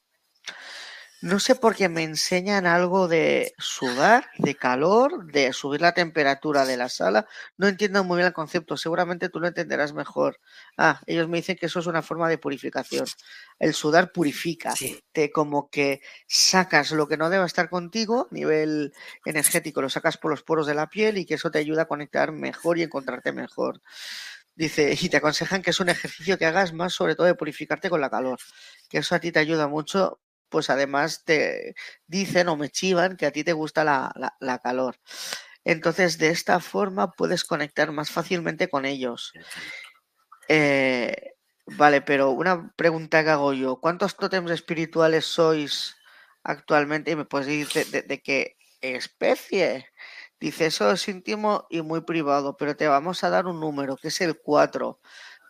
No 1.25 1.41
sé 1.41 1.55
por 1.55 1.75
qué 1.75 1.89
me 1.89 2.03
enseñan 2.03 2.67
algo 2.67 3.09
de 3.09 3.55
sudar, 3.57 4.27
de 4.37 4.57
calor, 4.57 5.25
de 5.33 5.55
subir 5.55 5.81
la 5.81 5.95
temperatura 5.95 6.67
de 6.67 6.77
la 6.77 6.91
sala. 6.91 7.27
No 7.57 7.67
entiendo 7.67 8.05
muy 8.05 8.19
bien 8.19 8.27
el 8.27 8.35
concepto, 8.35 8.77
seguramente 8.77 9.31
tú 9.31 9.41
lo 9.41 9.49
entenderás 9.49 9.95
mejor. 9.95 10.39
Ah, 10.77 11.01
ellos 11.07 11.27
me 11.27 11.39
dicen 11.39 11.57
que 11.57 11.65
eso 11.65 11.81
es 11.81 11.87
una 11.87 12.03
forma 12.03 12.29
de 12.29 12.37
purificación. 12.37 13.07
El 13.59 13.73
sudar 13.73 14.13
purifica, 14.13 14.75
te 15.13 15.33
como 15.33 15.71
que 15.71 16.03
sacas 16.29 16.91
lo 16.91 17.09
que 17.09 17.17
no 17.17 17.31
debe 17.31 17.47
estar 17.47 17.71
contigo 17.71 18.29
a 18.31 18.35
nivel 18.35 18.93
energético, 19.25 19.81
lo 19.81 19.89
sacas 19.89 20.19
por 20.19 20.31
los 20.31 20.43
poros 20.43 20.67
de 20.67 20.75
la 20.75 20.91
piel 20.91 21.17
y 21.17 21.25
que 21.25 21.37
eso 21.37 21.51
te 21.51 21.59
ayuda 21.59 21.83
a 21.85 21.89
conectar 21.89 22.33
mejor 22.33 22.77
y 22.77 22.83
encontrarte 22.83 23.33
mejor. 23.33 23.81
Dice, 24.55 24.95
y 25.01 25.09
te 25.09 25.17
aconsejan 25.17 25.63
que 25.63 25.71
es 25.71 25.81
un 25.81 25.89
ejercicio 25.89 26.37
que 26.37 26.45
hagas 26.45 26.75
más 26.75 26.93
sobre 26.93 27.15
todo 27.17 27.27
de 27.27 27.35
purificarte 27.35 27.89
con 27.89 28.03
la 28.03 28.11
calor, 28.11 28.39
que 28.91 28.99
eso 28.99 29.15
a 29.15 29.21
ti 29.21 29.33
te 29.33 29.39
ayuda 29.39 29.69
mucho 29.69 30.21
pues 30.49 30.71
además 30.71 31.25
te 31.25 31.75
dicen 32.07 32.49
o 32.49 32.57
me 32.57 32.71
chivan 32.71 33.17
que 33.17 33.27
a 33.27 33.33
ti 33.33 33.45
te 33.45 33.53
gusta 33.53 33.85
la, 33.85 34.61
calor. 34.63 34.97
Entonces, 35.65 36.19
de 36.19 36.29
esta 36.29 36.61
forma 36.61 37.13
puedes 37.13 37.45
conectar 37.45 37.91
más 37.93 38.11
fácilmente 38.11 38.69
con 38.69 38.85
ellos. 38.85 39.33
Eh, 40.49 41.33
vale, 41.67 42.03
pero 42.03 42.31
una 42.31 42.73
pregunta 42.77 43.25
que 43.25 43.31
hago 43.31 43.53
yo. 43.53 43.81
¿Cuántos 43.81 44.17
tótems 44.17 44.51
espirituales 44.51 45.25
sois 45.25 45.97
actualmente? 46.43 47.13
Y 47.13 47.17
me 47.17 47.25
puedes 47.25 47.47
decir 47.47 47.91
de, 47.91 48.03
de, 48.03 48.23
qué 48.23 48.57
especie. 48.81 49.87
Dice, 50.39 50.67
eso 50.67 50.91
es 50.91 51.09
íntimo 51.09 51.67
y 51.71 51.81
muy 51.83 52.03
privado, 52.03 52.57
pero 52.57 52.77
te 52.77 52.87
vamos 52.89 53.25
a 53.25 53.31
dar 53.31 53.47
un 53.47 53.61
número, 53.61 53.97
que 53.97 54.09
es 54.09 54.21
el 54.21 54.39
4. 54.39 55.01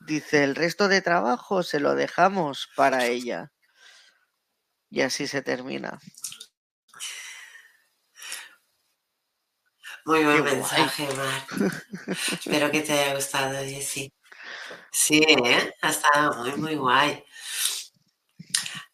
Dice, 0.06 0.44
el 0.44 0.54
resto 0.54 0.88
de 0.88 1.02
trabajo 1.02 1.62
se 1.62 1.80
lo 1.80 1.94
dejamos 1.94 2.68
para 2.76 3.06
ella. 3.06 3.53
Y 4.94 5.00
así 5.02 5.26
se 5.26 5.42
termina. 5.42 5.98
Muy 10.04 10.22
buen 10.22 10.36
Qué 10.36 10.42
guay. 10.42 10.54
mensaje, 10.56 11.08
Mar. 11.16 11.46
Espero 12.32 12.70
que 12.70 12.80
te 12.82 12.92
haya 12.92 13.14
gustado, 13.16 13.58
Jessy. 13.64 14.12
Sí, 14.92 15.18
¿eh? 15.26 15.74
ha 15.82 15.90
estado 15.90 16.34
muy, 16.44 16.52
muy 16.54 16.74
guay. 16.76 17.24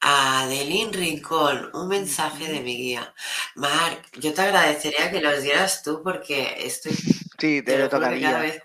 Adeline 0.01 0.90
Rincón, 0.94 1.68
un 1.74 1.89
mensaje 1.89 2.51
de 2.51 2.60
mi 2.60 2.78
guía. 2.78 3.14
Marc, 3.56 4.09
yo 4.18 4.32
te 4.32 4.40
agradecería 4.40 5.10
que 5.10 5.20
los 5.20 5.43
dieras 5.43 5.82
tú 5.82 6.02
porque 6.02 6.64
estoy. 6.66 6.93
Sí, 6.94 7.62
te 7.62 7.62
te 7.62 7.78
lo 7.78 7.85
que 7.85 7.90
cada 7.90 8.05
tocaría. 8.06 8.39
vez 8.39 8.62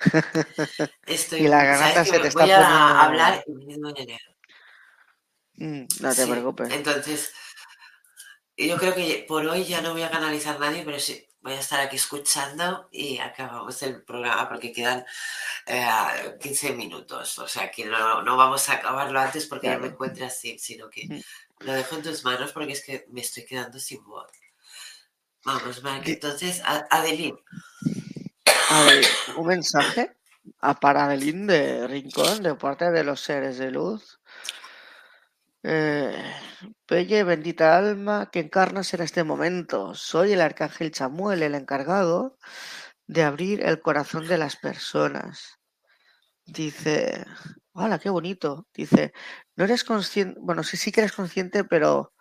estoy. 1.04 1.40
Y 1.40 1.48
la 1.48 1.58
¿sabes 1.60 1.94
garganta 1.94 2.04
se 2.06 2.18
te 2.20 2.28
está 2.28 2.40
Voy 2.40 2.50
a 2.52 2.56
poniendo- 2.56 3.00
hablar 3.02 3.44
y 3.46 3.52
me 3.66 3.74
duele. 3.76 4.18
Mm, 5.54 5.82
No 6.00 6.14
te 6.14 6.24
Sí, 6.24 6.30
preocupes. 6.30 6.70
Entonces, 6.72 7.32
yo 8.56 8.76
creo 8.76 8.94
que 8.94 9.24
por 9.28 9.44
hoy 9.46 9.64
ya 9.64 9.80
no 9.80 9.92
voy 9.92 10.02
a 10.02 10.10
canalizar 10.10 10.58
nadie, 10.60 10.82
pero 10.84 10.98
sí 10.98 11.26
voy 11.40 11.54
a 11.54 11.60
estar 11.60 11.80
aquí 11.80 11.96
escuchando 11.96 12.88
y 12.92 13.18
acabamos 13.18 13.82
el 13.82 14.02
programa 14.04 14.48
porque 14.48 14.72
quedan 14.72 15.04
eh, 15.66 16.36
15 16.40 16.72
minutos. 16.74 17.38
O 17.38 17.48
sea 17.48 17.70
que 17.70 17.84
no, 17.84 18.22
no 18.22 18.36
vamos 18.36 18.68
a 18.68 18.74
acabarlo 18.74 19.18
antes 19.18 19.46
porque 19.46 19.66
no 19.68 19.74
me 19.74 19.78
Claro. 19.80 19.92
encuentre 19.94 20.24
así, 20.24 20.58
sino 20.58 20.88
que 20.88 21.06
Mm. 21.08 21.20
lo 21.66 21.72
dejo 21.72 21.96
en 21.96 22.02
tus 22.02 22.24
manos 22.24 22.52
porque 22.52 22.72
es 22.72 22.84
que 22.84 23.06
me 23.10 23.20
estoy 23.22 23.44
quedando 23.44 23.78
sin 23.80 24.04
voz. 24.04 24.30
Vamos, 25.44 25.82
Marc. 25.82 26.04
Di- 26.04 26.12
Entonces, 26.12 26.60
A- 26.64 26.86
Adeline, 26.90 27.36
A 28.70 28.84
ver, 28.84 29.04
un 29.36 29.46
mensaje 29.48 30.16
a 30.60 30.78
para 30.78 31.04
Adeline 31.06 31.46
de 31.46 31.86
Rincón 31.88 32.42
de 32.42 32.54
parte 32.54 32.90
de 32.92 33.02
los 33.04 33.20
seres 33.20 33.58
de 33.58 33.70
luz. 33.72 34.20
Eh, 35.64 36.12
bendita 37.24 37.76
alma 37.78 38.30
que 38.30 38.40
encarnas 38.40 38.92
en 38.94 39.02
este 39.02 39.24
momento. 39.24 39.94
Soy 39.94 40.32
el 40.32 40.40
arcángel 40.40 40.90
Chamuel, 40.92 41.42
el 41.42 41.54
encargado 41.54 42.36
de 43.06 43.22
abrir 43.24 43.62
el 43.64 43.80
corazón 43.82 44.28
de 44.28 44.38
las 44.38 44.56
personas. 44.56 45.58
Dice, 46.46 47.24
hola, 47.72 47.98
qué 47.98 48.10
bonito. 48.10 48.66
Dice, 48.74 49.12
no 49.56 49.64
eres 49.64 49.84
consciente, 49.84 50.38
bueno, 50.42 50.62
sí, 50.64 50.76
sí 50.76 50.92
que 50.92 51.00
eres 51.02 51.12
consciente, 51.12 51.64
pero 51.64 52.12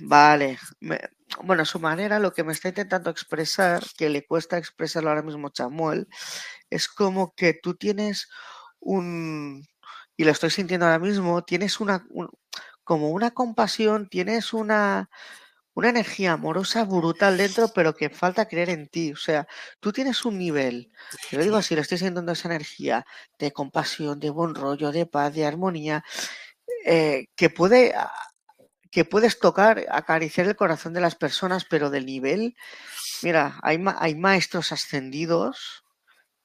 vale. 0.00 0.58
me- 0.80 1.00
bueno, 1.44 1.62
a 1.62 1.64
su 1.66 1.78
manera, 1.80 2.18
lo 2.18 2.32
que 2.32 2.44
me 2.44 2.52
está 2.52 2.68
intentando 2.68 3.10
expresar, 3.10 3.84
que 3.96 4.08
le 4.08 4.26
cuesta 4.26 4.58
expresarlo 4.58 5.10
ahora 5.10 5.22
mismo 5.22 5.50
Chamuel, 5.50 6.08
es 6.70 6.88
como 6.88 7.34
que 7.36 7.54
tú 7.54 7.74
tienes 7.76 8.28
un, 8.80 9.64
y 10.18 10.24
lo 10.24 10.32
estoy 10.32 10.50
sintiendo 10.50 10.86
ahora 10.86 10.98
mismo, 10.98 11.44
tienes 11.44 11.80
una, 11.80 12.06
un- 12.10 12.30
como 12.84 13.10
una 13.10 13.30
compasión, 13.32 14.08
tienes 14.10 14.52
una, 14.52 15.08
una 15.74 15.90
energía 15.90 16.32
amorosa 16.32 16.84
brutal 16.84 17.38
dentro, 17.38 17.68
pero 17.74 17.94
que 17.94 18.10
falta 18.10 18.48
creer 18.48 18.70
en 18.70 18.88
ti. 18.88 19.12
O 19.12 19.16
sea, 19.16 19.46
tú 19.80 19.92
tienes 19.92 20.24
un 20.24 20.38
nivel, 20.38 20.92
te 21.30 21.36
lo 21.38 21.44
digo 21.44 21.56
así, 21.56 21.74
lo 21.76 21.82
estoy 21.82 21.98
sintiendo 21.98 22.32
esa 22.32 22.48
energía 22.48 23.06
de 23.38 23.52
compasión, 23.52 24.20
de 24.20 24.30
buen 24.30 24.54
rollo, 24.56 24.92
de 24.92 25.06
paz, 25.06 25.34
de 25.34 25.46
armonía, 25.46 26.04
eh, 26.84 27.26
que 27.36 27.50
puede 27.50 27.94
a- 27.94 28.12
que 28.90 29.04
puedes 29.04 29.38
tocar, 29.38 29.84
acariciar 29.90 30.48
el 30.48 30.56
corazón 30.56 30.94
de 30.94 31.00
las 31.02 31.14
personas, 31.14 31.64
pero 31.66 31.90
del 31.90 32.06
nivel, 32.06 32.56
mira, 33.22 33.58
hay, 33.62 33.78
hay 33.98 34.14
maestros 34.16 34.72
ascendidos, 34.72 35.84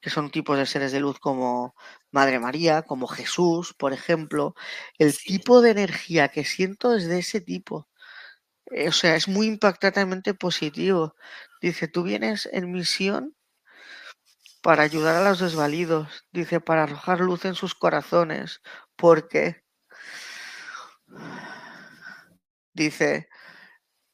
que 0.04 0.10
son 0.10 0.30
tipos 0.30 0.58
de 0.58 0.66
seres 0.66 0.92
de 0.92 1.00
luz 1.00 1.18
como 1.20 1.74
Madre 2.12 2.38
María, 2.40 2.82
como 2.84 3.08
Jesús, 3.08 3.74
por 3.74 3.92
ejemplo. 3.94 4.54
El 4.98 5.12
Sí. 5.14 5.38
tipo 5.38 5.62
de 5.62 5.70
energía 5.72 6.28
que 6.30 6.44
siento 6.44 6.94
es 6.96 7.06
de 7.08 7.20
ese 7.20 7.40
tipo. 7.40 7.88
Eh, 8.72 8.88
O 8.90 8.92
sea, 8.92 9.16
es 9.16 9.28
muy 9.28 9.46
impactantemente 9.48 10.34
positivo. 10.34 11.16
Dice, 11.62 11.88
tú 11.88 12.04
vienes 12.04 12.48
en 12.52 12.72
misión 12.72 13.34
para 14.62 14.82
ayudar 14.82 15.16
a 15.16 15.28
los 15.28 15.40
desvalidos. 15.40 16.24
Dice, 16.32 16.60
para 16.60 16.84
arrojar 16.84 17.20
luz 17.20 17.44
en 17.44 17.54
sus 17.54 17.74
corazones. 17.74 18.62
Porque, 18.96 19.62
dice, 22.74 23.28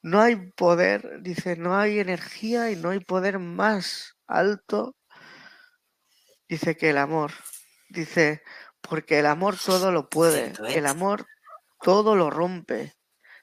no 0.03 0.21
hay 0.23 0.37
poder, 0.53 1.23
dice, 1.23 1.57
no 1.57 1.77
hay 1.77 2.01
energía 2.01 2.71
y 2.73 2.77
no 2.77 2.91
hay 2.91 3.01
poder 3.01 3.39
más 3.41 4.17
alto, 4.29 4.97
dice, 6.51 6.77
que 6.77 6.91
el 6.91 6.99
amor. 6.99 7.33
Dice, 7.89 8.43
porque 8.83 9.19
el 9.19 9.27
amor 9.27 9.57
todo 9.57 9.91
lo 9.91 10.09
puede, 10.09 10.55
Cierto 10.55 10.67
el 10.67 10.87
amor 10.87 11.27
todo 11.81 12.15
lo 12.15 12.31
rompe. 12.31 12.95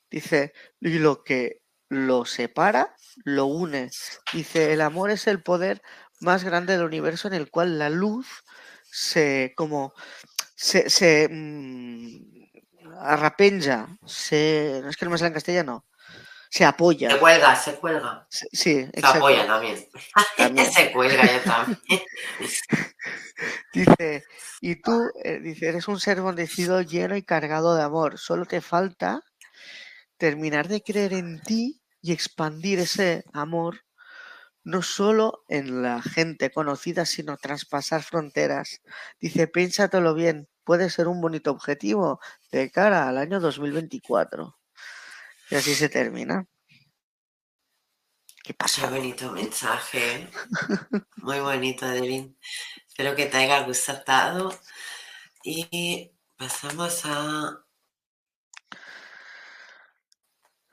Dice, 0.10 0.54
y 0.80 1.00
lo 1.00 1.24
que 1.24 1.62
lo 1.90 2.26
separa, 2.26 2.96
lo 3.24 3.46
une. 3.46 3.90
Dice, 4.34 4.74
el 4.74 4.82
amor 4.82 5.12
es 5.12 5.28
el 5.28 5.42
poder 5.42 5.82
más 6.20 6.44
grande 6.44 6.74
del 6.74 6.86
universo 6.86 7.28
en 7.28 7.34
el 7.34 7.50
cual 7.50 7.80
la 7.80 7.90
luz 7.90 8.28
se, 8.92 9.54
como, 9.56 9.94
se, 10.56 10.90
se 10.90 11.28
mm, 11.30 12.48
arrapenja, 13.00 13.98
se, 14.06 14.80
no 14.84 14.90
es 14.90 14.98
que 14.98 15.06
no 15.06 15.12
me 15.12 15.18
sale 15.18 15.30
en 15.30 15.34
castellano, 15.34 15.86
se 16.50 16.66
apoya. 16.66 17.12
Se 17.12 17.18
cuelga, 17.18 17.56
se 17.56 17.76
cuelga. 17.76 18.28
Sí, 18.30 18.48
sí, 18.52 18.88
Se 18.94 19.06
apoya 19.06 19.46
también. 19.46 19.88
También. 20.38 20.72
se 20.72 20.92
cuelga 20.92 21.24
yo 21.26 21.42
también. 21.42 22.02
Dice, 23.74 24.24
y 24.62 24.82
tú, 24.82 25.12
eh, 25.24 25.40
dice, 25.40 25.68
eres 25.68 25.88
un 25.88 26.00
ser 26.00 26.22
bendecido, 26.22 26.82
lleno 26.82 27.16
y 27.16 27.22
cargado 27.22 27.76
de 27.76 27.84
amor. 27.84 28.18
Solo 28.18 28.46
te 28.46 28.62
falta 28.62 29.22
terminar 30.18 30.68
de 30.68 30.82
creer 30.82 31.14
en 31.14 31.40
ti 31.42 31.82
y 32.02 32.12
expandir 32.12 32.80
ese 32.80 33.24
amor 33.34 33.82
no 34.68 34.82
solo 34.82 35.46
en 35.48 35.82
la 35.82 36.02
gente 36.02 36.52
conocida, 36.52 37.06
sino 37.06 37.38
traspasar 37.38 38.04
fronteras. 38.04 38.82
Dice, 39.18 39.48
piénsatelo 39.48 40.14
bien, 40.14 40.50
puede 40.66 40.90
ser 40.90 41.08
un 41.08 41.22
bonito 41.22 41.52
objetivo 41.52 42.20
de 42.52 42.70
cara 42.70 43.08
al 43.08 43.18
año 43.18 43.40
2024. 43.40 44.58
Y 45.50 45.56
así 45.56 45.76
se 45.76 45.90
termina. 45.90 46.46
¿Qué 48.44 48.54
Qué 48.54 48.54
pasa? 48.54 48.90
bonito 48.90 49.32
mensaje. 49.32 50.16
¿eh? 50.16 50.30
Muy 51.18 51.40
bonito, 51.40 51.86
Adeline. 51.86 52.38
Espero 52.88 53.16
que 53.16 53.26
te 53.26 53.38
haya 53.38 53.62
gustado. 53.64 54.58
Y 55.44 56.12
pasamos 56.38 57.06
a. 57.06 57.66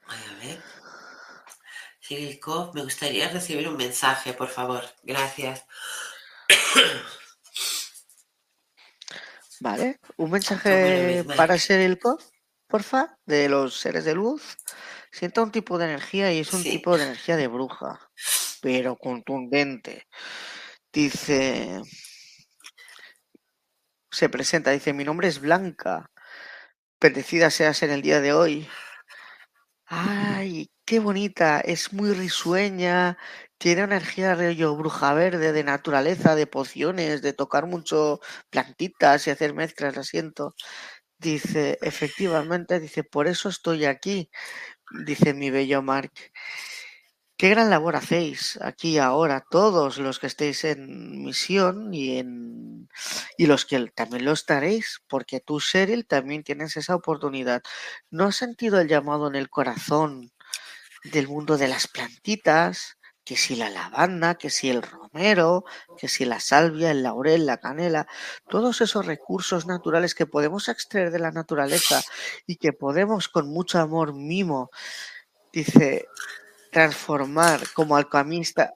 A 0.07 0.35
ver. 0.41 0.63
Sigilkov, 2.01 2.75
me 2.75 2.83
gustaría 2.83 3.29
recibir 3.29 3.67
un 3.69 3.77
mensaje, 3.77 4.35
por 4.35 4.49
favor. 4.49 4.85
Gracias. 5.03 5.65
Vale, 9.61 9.99
un 10.17 10.31
mensaje 10.31 11.25
para 11.37 11.57
COF, 11.99 12.23
porfa, 12.75 13.17
de 13.25 13.49
los 13.49 13.79
seres 13.79 14.05
de 14.05 14.17
luz. 14.17 14.57
Sienta 15.13 15.45
un 15.45 15.53
tipo 15.53 15.79
de 15.79 15.85
energía 15.85 16.33
y 16.33 16.41
es 16.41 16.53
un 16.53 16.61
Sí. 16.65 16.71
tipo 16.71 16.99
de 16.99 17.05
energía 17.05 17.37
de 17.37 17.47
bruja, 17.47 18.01
pero 18.61 18.97
contundente. 18.97 20.09
Dice, 20.93 21.81
se 24.11 24.29
presenta, 24.29 24.73
dice, 24.73 24.93
mi 24.93 25.05
nombre 25.05 25.29
es 25.29 25.39
Blanca, 25.39 26.11
bendecida 27.01 27.51
seas 27.51 27.81
en 27.85 27.93
el 27.93 28.03
día 28.03 28.21
de 28.21 28.33
hoy. 28.33 28.69
Ay, 29.87 30.69
qué 30.85 30.99
bonita, 30.99 31.61
es 31.61 31.93
muy 31.93 32.13
risueña, 32.13 33.17
tiene 33.57 33.83
energía 33.83 34.35
rollo 34.35 34.75
bruja 34.75 35.15
verde, 35.15 35.53
de 35.53 35.63
naturaleza, 35.63 36.35
de 36.35 36.49
pociones, 36.49 37.23
de 37.23 37.35
tocar 37.35 37.67
mucho 37.67 38.19
plantitas 38.51 39.29
y 39.29 39.31
hacer 39.31 39.55
mezclas, 39.55 39.95
la 39.95 40.03
siento. 40.03 40.57
Dice, 41.25 41.79
efectivamente, 41.81 42.79
dice, 42.81 43.03
por 43.03 43.27
eso 43.29 43.49
estoy 43.49 43.87
aquí, 43.87 44.31
dice 45.07 45.33
mi 45.33 45.49
bello 45.51 45.81
Mark. 45.81 46.13
Qué 47.39 47.49
gran 47.49 47.71
labor 47.71 47.97
hacéis 47.97 48.59
aquí 48.63 48.99
ahora, 48.99 49.45
todos 49.51 49.99
los 49.99 50.19
que 50.19 50.27
estéis 50.27 50.65
en 50.65 51.25
misión 51.25 51.95
y 51.95 52.19
en 52.19 52.89
y 53.39 53.47
los 53.47 53.65
que 53.65 53.87
también 53.95 54.27
lo 54.27 54.33
estaréis, 54.33 55.01
porque 55.09 55.41
tú, 55.41 55.61
Cheryl, 55.61 56.07
también 56.07 56.45
tienes 56.45 56.77
esa 56.77 56.95
oportunidad. 56.95 57.63
¿No 58.11 58.27
has 58.27 58.37
sentido 58.37 58.79
el 58.81 58.89
llamado 58.89 59.27
en 59.29 59.35
el 59.35 59.49
corazón 59.49 60.31
del 61.05 61.29
mundo 61.29 61.59
de 61.59 61.69
las 61.69 61.89
plantitas? 61.89 62.99
Que 63.25 63.37
si 63.37 63.57
la 63.57 63.71
lavanda, 63.71 64.35
que 64.35 64.51
si 64.51 64.69
el 64.69 64.83
romero, 64.83 65.65
que 65.97 66.09
si 66.09 66.27
la 66.27 66.41
salvia, 66.41 66.91
el 66.91 67.03
laurel, 67.03 67.47
la 67.47 67.57
canela, 67.57 68.07
todos 68.49 68.83
esos 68.83 69.07
recursos 69.07 69.67
naturales 69.67 70.15
que 70.15 70.27
podemos 70.27 70.69
extraer 70.69 71.11
de 71.11 71.19
la 71.19 71.31
naturaleza 71.31 72.03
y 72.47 72.57
que 72.57 72.75
podemos 72.75 73.29
con 73.29 73.49
mucho 73.49 73.79
amor 73.79 74.13
mimo, 74.13 74.71
dice, 75.53 76.07
transformar 76.71 77.63
como 77.73 77.97
alquimista, 77.97 78.75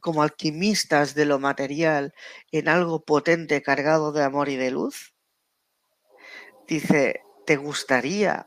como 0.00 0.22
alquimistas 0.22 1.14
de 1.14 1.26
lo 1.26 1.38
material 1.38 2.14
en 2.50 2.68
algo 2.68 3.04
potente 3.04 3.62
cargado 3.62 4.12
de 4.12 4.24
amor 4.24 4.48
y 4.48 4.56
de 4.56 4.70
luz. 4.70 5.14
Dice, 6.66 7.22
¿te 7.46 7.56
gustaría 7.56 8.44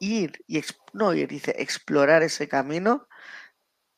ir 0.00 0.42
y 0.46 0.62
no 0.92 1.14
ir, 1.14 1.28
dice, 1.28 1.54
explorar 1.58 2.22
ese 2.22 2.48
camino? 2.48 3.06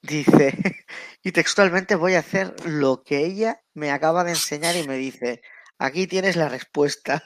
Dice, 0.06 0.54
y 1.22 1.32
textualmente 1.32 1.94
voy 1.94 2.14
a 2.14 2.20
hacer 2.20 2.54
lo 2.66 3.02
que 3.02 3.18
ella 3.24 3.60
me 3.74 3.90
acaba 3.90 4.24
de 4.24 4.30
enseñar 4.30 4.76
y 4.76 4.86
me 4.86 4.96
dice, 4.96 5.40
aquí 5.78 6.06
tienes 6.06 6.36
la 6.36 6.48
respuesta. 6.48 7.22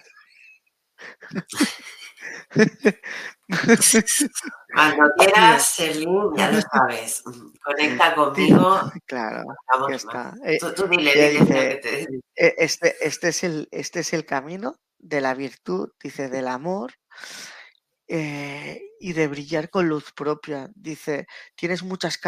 Cuando 4.74 5.10
quieras, 5.18 5.74
Sherlyn, 5.76 6.36
ya 6.36 6.50
lo 6.50 6.60
sabes. 6.60 7.22
Conecta 7.64 8.14
conmigo. 8.14 8.92
Claro, 9.06 9.44
está. 9.90 10.32
Tú, 10.32 10.44
Eh, 10.44 10.58
tú 10.76 10.86
dile, 10.88 11.12
dile 11.12 11.30
dice, 11.30 11.76
te 11.82 12.02
"E- 12.36 12.54
este, 12.58 12.94
este, 13.00 13.28
es 13.28 13.44
el, 13.44 13.68
este 13.70 14.00
es 14.00 14.12
el 14.12 14.24
camino 14.26 14.76
de 14.98 15.20
la 15.20 15.34
virtud, 15.34 15.90
dice, 16.02 16.28
del 16.28 16.48
amor 16.48 16.92
eh, 18.10 18.82
y 19.00 19.14
de 19.14 19.28
brillar 19.28 19.70
con 19.70 19.88
luz 19.88 20.12
propia. 20.12 20.70
Dice, 20.76 21.26
tienes 21.56 21.82
muchas 21.84 22.18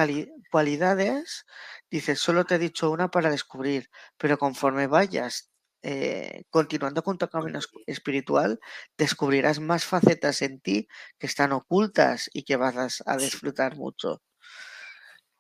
cualidades, 0.51 1.47
dice, 1.91 2.17
solo 2.17 2.45
te 2.47 2.57
he 2.57 2.59
dicho 2.59 2.91
una 2.91 3.11
para 3.11 3.31
descubrir, 3.31 3.91
pero 4.19 4.39
conforme 4.39 4.87
vayas 4.87 5.51
eh, 5.85 6.45
continuando 6.51 7.03
con 7.03 7.19
tu 7.19 7.29
camino 7.29 7.59
es- 7.59 7.69
espiritual, 7.87 8.61
descubrirás 8.97 9.61
más 9.61 9.85
facetas 9.85 10.43
en 10.43 10.61
ti 10.61 10.89
que 11.19 11.27
están 11.27 11.53
ocultas 11.53 12.31
y 12.33 12.45
que 12.45 12.57
vas 12.57 13.03
a- 13.07 13.19
disfrutar 13.19 13.77
mucho. 13.77 14.23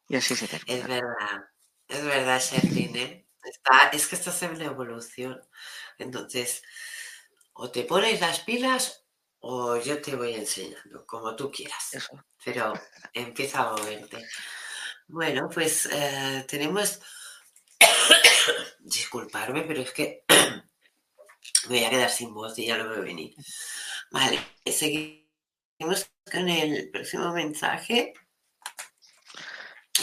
Y 0.08 0.14
así 0.14 0.36
se 0.36 0.46
Es 0.66 0.86
termina. 0.86 0.86
verdad, 0.86 1.44
es 1.88 2.04
verdad, 2.04 2.40
Sherlyn, 2.40 2.96
¿eh? 2.96 3.26
Está, 3.44 3.88
es 3.92 4.06
que 4.06 4.14
estás 4.16 4.42
en 4.42 4.52
una 4.52 4.64
evolución. 4.66 5.40
Entonces, 5.98 6.62
o 7.54 7.70
te 7.70 7.84
pones 7.84 8.20
las 8.20 8.40
pilas 8.40 9.01
o 9.42 9.76
yo 9.76 10.00
te 10.00 10.16
voy 10.16 10.34
enseñando, 10.34 11.04
como 11.06 11.36
tú 11.36 11.50
quieras. 11.50 11.94
Eso. 11.94 12.24
Pero 12.44 12.72
empieza 13.12 13.60
a 13.62 13.72
moverte. 13.72 14.26
Bueno, 15.08 15.48
pues 15.52 15.86
eh, 15.92 16.44
tenemos... 16.48 17.00
Disculparme, 18.80 19.62
pero 19.62 19.80
es 19.82 19.92
que 19.92 20.24
me 21.68 21.76
voy 21.76 21.84
a 21.84 21.90
quedar 21.90 22.10
sin 22.10 22.34
voz 22.34 22.58
y 22.58 22.66
ya 22.66 22.76
lo 22.76 22.88
veo 22.88 23.02
venir. 23.02 23.34
Vale, 24.10 24.38
seguimos 24.66 26.10
con 26.30 26.48
el 26.48 26.90
próximo 26.90 27.32
mensaje. 27.32 28.14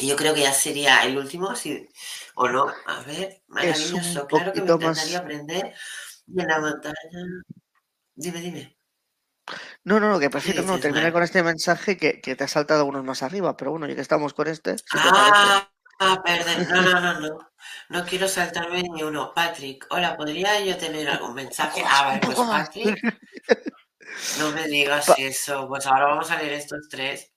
Y 0.01 0.07
yo 0.07 0.15
creo 0.15 0.33
que 0.33 0.41
ya 0.41 0.53
sería 0.53 1.03
el 1.03 1.17
último, 1.17 1.55
si, 1.55 1.87
o 2.35 2.47
no. 2.47 2.71
A 2.85 3.01
ver, 3.01 3.41
maravilloso. 3.47 4.27
Claro 4.27 4.53
que 4.53 4.61
me 4.61 4.67
poquito 4.67 4.87
más- 4.87 4.97
encantaría 4.97 5.19
aprender 5.19 5.75
de 6.27 6.43
la 6.45 6.59
montaña. 6.59 6.95
Dime, 8.15 8.39
dime. 8.41 8.78
No, 9.85 9.99
no, 9.99 10.09
no, 10.09 10.19
que 10.19 10.29
prefiero 10.29 10.61
no 10.63 10.79
terminar 10.79 11.11
con 11.13 11.23
este 11.23 11.41
mensaje 11.41 11.97
que, 11.97 12.21
que 12.21 12.35
te 12.35 12.43
ha 12.43 12.47
saltado 12.47 12.85
unos 12.85 13.03
más 13.03 13.23
arriba, 13.23 13.55
pero 13.57 13.71
bueno, 13.71 13.87
ya 13.87 13.95
que 13.95 14.01
estamos 14.01 14.33
con 14.33 14.47
este, 14.47 14.77
si. 14.77 14.83
Ah, 14.93 15.69
ah, 15.99 16.21
perdón. 16.23 16.67
No, 16.69 16.81
no, 16.81 16.99
no, 17.01 17.19
no. 17.19 17.39
No 17.89 18.05
quiero 18.05 18.27
saltarme 18.27 18.83
ni 18.83 19.03
uno. 19.03 19.33
Patrick, 19.33 19.85
hola, 19.89 20.15
¿podría 20.15 20.59
yo 20.63 20.77
tener 20.77 21.09
algún 21.09 21.33
mensaje? 21.33 21.83
Ah, 21.85 22.05
vale, 22.05 22.21
pues. 22.23 22.37
Patrick, 22.37 22.97
no 24.39 24.51
me 24.51 24.67
digas 24.67 25.07
Pa- 25.07 25.15
eso. 25.17 25.67
Pues 25.67 25.85
ahora 25.87 26.05
vamos 26.05 26.29
a 26.31 26.37
leer 26.37 26.53
estos 26.53 26.87
tres. 26.89 27.31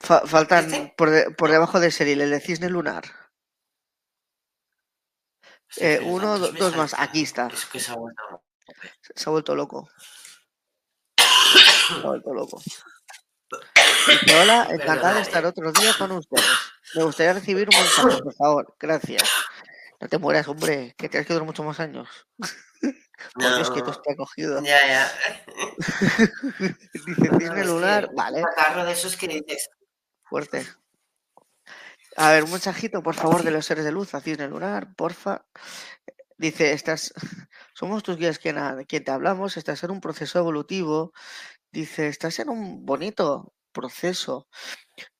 Fa- 0.00 0.22
faltan 0.26 0.66
¿Este? 0.72 0.94
por, 0.96 1.10
de- 1.10 1.30
por 1.32 1.50
debajo 1.50 1.78
de 1.80 1.90
Seril 1.90 2.20
el 2.20 2.30
de 2.30 2.40
cisne 2.40 2.68
lunar. 2.70 3.04
Sí, 5.68 5.80
Eh, 5.84 6.00
uno, 6.04 6.32
tantos 6.34 6.40
do- 6.48 6.52
me 6.52 6.58
dos 6.60 6.76
más. 6.76 6.94
Aquí 6.98 7.22
está. 7.22 7.48
Es 7.48 7.66
que 7.66 7.80
se 7.80 7.90
ha 7.92 7.96
vuelto. 7.96 8.44
Se 9.14 9.28
ha 9.28 9.32
vuelto 9.32 9.54
loco. 9.54 9.88
Vuelto 12.02 12.34
loco. 12.34 12.62
Hola, 14.42 14.68
encantada 14.70 15.14
de 15.14 15.20
estar 15.22 15.44
otro 15.46 15.72
día 15.72 15.92
con 15.98 16.10
ustedes. 16.12 16.44
Me 16.94 17.04
gustaría 17.04 17.32
recibir 17.34 17.68
un 17.72 17.78
mensaje, 17.80 18.22
por 18.22 18.34
favor. 18.34 18.76
Gracias. 18.78 19.22
No 20.00 20.08
te 20.08 20.18
mueras, 20.18 20.48
hombre, 20.48 20.94
que 20.98 21.08
tienes 21.08 21.26
que 21.26 21.32
durar 21.32 21.46
muchos 21.46 21.64
más 21.64 21.80
años. 21.80 22.08
Por 23.34 23.54
Dios, 23.56 23.70
que 23.70 23.80
No. 23.80 23.92
tú 23.92 24.02
te 24.02 24.12
ha 24.12 24.16
cogido. 24.16 24.60
Ya, 24.62 24.76
ya. 24.86 25.12
Dice 26.92 27.30
No, 27.30 27.38
cisne 27.38 27.60
es 27.60 27.66
lunar, 27.66 28.10
vale, 28.14 28.38
un 28.40 28.44
catarro 28.44 28.84
de 28.84 28.92
esos 28.92 29.16
que 29.16 29.28
dices. 29.28 29.70
fuerte. 30.24 30.66
A 32.16 32.32
ver, 32.32 32.44
un 32.44 32.50
mensajito, 32.50 33.02
por 33.02 33.14
favor, 33.14 33.42
de 33.42 33.50
los 33.50 33.64
seres 33.64 33.84
de 33.84 33.92
luz 33.92 34.14
a 34.14 34.20
cisne 34.20 34.48
lunar, 34.48 34.94
porfa. 34.94 35.46
Dice, 36.36 36.72
estás, 36.72 37.14
somos 37.72 38.02
tus 38.02 38.16
guías 38.16 38.38
quien, 38.38 38.58
a- 38.58 38.84
quien 38.86 39.04
te 39.04 39.12
hablamos, 39.12 39.56
estás 39.56 39.82
en 39.84 39.92
un 39.92 40.00
proceso 40.00 40.38
evolutivo. 40.40 41.12
Dice, 41.78 42.02
estás 42.08 42.38
en 42.40 42.48
un 42.50 42.84
bonito 42.86 43.52
proceso 43.72 44.48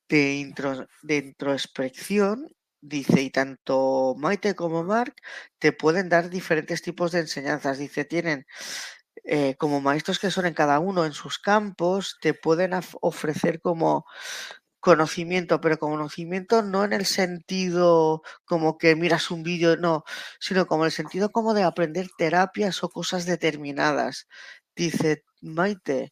de, 0.09 0.35
intro- 0.45 0.87
de 1.03 1.17
introspección. 1.17 2.49
Dice, 2.81 3.21
y 3.23 3.31
tanto 3.31 4.15
Maite 4.17 4.55
como 4.55 4.83
Mark 4.83 5.15
te 5.59 5.71
pueden 5.73 6.09
dar 6.09 6.29
diferentes 6.29 6.81
tipos 6.83 7.11
de 7.13 7.21
enseñanzas. 7.21 7.79
Dice, 7.79 8.05
tienen 8.05 8.45
eh, 9.25 9.55
como 9.57 9.81
maestros 9.81 10.19
que 10.19 10.31
son 10.31 10.45
en 10.47 10.53
cada 10.55 10.79
uno 10.79 11.05
en 11.05 11.13
sus 11.13 11.39
campos, 11.39 12.17
te 12.21 12.33
pueden 12.35 12.71
ofrecer 13.01 13.61
como 13.61 14.05
conocimiento, 14.79 15.61
pero 15.61 15.79
conocimiento 15.79 16.61
no 16.61 16.83
en 16.85 16.93
el 16.93 17.05
sentido 17.05 18.21
como 18.45 18.77
que 18.77 18.95
miras 18.95 19.31
un 19.31 19.41
vídeo, 19.43 19.77
no, 19.77 20.03
sino 20.39 20.67
como 20.67 20.83
en 20.83 20.87
el 20.87 20.91
sentido 20.91 21.31
como 21.31 21.53
de 21.55 21.63
aprender 21.63 22.07
terapias 22.17 22.83
o 22.83 22.89
cosas 22.89 23.25
determinadas. 23.25 24.27
Dice 24.75 25.23
Maite, 25.41 26.11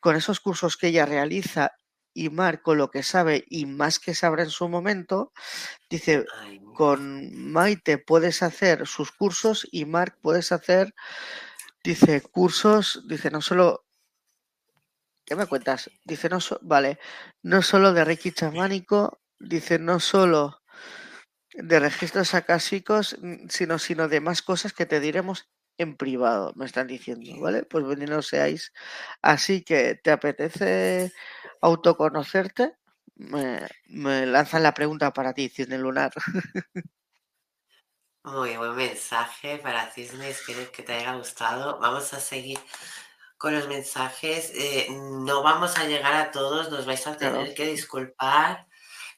con 0.00 0.16
esos 0.16 0.40
cursos 0.40 0.76
que 0.76 0.88
ella 0.88 1.06
realiza 1.06 1.72
y 2.12 2.28
Marc 2.30 2.62
con 2.62 2.78
lo 2.78 2.90
que 2.90 3.02
sabe 3.02 3.44
y 3.48 3.66
más 3.66 3.98
que 4.00 4.14
sabrá 4.14 4.42
en 4.42 4.50
su 4.50 4.68
momento, 4.68 5.32
dice, 5.90 6.26
Ay, 6.42 6.60
con 6.74 7.34
Maite 7.52 7.98
puedes 7.98 8.42
hacer 8.42 8.86
sus 8.86 9.12
cursos 9.12 9.66
y 9.72 9.84
Marc 9.84 10.18
puedes 10.22 10.52
hacer, 10.52 10.94
dice, 11.84 12.22
cursos, 12.22 13.04
dice, 13.08 13.30
no 13.30 13.40
solo, 13.42 13.84
¿qué 15.24 15.36
me 15.36 15.46
cuentas? 15.46 15.90
Dice, 16.04 16.28
no, 16.28 16.40
so- 16.40 16.58
vale, 16.62 16.98
no 17.42 17.62
solo 17.62 17.92
de 17.92 18.04
Reiki 18.04 18.32
chamánico, 18.32 19.20
dice, 19.38 19.78
no 19.78 20.00
solo 20.00 20.60
de 21.54 21.80
registros 21.80 22.34
acásicos, 22.34 23.16
sino, 23.48 23.78
sino 23.78 24.08
de 24.08 24.20
más 24.20 24.42
cosas 24.42 24.72
que 24.72 24.86
te 24.86 25.00
diremos 25.00 25.48
en 25.80 25.96
privado, 25.96 26.52
me 26.56 26.66
están 26.66 26.86
diciendo, 26.86 27.30
¿vale? 27.40 27.62
Pues 27.64 27.86
bienvenidos 27.86 28.26
seáis. 28.28 28.72
Así 29.22 29.62
que, 29.62 29.94
¿te 29.94 30.10
apetece 30.10 31.10
autoconocerte? 31.62 32.76
Me, 33.14 33.66
me 33.86 34.26
lanzan 34.26 34.62
la 34.62 34.74
pregunta 34.74 35.10
para 35.12 35.32
ti, 35.32 35.48
Cisne 35.48 35.78
Lunar. 35.78 36.12
Muy 38.22 38.54
buen 38.58 38.76
mensaje 38.76 39.56
para 39.56 39.90
Cisne, 39.90 40.28
espero 40.28 40.70
que 40.70 40.82
te 40.82 40.92
haya 40.92 41.14
gustado. 41.14 41.78
Vamos 41.78 42.12
a 42.12 42.20
seguir 42.20 42.58
con 43.38 43.54
los 43.54 43.66
mensajes. 43.66 44.52
Eh, 44.54 44.88
no 44.90 45.42
vamos 45.42 45.78
a 45.78 45.86
llegar 45.86 46.12
a 46.12 46.30
todos, 46.30 46.70
nos 46.70 46.84
vais 46.84 47.06
a 47.06 47.16
tener 47.16 47.54
que 47.54 47.64
disculpar. 47.64 48.66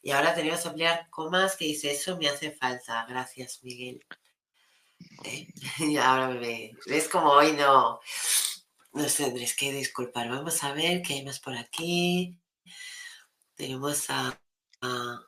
Y 0.01 0.13
ahora 0.13 0.33
tenemos 0.33 0.61
que 0.61 0.69
ampliar 0.69 1.11
comas 1.11 1.57
que 1.57 1.65
dice 1.65 1.91
eso 1.91 2.17
me 2.19 2.29
hace 2.29 2.53
falta. 2.53 3.05
Gracias, 3.09 3.59
Miguel. 3.65 4.01
Y 5.79 5.97
ahora 5.97 6.29
me 6.29 6.73
ves 6.87 7.09
como 7.09 7.31
hoy 7.31 7.53
no 7.53 8.01
nos 8.93 9.17
tendréis 9.17 9.57
que 9.57 9.73
disculpar. 9.73 10.29
Vamos 10.29 10.63
a 10.65 10.73
ver 10.73 11.03
qué 11.03 11.15
hay 11.15 11.25
más 11.25 11.41
por 11.41 11.57
aquí. 11.57 12.39
Tenemos 13.55 14.11
a, 14.11 14.39
a, 14.83 15.21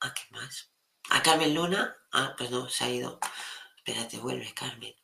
¿a 0.00 0.14
qué 0.14 0.22
más? 0.30 0.70
A 1.10 1.22
Carmen 1.22 1.54
Luna. 1.54 1.96
Ah, 2.12 2.34
pues 2.36 2.50
no, 2.50 2.68
se 2.68 2.84
ha 2.84 2.90
ido. 2.90 3.18
Espérate, 3.76 4.18
vuelve, 4.18 4.52
Carmen. 4.54 4.94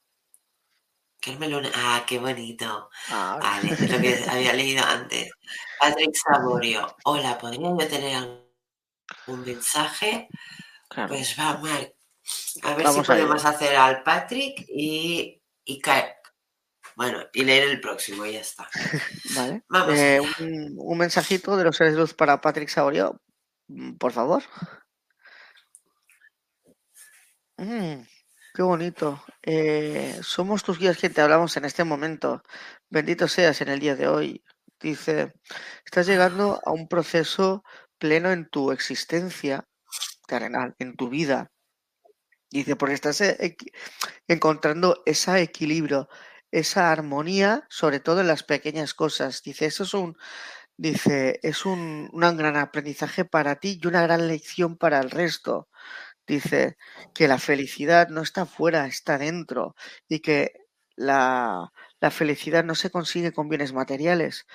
Carmen 1.20 1.50
Luna. 1.50 1.70
Ah, 1.74 2.04
qué 2.06 2.18
bonito. 2.18 2.90
Ahora. 3.08 3.42
Vale, 3.42 3.72
es 3.72 3.90
lo 3.90 4.00
que 4.00 4.24
había 4.28 4.52
leído 4.52 4.84
antes. 4.84 5.30
Patrick 5.80 6.14
Saborio. 6.14 6.96
Hola, 7.04 7.38
¿podría 7.38 7.70
yo 7.70 7.88
tener 7.88 8.16
algún 8.16 9.44
mensaje? 9.44 10.28
Claro. 10.88 11.08
Pues 11.08 11.36
va, 11.38 11.56
Marc. 11.58 11.93
A 12.62 12.74
ver 12.74 12.84
Vamos 12.84 13.06
si 13.06 13.12
podemos 13.12 13.44
hacer 13.44 13.76
al 13.76 14.02
Patrick 14.02 14.64
y, 14.68 15.42
y 15.64 15.80
caer. 15.80 16.16
Bueno, 16.96 17.24
y 17.32 17.44
leer 17.44 17.68
el 17.68 17.80
próximo, 17.80 18.24
y 18.24 18.34
ya 18.34 18.40
está. 18.40 18.68
Vale. 19.36 19.62
Vamos 19.68 19.94
Eh, 19.94 20.20
un, 20.40 20.74
un 20.76 20.98
mensajito 20.98 21.56
de 21.56 21.64
los 21.64 21.76
seres 21.76 21.94
de 21.94 22.00
luz 22.00 22.14
para 22.14 22.40
Patrick 22.40 22.68
Saborio, 22.68 23.20
por 23.98 24.12
favor. 24.12 24.42
Mm, 27.56 28.02
qué 28.54 28.62
bonito. 28.62 29.22
Eh, 29.42 30.18
somos 30.22 30.62
tus 30.62 30.78
guías 30.78 30.96
quien 30.98 31.12
te 31.12 31.20
hablamos 31.20 31.56
en 31.56 31.64
este 31.64 31.84
momento. 31.84 32.42
Bendito 32.88 33.28
seas 33.28 33.60
en 33.60 33.68
el 33.68 33.80
día 33.80 33.96
de 33.96 34.08
hoy. 34.08 34.44
Dice, 34.80 35.32
estás 35.84 36.06
llegando 36.06 36.60
a 36.64 36.72
un 36.72 36.88
proceso 36.88 37.64
pleno 37.98 38.30
en 38.32 38.48
tu 38.48 38.72
existencia 38.72 39.66
terrenal, 40.26 40.74
en 40.78 40.96
tu 40.96 41.08
vida. 41.08 41.50
Dice, 42.54 42.76
porque 42.76 42.94
estás 42.94 43.20
eh, 43.20 43.56
encontrando 44.28 45.02
ese 45.06 45.40
equilibrio, 45.42 46.08
esa 46.52 46.92
armonía, 46.92 47.66
sobre 47.68 48.00
todo 48.00 48.20
en 48.20 48.28
las 48.28 48.44
pequeñas 48.44 48.94
cosas. 48.94 49.42
Dice, 49.42 49.66
eso 49.66 49.82
es 49.82 49.94
un, 49.94 50.16
Dice, 50.78 51.40
es 51.42 51.66
un, 51.66 52.10
un 52.12 52.36
gran 52.36 52.56
aprendizaje 52.56 53.24
para 53.24 53.56
ti 53.56 53.80
y 53.82 53.86
una 53.86 54.02
gran 54.02 54.28
lección 54.28 54.76
para 54.76 55.00
el 55.00 55.10
resto. 55.10 55.68
Dice 56.26 56.78
que 57.14 57.28
la 57.28 57.38
felicidad 57.38 58.08
no 58.10 58.22
está 58.22 58.46
fuera, 58.46 58.86
está 58.86 59.18
dentro 59.18 59.76
y 60.08 60.20
que 60.20 60.52
la, 60.96 61.72
la 62.00 62.10
felicidad 62.12 62.64
no 62.64 62.74
se 62.76 62.90
consigue 62.90 63.32
con 63.32 63.48
bienes 63.48 63.72
materiales, 63.74 64.46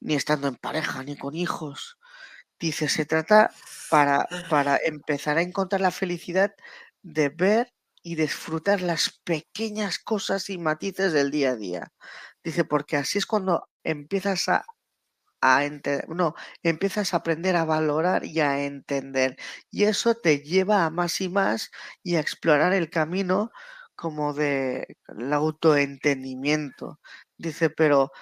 ni 0.00 0.14
estando 0.14 0.48
en 0.48 0.56
pareja, 0.56 1.02
ni 1.04 1.16
con 1.16 1.34
hijos. 1.36 1.98
Dice, 2.60 2.88
se 2.88 3.06
trata 3.06 3.50
para, 3.90 4.28
para 4.48 4.78
empezar 4.84 5.38
a 5.38 5.42
encontrar 5.42 5.80
la 5.80 5.90
felicidad 5.90 6.54
de 7.02 7.28
ver 7.30 7.72
y 8.02 8.16
disfrutar 8.16 8.82
las 8.82 9.20
pequeñas 9.24 9.98
cosas 9.98 10.50
y 10.50 10.58
matices 10.58 11.12
del 11.12 11.30
día 11.30 11.50
a 11.50 11.56
día. 11.56 11.92
Dice, 12.44 12.64
porque 12.64 12.96
así 12.96 13.18
es 13.18 13.26
cuando 13.26 13.68
empiezas 13.84 14.48
a, 14.48 14.64
a 15.42 15.62
no, 16.08 16.34
empiezas 16.62 17.14
a 17.14 17.18
aprender 17.18 17.56
a 17.56 17.64
valorar 17.64 18.24
y 18.24 18.40
a 18.40 18.64
entender. 18.64 19.36
Y 19.70 19.84
eso 19.84 20.14
te 20.14 20.40
lleva 20.40 20.84
a 20.84 20.90
más 20.90 21.20
y 21.20 21.28
más 21.28 21.70
y 22.02 22.16
a 22.16 22.20
explorar 22.20 22.72
el 22.74 22.90
camino 22.90 23.50
como 23.96 24.34
de 24.34 24.96
el 25.08 25.32
autoentendimiento. 25.32 27.00
Dice, 27.38 27.70
pero 27.70 28.12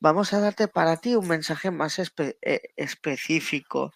vamos 0.00 0.32
a 0.34 0.40
darte 0.40 0.68
para 0.68 0.96
ti 0.98 1.16
un 1.16 1.28
mensaje 1.28 1.70
más 1.70 1.98
eh, 1.98 2.62
específico. 2.76 3.92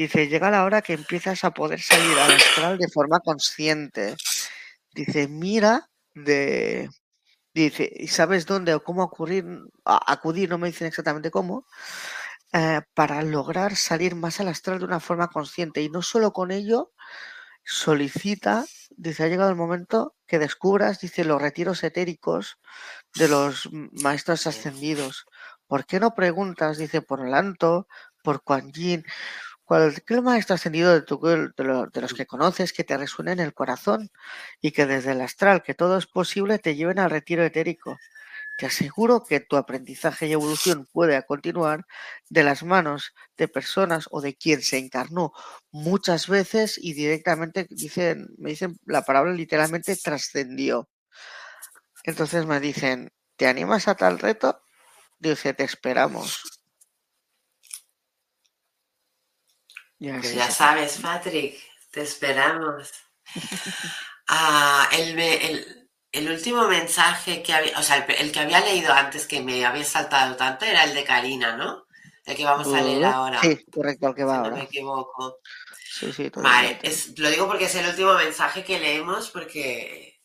Dice, 0.00 0.28
llega 0.28 0.50
la 0.50 0.64
hora 0.64 0.80
que 0.80 0.94
empiezas 0.94 1.44
a 1.44 1.50
poder 1.50 1.78
salir 1.78 2.18
al 2.18 2.32
astral 2.32 2.78
de 2.78 2.88
forma 2.88 3.20
consciente. 3.20 4.16
Dice, 4.94 5.28
mira 5.28 5.90
de... 6.14 6.88
Dice, 7.52 7.92
¿y 7.94 8.08
sabes 8.08 8.46
dónde 8.46 8.72
o 8.72 8.82
cómo 8.82 9.02
ocurrir, 9.02 9.44
acudir? 9.84 10.48
No 10.48 10.56
me 10.56 10.68
dicen 10.68 10.86
exactamente 10.86 11.30
cómo. 11.30 11.66
Eh, 12.54 12.80
para 12.94 13.20
lograr 13.20 13.76
salir 13.76 14.14
más 14.14 14.40
al 14.40 14.48
astral 14.48 14.78
de 14.78 14.86
una 14.86 15.00
forma 15.00 15.28
consciente. 15.28 15.82
Y 15.82 15.90
no 15.90 16.00
solo 16.00 16.32
con 16.32 16.50
ello, 16.50 16.92
solicita, 17.62 18.64
dice, 18.96 19.24
ha 19.24 19.28
llegado 19.28 19.50
el 19.50 19.56
momento 19.56 20.16
que 20.26 20.38
descubras, 20.38 21.00
dice, 21.00 21.26
los 21.26 21.42
retiros 21.42 21.84
etéricos 21.84 22.56
de 23.16 23.28
los 23.28 23.68
maestros 24.02 24.46
ascendidos. 24.46 25.26
¿Por 25.66 25.84
qué 25.84 26.00
no 26.00 26.14
preguntas, 26.14 26.78
dice, 26.78 27.02
por 27.02 27.28
Lanto, 27.28 27.86
por 28.22 28.42
Kuan 28.42 28.72
Yin, 28.72 29.04
cualquier 29.70 30.20
maestro 30.22 30.56
ascendido 30.56 30.92
de, 30.92 31.02
tu, 31.02 31.20
de, 31.20 32.00
los 32.00 32.12
que 32.12 32.26
conoces 32.26 32.72
que 32.72 32.82
te 32.82 32.96
resuene 32.96 33.30
en 33.30 33.38
el 33.38 33.54
corazón 33.54 34.10
y 34.60 34.72
que 34.72 34.84
desde 34.84 35.12
el 35.12 35.20
astral, 35.20 35.62
que 35.62 35.74
todo 35.74 35.96
es 35.96 36.08
posible, 36.08 36.58
te 36.58 36.74
lleven 36.74 36.98
al 36.98 37.08
retiro 37.08 37.44
etérico? 37.44 37.96
Te 38.58 38.66
aseguro 38.66 39.22
que 39.24 39.38
tu 39.38 39.56
aprendizaje 39.56 40.26
y 40.26 40.32
evolución 40.32 40.88
puede 40.92 41.24
continuar 41.24 41.86
de 42.28 42.42
las 42.42 42.64
manos 42.64 43.14
de 43.36 43.46
personas 43.46 44.08
o 44.10 44.20
de 44.20 44.34
quien 44.34 44.60
se 44.60 44.78
encarnó 44.78 45.32
muchas 45.70 46.26
veces 46.26 46.76
y 46.76 46.94
directamente 46.94 47.68
dicen, 47.70 48.26
me 48.38 48.50
dicen 48.50 48.76
la 48.86 49.02
palabra 49.02 49.32
literalmente 49.32 49.94
trascendió. 49.94 50.88
Entonces 52.02 52.44
me 52.44 52.58
dicen, 52.58 53.12
¿te 53.36 53.46
animas 53.46 53.86
a 53.86 53.94
tal 53.94 54.18
reto? 54.18 54.64
Dice, 55.20 55.54
te 55.54 55.62
esperamos. 55.62 56.59
Ya, 60.00 60.18
pues 60.18 60.34
ya 60.34 60.50
sabes, 60.50 60.98
Patrick, 60.98 61.56
te 61.90 62.02
esperamos. 62.02 62.92
Ah, 64.32 64.88
el, 64.92 65.18
el, 65.18 65.90
el 66.12 66.30
último 66.30 66.68
mensaje 66.68 67.42
que 67.42 67.52
había, 67.52 67.76
o 67.76 67.82
sea, 67.82 67.96
el, 67.96 68.30
que 68.30 68.38
había 68.38 68.60
leído 68.60 68.92
antes 68.92 69.26
que 69.26 69.40
me 69.40 69.66
había 69.66 69.82
saltado 69.82 70.36
tanto 70.36 70.64
era 70.66 70.84
el 70.84 70.94
de 70.94 71.02
Karina, 71.02 71.56
¿no? 71.56 71.86
El 72.24 72.36
que 72.36 72.44
vamos 72.44 72.72
a 72.72 72.80
leer 72.80 73.06
ahora. 73.06 73.40
Sí, 73.40 73.64
correcto, 73.72 74.06
el 74.06 74.14
que 74.14 74.22
va 74.22 74.36
ahora. 74.36 74.50
No 74.50 74.56
me 74.58 74.62
equivoco. 74.62 75.38
Sí, 75.82 76.12
sí, 76.12 76.30
Vale, 76.36 76.78
lo 77.16 77.28
digo 77.28 77.48
porque 77.48 77.64
es 77.64 77.74
el 77.74 77.88
último 77.88 78.14
mensaje 78.14 78.62
que 78.62 78.78
leemos 78.78 79.30
porque 79.30 80.19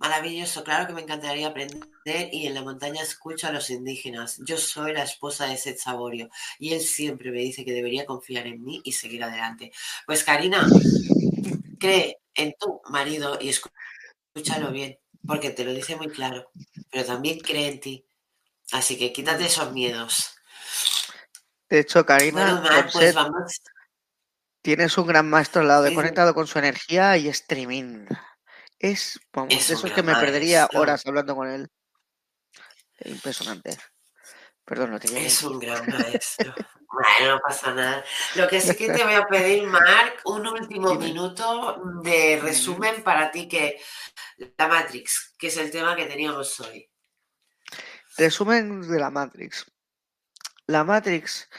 maravilloso, 0.00 0.64
claro 0.64 0.86
que 0.86 0.94
me 0.94 1.02
encantaría 1.02 1.46
aprender 1.46 2.30
y 2.32 2.46
en 2.46 2.54
la 2.54 2.62
montaña 2.62 3.02
escucho 3.02 3.46
a 3.46 3.52
los 3.52 3.68
indígenas. 3.68 4.40
Yo 4.46 4.56
soy 4.56 4.94
la 4.94 5.02
esposa 5.04 5.46
de 5.46 5.58
Seth 5.58 5.78
Saborio 5.78 6.30
y 6.58 6.72
él 6.72 6.80
siempre 6.80 7.30
me 7.30 7.40
dice 7.40 7.66
que 7.66 7.72
debería 7.72 8.06
confiar 8.06 8.46
en 8.46 8.64
mí 8.64 8.80
y 8.82 8.92
seguir 8.92 9.22
adelante. 9.22 9.72
Pues 10.06 10.24
Karina, 10.24 10.66
cree 11.78 12.18
en 12.34 12.54
tu 12.58 12.80
marido 12.88 13.38
y 13.40 13.50
escúchalo 13.50 14.72
bien 14.72 14.98
porque 15.26 15.50
te 15.50 15.64
lo 15.64 15.74
dice 15.74 15.96
muy 15.96 16.08
claro, 16.08 16.50
pero 16.90 17.04
también 17.04 17.38
cree 17.38 17.68
en 17.68 17.80
ti. 17.80 18.06
Así 18.72 18.96
que 18.96 19.12
quítate 19.12 19.44
esos 19.44 19.70
miedos. 19.72 20.30
De 21.68 21.80
hecho, 21.80 22.06
Karina, 22.06 22.88
pues 22.90 23.14
tienes 24.62 24.96
un 24.96 25.06
gran 25.06 25.28
maestro 25.28 25.60
al 25.60 25.68
lado, 25.68 25.82
de 25.82 25.94
conectado 25.94 26.32
con 26.32 26.46
su 26.46 26.58
energía 26.58 27.18
y 27.18 27.28
es 27.28 27.46
tremenda. 27.46 28.29
Es, 28.80 29.20
vamos, 29.30 29.52
es 29.52 29.68
eso 29.68 29.86
es 29.86 29.92
que 29.92 30.02
me 30.02 30.14
perdería 30.14 30.66
horas 30.72 31.06
hablando 31.06 31.36
con 31.36 31.50
él. 31.50 31.70
Impresionante. 33.04 33.76
Perdón, 34.64 34.92
no 34.92 34.98
te 34.98 35.26
Es 35.26 35.42
un 35.42 35.58
gran 35.58 35.86
maestro. 35.86 36.54
bueno, 36.90 37.34
no 37.34 37.40
pasa 37.40 37.74
nada. 37.74 38.02
Lo 38.36 38.48
que 38.48 38.58
sí 38.58 38.74
que 38.74 38.90
te 38.90 39.04
voy 39.04 39.14
a 39.14 39.26
pedir, 39.26 39.66
Mark, 39.66 40.20
un 40.24 40.46
último 40.46 40.94
minuto 40.94 41.82
de 42.02 42.40
resumen 42.40 43.02
para 43.02 43.30
ti 43.30 43.48
que 43.48 43.78
la 44.56 44.66
Matrix, 44.66 45.34
que 45.38 45.48
es 45.48 45.56
el 45.58 45.70
tema 45.70 45.94
que 45.94 46.06
teníamos 46.06 46.58
hoy. 46.60 46.90
Resumen 48.16 48.80
de 48.80 48.98
la 48.98 49.10
Matrix. 49.10 49.66
La 50.66 50.84
Matrix 50.84 51.50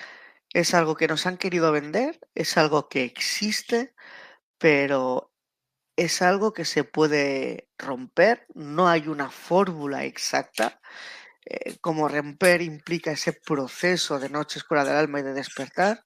es 0.54 0.74
algo 0.74 0.96
que 0.96 1.08
nos 1.08 1.28
han 1.28 1.38
querido 1.38 1.72
vender, 1.72 2.20
es 2.34 2.58
algo 2.58 2.90
que 2.90 3.04
existe, 3.04 3.94
pero 4.58 5.31
es 6.02 6.22
algo 6.22 6.54
que 6.54 6.66
se 6.66 6.84
puede 6.84 7.70
romper, 7.78 8.46
no 8.56 8.88
hay 8.88 9.08
una 9.08 9.30
fórmula 9.30 10.06
exacta 10.06 10.80
eh, 11.46 11.78
como 11.82 12.08
romper 12.08 12.62
implica 12.62 13.12
ese 13.12 13.34
proceso 13.34 14.20
de 14.20 14.30
noche 14.30 14.60
escuela 14.60 14.86
del 14.86 14.96
alma 14.96 15.20
y 15.20 15.24
de 15.24 15.34
despertar. 15.34 16.06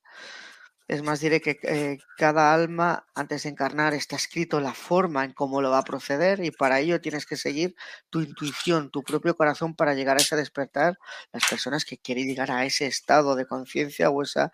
Es 0.87 1.01
más, 1.03 1.19
diré 1.19 1.41
que 1.41 1.59
eh, 1.63 1.97
cada 2.17 2.53
alma, 2.53 3.07
antes 3.15 3.43
de 3.43 3.49
encarnar, 3.49 3.93
está 3.93 4.15
escrito 4.15 4.59
la 4.59 4.73
forma 4.73 5.25
en 5.25 5.33
cómo 5.33 5.61
lo 5.61 5.71
va 5.71 5.79
a 5.79 5.83
proceder 5.83 6.43
y 6.43 6.51
para 6.51 6.79
ello 6.79 7.01
tienes 7.01 7.25
que 7.25 7.37
seguir 7.37 7.75
tu 8.09 8.21
intuición, 8.21 8.91
tu 8.91 9.03
propio 9.03 9.35
corazón 9.35 9.75
para 9.75 9.95
llegar 9.95 10.17
a 10.17 10.21
ese 10.21 10.35
despertar. 10.35 10.97
Las 11.31 11.45
personas 11.49 11.85
que 11.85 11.97
quieren 11.97 12.27
llegar 12.27 12.51
a 12.51 12.65
ese 12.65 12.85
estado 12.87 13.35
de 13.35 13.47
conciencia 13.47 14.09
o 14.11 14.21
esa, 14.23 14.51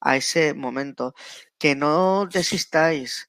a 0.00 0.16
ese 0.16 0.54
momento. 0.54 1.14
Que 1.58 1.74
no 1.76 2.26
desistáis, 2.26 3.28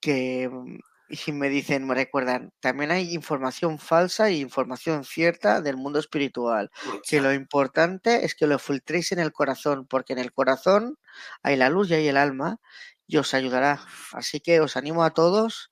que 0.00 0.48
mm, 0.50 0.78
y 1.08 1.32
me 1.32 1.48
dicen, 1.48 1.86
me 1.86 1.94
recuerdan, 1.94 2.52
también 2.60 2.90
hay 2.90 3.14
información 3.14 3.78
falsa 3.78 4.28
e 4.28 4.34
información 4.34 5.04
cierta 5.04 5.60
del 5.60 5.76
mundo 5.76 5.98
espiritual. 5.98 6.70
Que 7.08 7.20
lo 7.20 7.32
importante 7.32 8.24
es 8.24 8.34
que 8.34 8.46
lo 8.46 8.58
filtréis 8.58 9.12
en 9.12 9.18
el 9.18 9.32
corazón, 9.32 9.86
porque 9.86 10.14
en 10.14 10.18
el 10.18 10.32
corazón 10.32 10.98
hay 11.42 11.56
la 11.56 11.68
luz 11.68 11.90
y 11.90 11.94
hay 11.94 12.08
el 12.08 12.16
alma 12.16 12.58
y 13.06 13.18
os 13.18 13.34
ayudará. 13.34 13.80
Así 14.12 14.40
que 14.40 14.60
os 14.60 14.76
animo 14.76 15.04
a 15.04 15.12
todos 15.12 15.70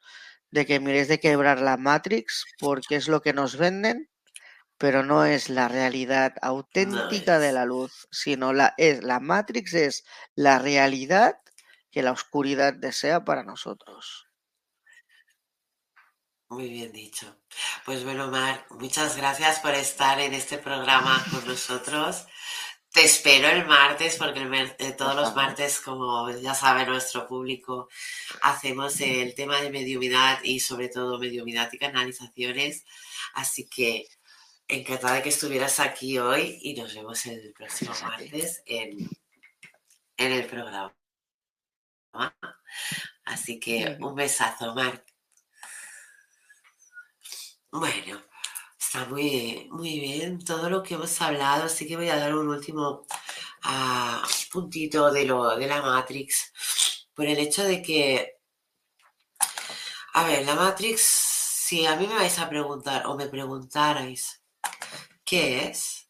de 0.51 0.67
que 0.67 0.81
miréis 0.81 1.09
de 1.09 1.21
quebrar 1.21 1.61
la 1.61 1.77
Matrix, 1.79 2.45
porque 2.59 2.97
es 2.97 3.09
lo 3.09 3.23
que 3.23 3.33
nos 3.33 3.57
venden, 3.57 4.11
pero 4.79 5.03
no 5.03 5.25
es 5.25 5.49
la 5.49 5.69
realidad 5.69 6.35
auténtica 6.43 7.39
de 7.39 7.53
la 7.53 7.65
luz, 7.65 8.07
sino 8.11 8.53
la 8.53 8.75
es 8.77 9.03
la 9.03 9.21
Matrix 9.21 9.75
es 9.75 10.05
la 10.35 10.59
realidad 10.59 11.37
que 11.91 12.03
la 12.03 12.13
oscuridad 12.13 12.75
desea 12.75 13.25
para 13.25 13.45
nosotros. 13.45 14.32
Muy 16.53 16.69
bien 16.69 16.93
dicho. 16.93 17.35
Pues 17.87 18.05
bueno, 18.05 18.29
Mar, 18.29 18.67
muchas 18.69 19.17
gracias 19.17 19.61
por 19.61 19.73
estar 19.75 20.21
en 20.21 20.35
este 20.35 20.59
programa 20.59 21.25
con 21.31 21.47
nosotros. 21.49 22.27
Te 22.93 23.05
espero 23.05 23.49
el 23.49 23.65
martes, 23.67 24.17
porque 24.17 24.43
eh, 24.79 24.93
todos 24.93 25.17
los 25.17 25.35
martes, 25.35 25.81
como 25.81 26.31
ya 26.31 26.53
sabe 26.53 26.85
nuestro 26.85 27.27
público, 27.27 27.89
hacemos 28.43 29.01
el 29.01 29.35
tema 29.35 29.63
de 29.63 29.71
mediumidad 29.71 30.41
y 30.45 30.61
sobre 30.61 30.91
todo 30.91 31.19
mediumidad 31.19 31.73
y 31.73 31.79
canalizaciones. 31.79 32.85
Así 33.33 33.67
que 33.67 34.07
encantada 34.69 35.15
de 35.15 35.23
que 35.23 35.31
estuvieras 35.31 35.81
aquí 35.81 36.19
hoy 36.19 36.59
y 36.61 36.75
nos 36.75 36.95
vemos 36.95 37.25
el 37.25 37.55
próximo 37.55 37.95
martes 38.03 38.63
en, 38.67 39.09
en 40.19 40.33
el 40.33 40.45
programa. 40.45 40.95
Así 43.25 43.59
que 43.59 43.97
un 44.01 44.15
besazo, 44.15 44.75
Mar. 44.75 45.03
Bueno, 47.73 48.23
está 48.79 49.07
muy, 49.07 49.67
muy 49.71 49.99
bien 49.99 50.45
todo 50.45 50.69
lo 50.71 50.83
que 50.83 50.95
hemos 50.95 51.21
hablado, 51.23 51.65
así 51.65 51.87
que 51.89 51.97
voy 51.97 52.09
a 52.11 52.19
dar 52.19 52.35
un 52.35 52.49
último 52.49 53.07
ah, 53.65 54.23
puntito 54.53 55.11
de, 55.11 55.25
lo, 55.25 55.57
de 55.57 55.67
la 55.67 55.81
Matrix, 55.83 56.53
por 57.15 57.25
el 57.27 57.39
hecho 57.39 57.65
de 57.65 57.81
que, 57.83 58.37
a 60.15 60.25
ver, 60.25 60.45
la 60.47 60.55
Matrix, 60.55 61.01
si 61.01 61.87
a 61.87 61.97
mí 61.97 62.07
me 62.07 62.15
vais 62.15 62.39
a 62.39 62.49
preguntar 62.49 63.07
o 63.07 63.17
me 63.17 63.27
preguntarais 63.29 64.43
qué 65.25 65.69
es, 65.69 66.02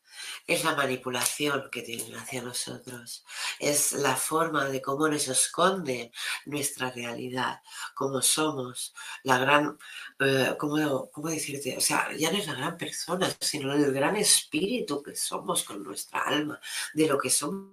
es 0.52 0.64
la 0.64 0.74
manipulación 0.74 1.68
que 1.70 1.82
tienen 1.82 2.14
hacia 2.16 2.42
nosotros, 2.42 3.24
es 3.58 3.92
la 3.92 4.16
forma 4.16 4.66
de 4.66 4.80
cómo 4.82 5.08
nos 5.08 5.28
esconde 5.28 6.12
nuestra 6.46 6.90
realidad, 6.90 7.60
cómo 7.94 8.22
somos, 8.22 8.94
la 9.22 9.38
gran, 9.38 9.78
eh, 10.20 10.54
¿cómo, 10.58 11.10
¿cómo, 11.10 11.28
decirte? 11.28 11.76
O 11.76 11.80
sea, 11.80 12.12
ya 12.16 12.30
no 12.30 12.38
es 12.38 12.46
la 12.46 12.54
gran 12.54 12.76
persona, 12.76 13.28
sino 13.40 13.72
el 13.72 13.92
gran 13.92 14.16
espíritu 14.16 15.02
que 15.02 15.16
somos 15.16 15.64
con 15.64 15.82
nuestra 15.82 16.20
alma, 16.22 16.60
de 16.94 17.06
lo 17.06 17.18
que 17.18 17.30
somos 17.30 17.72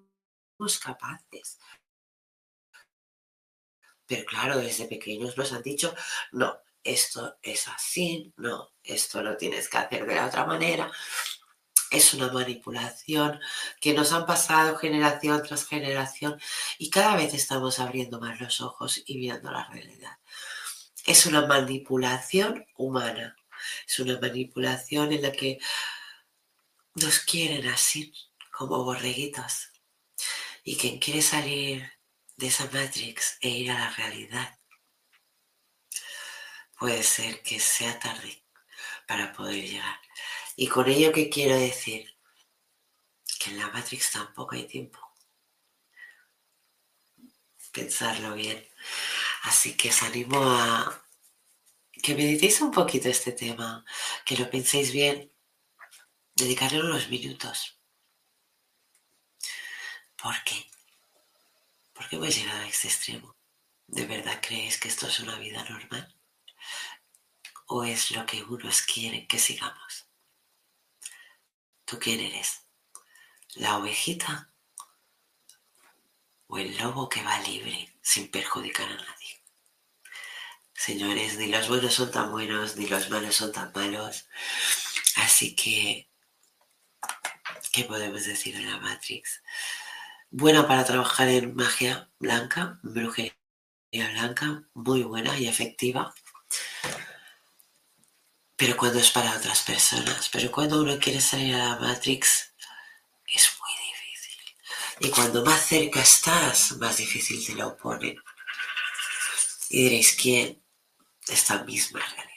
capaces. 0.84 1.60
Pero 4.06 4.26
claro, 4.26 4.58
desde 4.58 4.86
pequeños 4.86 5.38
nos 5.38 5.54
han 5.54 5.62
dicho, 5.62 5.94
no, 6.32 6.60
esto 6.84 7.38
es 7.42 7.68
así, 7.68 8.34
no, 8.38 8.72
esto 8.84 9.22
lo 9.22 9.38
tienes 9.38 9.70
que 9.70 9.78
hacer 9.78 10.06
de 10.06 10.16
la 10.16 10.28
otra 10.28 10.46
manera. 10.46 10.92
Es 11.91 12.14
una 12.14 12.32
manipulación 12.32 13.40
que 13.82 13.94
nos 13.94 14.11
han 14.11 14.26
pasado 14.26 14.78
generación 14.78 15.41
tras 15.44 15.66
generación 15.66 16.40
y 16.78 16.90
cada 16.90 17.16
vez 17.16 17.34
estamos 17.34 17.80
abriendo 17.80 18.20
más 18.20 18.40
los 18.40 18.61
ojos 18.61 19.02
y 19.06 19.18
viendo 19.18 19.52
la 19.52 19.66
realidad. 19.66 20.18
Es 21.06 21.26
una 21.26 21.48
manipulación 21.48 22.66
humana, 22.78 23.36
es 23.88 23.99
una 23.99 24.20
manipulación 24.20 25.11
en 25.11 25.24
la 25.24 25.32
que 25.32 25.60
nos 26.95 27.20
quieren 27.20 27.68
así, 27.68 28.14
como 28.52 28.84
borreguitos. 28.84 29.70
Y 30.64 30.76
quien 30.76 30.99
quiere 30.99 31.22
salir 31.22 31.91
de 32.36 32.48
esa 32.48 32.66
Matrix 32.66 33.38
e 33.41 33.49
ir 33.49 33.72
a 33.72 33.80
la 33.80 33.90
realidad 33.91 34.60
puede 36.78 37.03
ser 37.03 37.41
que 37.41 37.60
sea 37.60 37.99
tarde 37.99 38.44
para 39.07 39.34
poder 39.34 39.61
llegar. 39.61 39.99
Y 40.61 40.68
con 40.68 40.90
ello 40.90 41.14
que 41.14 41.30
quiero 41.30 41.56
decir 41.56 42.14
que 43.40 43.52
en 43.52 43.60
la 43.60 43.69
Matrix 43.69 44.11
tampoco 44.11 44.56
hay 44.56 44.68
tiempo. 44.68 44.99
Pensarlo 47.72 48.34
bien. 48.34 48.68
Así 49.44 49.77
que 49.77 49.88
os 49.88 50.03
animo 50.03 50.38
a 50.44 51.02
que 52.03 52.14
meditéis 52.14 52.60
un 52.60 52.72
poquito 52.72 53.07
este 53.07 53.31
tema, 53.31 53.86
que 54.26 54.36
lo 54.36 54.49
penséis 54.49 54.91
bien, 54.91 55.31
dedicarle 56.36 56.81
unos 56.81 57.07
minutos. 57.07 57.80
¿Por 60.22 60.44
qué? 60.44 60.69
¿Por 61.94 62.10
qué 62.10 62.18
hemos 62.18 62.36
llegado 62.36 62.60
a 62.60 62.68
este 62.68 62.90
extremo? 62.90 63.38
¿De 63.88 64.06
verdad 64.06 64.41
creéis 64.45 64.77
que 64.77 64.90
esto 64.90 65.07
es 65.07 65.22
una 65.22 65.40
vida 65.40 65.64
normal? 65.69 66.14
o 67.72 67.84
es 67.84 68.11
lo 68.11 68.26
que 68.26 68.44
unos 68.44 68.81
quieren 68.81 69.26
que 69.27 69.40
sigamos? 69.40 70.09
¿Tú 71.90 71.98
quién 71.98 72.20
eres? 72.20 72.68
¿La 73.56 73.78
ovejita 73.78 74.53
o 76.45 76.60
el 76.60 76.78
lobo 76.78 77.10
que 77.10 77.24
va 77.24 77.40
libre 77.40 77.98
sin 77.99 78.30
perjudicar 78.30 78.88
a 78.88 78.95
nadie? 78.95 79.44
Señores, 80.76 81.40
ni 81.40 81.48
los 81.48 81.68
buenos 81.68 81.95
son 81.95 82.11
tan 82.11 82.30
buenos, 82.30 82.76
ni 82.76 82.86
los 82.86 83.10
malos 83.10 83.36
son 83.36 83.52
tan 83.52 83.72
malos. 83.74 84.28
Así 85.16 85.56
que, 85.56 86.07
¿qué 87.72 87.86
podemos 87.86 88.24
decir 88.24 88.56
de 88.56 88.66
la 88.66 88.78
Matrix? 88.78 89.41
Buena 90.30 90.68
para 90.68 90.86
trabajar 90.86 91.28
en 91.30 91.56
magia 91.56 92.11
blanca, 92.20 92.80
brujería 92.84 93.34
blanca, 93.91 94.64
muy 94.76 95.02
buena 95.02 95.40
y 95.40 95.48
efectiva 95.48 96.14
pero 98.60 98.76
cuando 98.76 98.99
es 98.99 99.10
para 99.10 99.38
otras 99.38 99.64
personas. 99.64 100.27
Pero 100.30 100.52
cuando 100.52 100.81
uno 100.81 100.99
quiere 100.99 101.22
salir 101.22 101.56
a 101.56 101.69
la 101.69 101.76
Matrix, 101.77 102.53
es 103.26 103.57
muy 103.57 103.72
difícil. 103.88 104.38
Y 104.99 105.10
cuando 105.10 105.45
más 105.45 105.65
cerca 105.65 106.02
estás, 106.02 106.73
más 106.73 106.98
difícil 106.98 107.44
te 107.45 107.56
lo 107.56 107.77
ponen. 107.77 108.22
Y 109.69 109.84
diréis, 109.84 110.14
¿quién? 110.14 110.61
Esta 111.30 111.64
misma 111.64 112.02
realidad. 112.02 112.27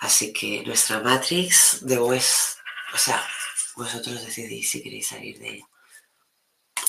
Así 0.00 0.34
que 0.34 0.62
nuestra 0.64 1.00
Matrix 1.00 1.86
de 1.86 1.96
vos, 1.96 2.58
o 2.92 2.98
sea, 2.98 3.26
vosotros 3.74 4.22
decidís 4.22 4.68
si 4.68 4.82
queréis 4.82 5.06
salir 5.06 5.38
de 5.38 5.48
ella. 5.48 5.68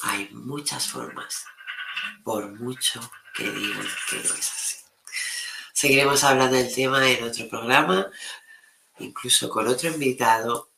Hay 0.02 0.28
muchas 0.32 0.90
formas, 0.90 1.46
por 2.26 2.52
mucho 2.60 3.00
que 3.34 3.50
digan 3.50 3.88
que 4.10 4.16
no 4.18 4.34
es 4.34 4.52
así. 4.52 4.87
Seguiremos 5.78 6.24
hablando 6.24 6.58
del 6.58 6.74
tema 6.74 7.08
en 7.08 7.24
otro 7.24 7.48
programa, 7.48 8.10
incluso 8.98 9.48
con 9.48 9.68
otro 9.68 9.92
invitado. 9.92 10.72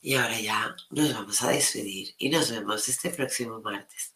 Y 0.00 0.14
ahora 0.14 0.40
ya 0.40 0.74
nos 0.88 1.12
vamos 1.12 1.42
a 1.42 1.50
despedir 1.50 2.14
y 2.16 2.30
nos 2.30 2.50
vemos 2.50 2.88
este 2.88 3.10
próximo 3.10 3.60
martes. 3.60 4.14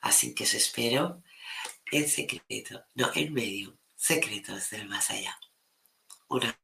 Así 0.00 0.34
que 0.34 0.44
os 0.44 0.54
espero 0.54 1.22
en 1.92 2.08
secreto, 2.08 2.86
no, 2.94 3.10
en 3.14 3.34
medio, 3.34 3.76
secretos 3.94 4.70
del 4.70 4.88
más 4.88 5.10
allá. 5.10 5.38
Un 6.28 6.54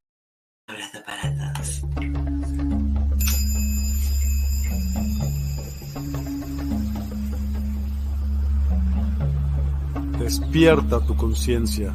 abrazo 0.69 1.05
para 1.05 1.53
todos. 1.53 1.83
Despierta 10.19 11.05
tu 11.05 11.15
conciencia. 11.15 11.95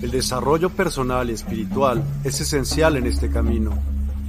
El 0.00 0.12
desarrollo 0.12 0.70
personal 0.70 1.28
y 1.28 1.32
espiritual 1.32 2.04
es 2.22 2.40
esencial 2.40 2.96
en 2.96 3.06
este 3.06 3.30
camino. 3.30 3.76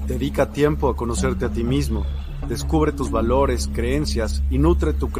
Dedica 0.07 0.51
tiempo 0.51 0.89
a 0.89 0.95
conocerte 0.95 1.45
a 1.45 1.49
ti 1.49 1.63
mismo, 1.63 2.07
descubre 2.47 2.91
tus 2.91 3.11
valores, 3.11 3.69
creencias 3.71 4.41
y 4.49 4.57
nutre 4.57 4.93
tu 4.93 5.07